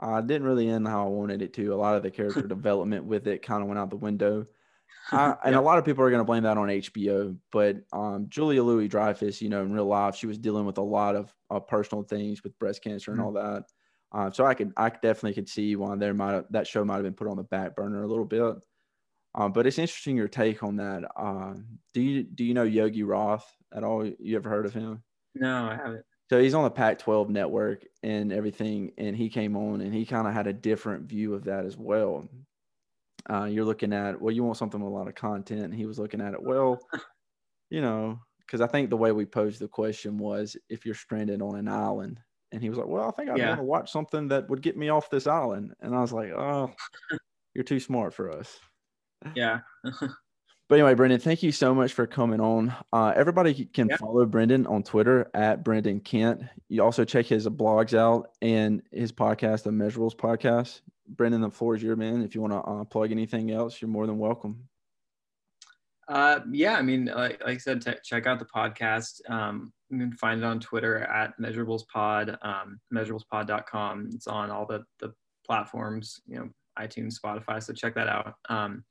uh, 0.00 0.20
didn't 0.20 0.46
really 0.46 0.68
end 0.68 0.86
how 0.86 1.06
I 1.06 1.08
wanted 1.08 1.42
it 1.42 1.52
to. 1.54 1.74
A 1.74 1.76
lot 1.76 1.96
of 1.96 2.02
the 2.02 2.10
character 2.10 2.42
development 2.46 3.04
with 3.04 3.26
it 3.26 3.42
kind 3.42 3.62
of 3.62 3.68
went 3.68 3.78
out 3.78 3.90
the 3.90 3.96
window. 3.96 4.46
I, 5.12 5.34
and 5.44 5.54
a 5.54 5.60
lot 5.60 5.78
of 5.78 5.84
people 5.84 6.04
are 6.04 6.10
going 6.10 6.20
to 6.20 6.24
blame 6.24 6.42
that 6.42 6.58
on 6.58 6.68
HBO, 6.68 7.36
but 7.50 7.76
um, 7.92 8.26
Julia 8.28 8.62
Louis 8.62 8.88
Dreyfus, 8.88 9.40
you 9.40 9.48
know, 9.48 9.62
in 9.62 9.72
real 9.72 9.86
life, 9.86 10.16
she 10.16 10.26
was 10.26 10.38
dealing 10.38 10.66
with 10.66 10.78
a 10.78 10.82
lot 10.82 11.16
of 11.16 11.34
uh, 11.50 11.60
personal 11.60 12.04
things 12.04 12.42
with 12.42 12.58
breast 12.58 12.82
cancer 12.82 13.10
and 13.10 13.20
mm-hmm. 13.20 13.26
all 13.26 13.32
that. 13.32 13.64
Uh, 14.12 14.30
so 14.30 14.44
I 14.46 14.54
could, 14.54 14.72
I 14.76 14.88
definitely 14.88 15.34
could 15.34 15.48
see 15.48 15.76
why 15.76 15.96
there 15.96 16.14
might 16.14 16.50
that 16.52 16.66
show 16.66 16.84
might 16.84 16.94
have 16.94 17.04
been 17.04 17.14
put 17.14 17.28
on 17.28 17.36
the 17.36 17.42
back 17.42 17.76
burner 17.76 18.02
a 18.02 18.06
little 18.06 18.24
bit. 18.24 18.56
Um, 19.34 19.52
but 19.52 19.66
it's 19.66 19.78
interesting 19.78 20.16
your 20.16 20.28
take 20.28 20.62
on 20.62 20.76
that. 20.76 21.04
Uh, 21.16 21.54
do 21.92 22.00
you 22.00 22.22
do 22.22 22.44
you 22.44 22.54
know 22.54 22.62
Yogi 22.62 23.02
Roth 23.02 23.46
at 23.74 23.84
all? 23.84 24.06
You 24.06 24.36
ever 24.36 24.48
heard 24.48 24.66
of 24.66 24.72
him? 24.72 25.02
No, 25.34 25.66
I 25.66 25.76
haven't. 25.76 26.04
So 26.30 26.38
he's 26.38 26.54
on 26.54 26.64
the 26.64 26.70
Pac-12 26.70 27.30
network 27.30 27.84
and 28.02 28.32
everything, 28.32 28.92
and 28.98 29.16
he 29.16 29.30
came 29.30 29.56
on 29.56 29.80
and 29.80 29.94
he 29.94 30.04
kind 30.04 30.26
of 30.26 30.34
had 30.34 30.46
a 30.46 30.52
different 30.52 31.08
view 31.08 31.34
of 31.34 31.44
that 31.44 31.64
as 31.64 31.76
well. 31.76 32.28
Uh, 33.30 33.44
you're 33.44 33.64
looking 33.64 33.92
at 33.92 34.20
well, 34.20 34.34
you 34.34 34.44
want 34.44 34.58
something 34.58 34.80
with 34.80 34.92
a 34.92 34.96
lot 34.96 35.08
of 35.08 35.14
content. 35.14 35.64
And 35.64 35.74
he 35.74 35.86
was 35.86 35.98
looking 35.98 36.20
at 36.20 36.34
it 36.34 36.42
well, 36.42 36.78
you 37.70 37.80
know, 37.80 38.18
because 38.40 38.60
I 38.60 38.66
think 38.66 38.90
the 38.90 38.96
way 38.96 39.12
we 39.12 39.24
posed 39.24 39.60
the 39.60 39.68
question 39.68 40.18
was 40.18 40.56
if 40.68 40.84
you're 40.84 40.94
stranded 40.94 41.42
on 41.42 41.56
an 41.56 41.68
island, 41.68 42.20
and 42.52 42.62
he 42.62 42.68
was 42.68 42.78
like, 42.78 42.88
"Well, 42.88 43.08
I 43.08 43.10
think 43.12 43.30
I'd 43.30 43.38
yeah. 43.38 43.48
want 43.48 43.60
to 43.60 43.64
watch 43.64 43.92
something 43.92 44.28
that 44.28 44.48
would 44.48 44.62
get 44.62 44.76
me 44.76 44.88
off 44.88 45.10
this 45.10 45.26
island," 45.26 45.74
and 45.80 45.94
I 45.94 46.00
was 46.00 46.12
like, 46.12 46.30
"Oh, 46.30 46.72
you're 47.54 47.64
too 47.64 47.80
smart 47.80 48.14
for 48.14 48.30
us." 48.30 48.58
Yeah. 49.34 49.60
But 50.68 50.74
anyway, 50.74 50.94
Brendan, 50.94 51.20
thank 51.20 51.42
you 51.42 51.50
so 51.50 51.74
much 51.74 51.94
for 51.94 52.06
coming 52.06 52.40
on. 52.40 52.74
Uh, 52.92 53.14
everybody 53.16 53.64
can 53.64 53.88
yeah. 53.88 53.96
follow 53.96 54.26
Brendan 54.26 54.66
on 54.66 54.82
Twitter 54.82 55.30
at 55.32 55.64
Brendan 55.64 56.00
Kent. 56.00 56.42
You 56.68 56.82
also 56.82 57.06
check 57.06 57.24
his 57.24 57.48
blogs 57.48 57.96
out 57.96 58.32
and 58.42 58.82
his 58.92 59.10
podcast, 59.10 59.62
the 59.62 59.70
Measurables 59.70 60.14
podcast. 60.14 60.82
Brendan, 61.08 61.40
the 61.40 61.50
floor 61.50 61.74
is 61.74 61.82
your 61.82 61.96
man. 61.96 62.22
If 62.22 62.34
you 62.34 62.42
want 62.42 62.52
to 62.52 62.58
uh, 62.58 62.84
plug 62.84 63.12
anything 63.12 63.50
else, 63.50 63.80
you're 63.80 63.88
more 63.88 64.06
than 64.06 64.18
welcome. 64.18 64.68
Uh, 66.06 66.40
yeah, 66.50 66.76
I 66.76 66.82
mean, 66.82 67.06
like, 67.06 67.42
like 67.42 67.54
I 67.54 67.58
said, 67.58 67.80
t- 67.80 67.92
check 68.04 68.26
out 68.26 68.38
the 68.38 68.44
podcast. 68.44 69.20
Um, 69.30 69.72
you 69.88 69.98
can 69.98 70.12
find 70.12 70.42
it 70.42 70.44
on 70.44 70.60
Twitter 70.60 70.98
at 70.98 71.32
measurablespod, 71.40 72.36
um, 72.44 72.78
measurablespod.com. 72.92 74.10
It's 74.12 74.26
on 74.26 74.50
all 74.50 74.66
the, 74.66 74.84
the 74.98 75.14
platforms, 75.46 76.20
you 76.26 76.36
know, 76.36 76.50
iTunes, 76.78 77.14
Spotify. 77.18 77.62
So 77.62 77.72
check 77.72 77.94
that 77.94 78.08
out. 78.08 78.34
Um, 78.50 78.84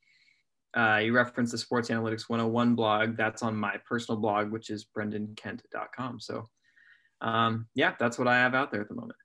uh, 0.78 0.98
you 0.98 1.12
referenced 1.14 1.52
the 1.52 1.58
Sports 1.58 1.90
Analytics 1.90 2.30
101 2.30 2.76
blog. 2.76 3.18
That's 3.18 3.42
on 3.42 3.56
my 3.56 3.78
personal 3.88 4.22
blog, 4.22 4.52
which 4.52 4.70
is 4.70 4.86
brendankent.com. 4.86 6.20
So, 6.20 6.48
um, 7.22 7.68
yeah, 7.74 7.96
that's 8.00 8.20
what 8.20 8.28
I 8.28 8.36
have 8.36 8.54
out 8.54 8.72
there 8.72 8.82
at 8.82 8.88
the 8.88 8.94
moment. 8.94 9.18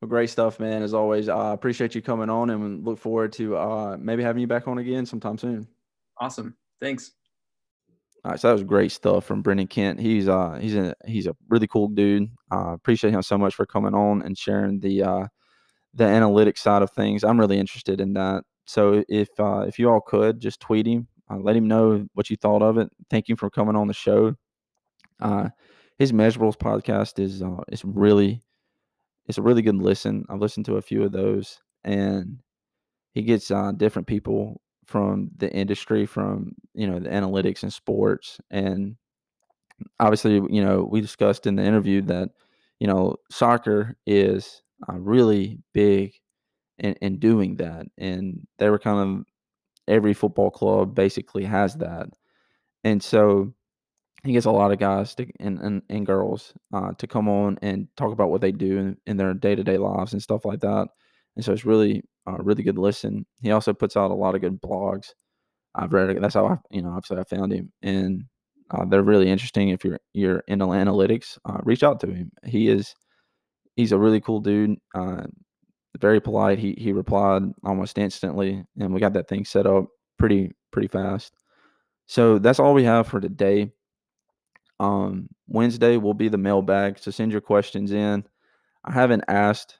Well, 0.00 0.08
great 0.08 0.30
stuff, 0.30 0.60
man. 0.60 0.82
As 0.82 0.94
always, 0.94 1.28
I 1.28 1.50
uh, 1.50 1.52
appreciate 1.52 1.94
you 1.96 2.02
coming 2.02 2.30
on 2.30 2.50
and 2.50 2.84
look 2.84 2.98
forward 2.98 3.32
to 3.34 3.56
uh, 3.56 3.96
maybe 3.98 4.22
having 4.22 4.40
you 4.40 4.46
back 4.46 4.68
on 4.68 4.78
again 4.78 5.06
sometime 5.06 5.38
soon. 5.38 5.66
Awesome. 6.18 6.56
Thanks. 6.80 7.12
All 8.24 8.30
right, 8.30 8.40
so 8.40 8.48
that 8.48 8.52
was 8.52 8.62
great 8.62 8.92
stuff 8.92 9.24
from 9.24 9.42
Brendan 9.42 9.66
Kent. 9.66 9.98
He's 9.98 10.28
uh 10.28 10.56
he's 10.60 10.76
a 10.76 10.94
he's 11.06 11.26
a 11.26 11.34
really 11.48 11.66
cool 11.66 11.88
dude. 11.88 12.30
Uh, 12.52 12.72
appreciate 12.72 13.12
him 13.12 13.22
so 13.22 13.36
much 13.36 13.56
for 13.56 13.66
coming 13.66 13.94
on 13.94 14.22
and 14.22 14.38
sharing 14.38 14.78
the 14.78 15.02
uh 15.02 15.26
the 15.94 16.04
analytics 16.04 16.58
side 16.58 16.82
of 16.82 16.92
things. 16.92 17.24
I'm 17.24 17.40
really 17.40 17.58
interested 17.58 18.00
in 18.00 18.12
that. 18.12 18.44
So 18.64 19.04
if 19.08 19.28
uh, 19.38 19.64
if 19.68 19.78
you 19.78 19.90
all 19.90 20.00
could 20.00 20.40
just 20.40 20.60
tweet 20.60 20.86
him, 20.86 21.08
uh, 21.30 21.38
let 21.38 21.56
him 21.56 21.68
know 21.68 22.06
what 22.14 22.30
you 22.30 22.36
thought 22.36 22.62
of 22.62 22.78
it. 22.78 22.90
Thank 23.10 23.28
you 23.28 23.36
for 23.36 23.50
coming 23.50 23.76
on 23.76 23.88
the 23.88 23.94
show. 23.94 24.34
Uh, 25.20 25.48
his 25.98 26.12
measurables 26.12 26.56
podcast 26.56 27.18
is 27.18 27.42
uh, 27.42 27.62
is 27.68 27.84
really 27.84 28.42
it's 29.26 29.38
a 29.38 29.42
really 29.42 29.62
good 29.62 29.76
listen. 29.76 30.24
I've 30.28 30.40
listened 30.40 30.66
to 30.66 30.76
a 30.76 30.82
few 30.82 31.04
of 31.04 31.12
those, 31.12 31.60
and 31.84 32.40
he 33.14 33.22
gets 33.22 33.50
uh, 33.50 33.72
different 33.72 34.08
people 34.08 34.60
from 34.86 35.30
the 35.36 35.52
industry, 35.52 36.06
from 36.06 36.52
you 36.74 36.86
know 36.86 36.98
the 36.98 37.08
analytics 37.08 37.62
and 37.62 37.72
sports, 37.72 38.40
and 38.50 38.96
obviously, 40.00 40.34
you 40.50 40.62
know, 40.62 40.88
we 40.90 41.00
discussed 41.00 41.46
in 41.46 41.56
the 41.56 41.64
interview 41.64 42.02
that 42.02 42.30
you 42.80 42.86
know 42.86 43.16
soccer 43.30 43.96
is 44.06 44.62
uh, 44.88 44.98
really 44.98 45.58
big 45.72 46.12
in, 46.82 46.94
in 47.00 47.18
doing 47.18 47.56
that, 47.56 47.86
and 47.98 48.46
they 48.58 48.70
were 48.70 48.78
kind 48.78 48.98
of 49.20 49.24
every 49.88 50.14
football 50.14 50.50
club 50.50 50.94
basically 50.94 51.44
has 51.44 51.74
that, 51.76 52.08
and 52.84 53.02
so 53.02 53.54
he 54.24 54.32
gets 54.32 54.46
a 54.46 54.50
lot 54.50 54.72
of 54.72 54.78
guys 54.78 55.14
to, 55.16 55.26
and, 55.40 55.58
and, 55.58 55.82
and 55.88 56.06
girls 56.06 56.52
uh, 56.72 56.92
to 56.98 57.06
come 57.06 57.28
on 57.28 57.58
and 57.60 57.88
talk 57.96 58.12
about 58.12 58.30
what 58.30 58.40
they 58.40 58.52
do 58.52 58.78
in, 58.78 58.96
in 59.06 59.16
their 59.16 59.34
day 59.34 59.54
to 59.54 59.64
day 59.64 59.78
lives 59.78 60.12
and 60.12 60.22
stuff 60.22 60.44
like 60.44 60.60
that. 60.60 60.86
And 61.34 61.44
so 61.44 61.52
it's 61.52 61.64
really 61.64 62.04
uh, 62.26 62.36
really 62.38 62.62
good 62.62 62.78
listen. 62.78 63.26
He 63.40 63.50
also 63.50 63.72
puts 63.72 63.96
out 63.96 64.10
a 64.10 64.14
lot 64.14 64.34
of 64.34 64.40
good 64.40 64.60
blogs. 64.60 65.08
I've 65.74 65.92
read. 65.92 66.16
That's 66.20 66.34
how 66.34 66.46
I, 66.46 66.56
you 66.70 66.82
know, 66.82 66.90
obviously 66.90 67.18
I 67.18 67.24
found 67.24 67.52
him, 67.52 67.72
and 67.82 68.24
uh, 68.70 68.84
they're 68.84 69.02
really 69.02 69.30
interesting. 69.30 69.70
If 69.70 69.84
you're 69.84 69.98
you're 70.12 70.42
into 70.46 70.66
analytics, 70.66 71.38
uh, 71.44 71.58
reach 71.64 71.82
out 71.82 72.00
to 72.00 72.08
him. 72.12 72.30
He 72.44 72.68
is 72.68 72.94
he's 73.76 73.92
a 73.92 73.98
really 73.98 74.20
cool 74.20 74.40
dude. 74.40 74.78
Very 76.00 76.20
polite. 76.20 76.58
He 76.58 76.74
he 76.78 76.92
replied 76.92 77.42
almost 77.64 77.98
instantly, 77.98 78.64
and 78.78 78.94
we 78.94 79.00
got 79.00 79.12
that 79.12 79.28
thing 79.28 79.44
set 79.44 79.66
up 79.66 79.86
pretty 80.18 80.52
pretty 80.70 80.88
fast. 80.88 81.34
So 82.06 82.38
that's 82.38 82.58
all 82.58 82.74
we 82.74 82.84
have 82.84 83.06
for 83.06 83.20
today. 83.20 83.72
Um, 84.80 85.28
Wednesday 85.46 85.96
will 85.96 86.14
be 86.14 86.28
the 86.28 86.38
mailbag. 86.38 86.98
So 86.98 87.10
send 87.10 87.30
your 87.30 87.40
questions 87.40 87.92
in. 87.92 88.24
I 88.84 88.92
haven't 88.92 89.24
asked 89.28 89.78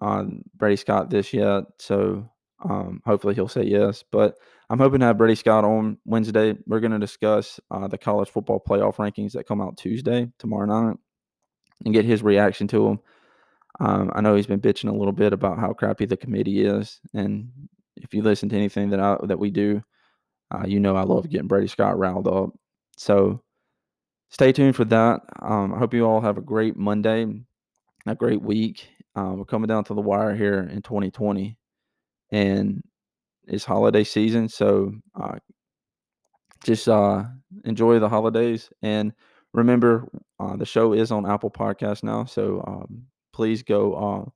on 0.00 0.42
Brady 0.56 0.76
Scott 0.76 1.10
this 1.10 1.32
yet, 1.32 1.64
so 1.78 2.28
um, 2.64 3.00
hopefully 3.04 3.34
he'll 3.34 3.46
say 3.48 3.64
yes. 3.64 4.02
But 4.10 4.36
I'm 4.70 4.78
hoping 4.78 5.00
to 5.00 5.06
have 5.06 5.18
Brady 5.18 5.34
Scott 5.34 5.64
on 5.64 5.98
Wednesday. 6.04 6.56
We're 6.66 6.80
going 6.80 6.92
to 6.92 6.98
discuss 6.98 7.60
uh, 7.70 7.88
the 7.88 7.98
college 7.98 8.30
football 8.30 8.62
playoff 8.66 8.96
rankings 8.96 9.32
that 9.32 9.46
come 9.46 9.60
out 9.60 9.76
Tuesday, 9.76 10.28
tomorrow 10.38 10.66
night, 10.66 10.96
and 11.84 11.94
get 11.94 12.04
his 12.04 12.22
reaction 12.22 12.66
to 12.68 12.84
them. 12.84 13.00
Um, 13.80 14.10
I 14.14 14.20
know 14.20 14.34
he's 14.34 14.46
been 14.46 14.60
bitching 14.60 14.90
a 14.90 14.96
little 14.96 15.12
bit 15.12 15.32
about 15.32 15.58
how 15.58 15.72
crappy 15.72 16.06
the 16.06 16.16
committee 16.16 16.64
is, 16.64 17.00
and 17.14 17.50
if 17.96 18.14
you 18.14 18.22
listen 18.22 18.48
to 18.50 18.56
anything 18.56 18.90
that 18.90 19.00
I 19.00 19.16
that 19.24 19.38
we 19.38 19.50
do, 19.50 19.82
uh, 20.50 20.64
you 20.66 20.80
know 20.80 20.96
I 20.96 21.02
love 21.02 21.28
getting 21.28 21.48
Brady 21.48 21.68
Scott 21.68 21.98
riled 21.98 22.28
up. 22.28 22.50
So 22.96 23.42
stay 24.30 24.52
tuned 24.52 24.76
for 24.76 24.84
that. 24.86 25.22
Um, 25.40 25.74
I 25.74 25.78
hope 25.78 25.94
you 25.94 26.04
all 26.04 26.20
have 26.20 26.38
a 26.38 26.42
great 26.42 26.76
Monday, 26.76 27.26
a 28.06 28.14
great 28.14 28.42
week, 28.42 28.88
uh, 29.14 29.32
we're 29.36 29.44
coming 29.44 29.68
down 29.68 29.84
to 29.84 29.94
the 29.94 30.00
wire 30.00 30.34
here 30.34 30.60
in 30.60 30.80
2020, 30.80 31.56
and 32.30 32.82
it's 33.46 33.64
holiday 33.64 34.04
season, 34.04 34.48
so 34.48 34.92
uh, 35.14 35.36
just 36.64 36.88
uh, 36.88 37.24
enjoy 37.64 37.98
the 37.98 38.08
holidays. 38.08 38.70
And 38.80 39.12
remember, 39.52 40.08
uh, 40.40 40.56
the 40.56 40.64
show 40.64 40.94
is 40.94 41.12
on 41.12 41.30
Apple 41.30 41.50
Podcast 41.50 42.02
now, 42.02 42.24
so 42.24 42.64
um, 42.66 43.04
please 43.32 43.62
go 43.62 43.94
uh, 43.94 44.30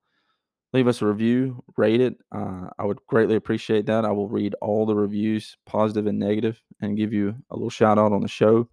leave 0.72 0.88
us 0.88 1.02
a 1.02 1.06
review, 1.06 1.62
rate 1.76 2.00
it. 2.00 2.16
Uh, 2.30 2.68
I 2.78 2.84
would 2.84 2.98
greatly 3.06 3.36
appreciate 3.36 3.86
that. 3.86 4.04
I 4.04 4.10
will 4.10 4.28
read 4.28 4.54
all 4.60 4.86
the 4.86 4.94
reviews, 4.94 5.56
positive 5.66 6.06
and 6.06 6.18
negative, 6.18 6.60
and 6.80 6.96
give 6.96 7.12
you 7.12 7.34
a 7.50 7.54
little 7.54 7.70
shout 7.70 7.98
out 7.98 8.12
on 8.12 8.20
the 8.20 8.28
show. 8.28 8.68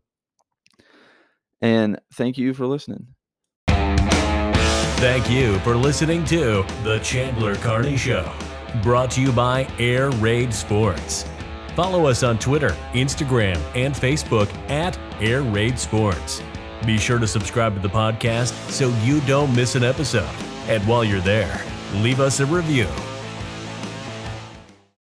And 1.61 1.99
thank 2.13 2.37
you 2.37 2.53
for 2.53 2.67
listening. 2.67 3.07
Thank 3.67 5.29
you 5.29 5.59
for 5.59 5.75
listening 5.75 6.23
to 6.25 6.65
The 6.83 6.99
Chandler 7.03 7.55
Carney 7.55 7.97
Show, 7.97 8.31
brought 8.81 9.11
to 9.11 9.21
you 9.21 9.31
by 9.31 9.67
Air 9.79 10.09
Raid 10.11 10.53
Sports. 10.53 11.25
Follow 11.75 12.05
us 12.05 12.21
on 12.21 12.37
Twitter, 12.37 12.69
Instagram, 12.93 13.59
and 13.75 13.93
Facebook 13.95 14.53
at 14.69 14.97
Air 15.19 15.41
Raid 15.41 15.79
Sports. 15.79 16.41
Be 16.85 16.97
sure 16.97 17.17
to 17.17 17.27
subscribe 17.27 17.75
to 17.75 17.79
the 17.79 17.87
podcast 17.87 18.51
so 18.69 18.89
you 19.03 19.21
don't 19.21 19.55
miss 19.55 19.75
an 19.75 19.83
episode. 19.83 20.29
And 20.67 20.85
while 20.87 21.03
you're 21.03 21.21
there, 21.21 21.61
leave 21.95 22.19
us 22.19 22.41
a 22.41 22.45
review. 22.45 22.87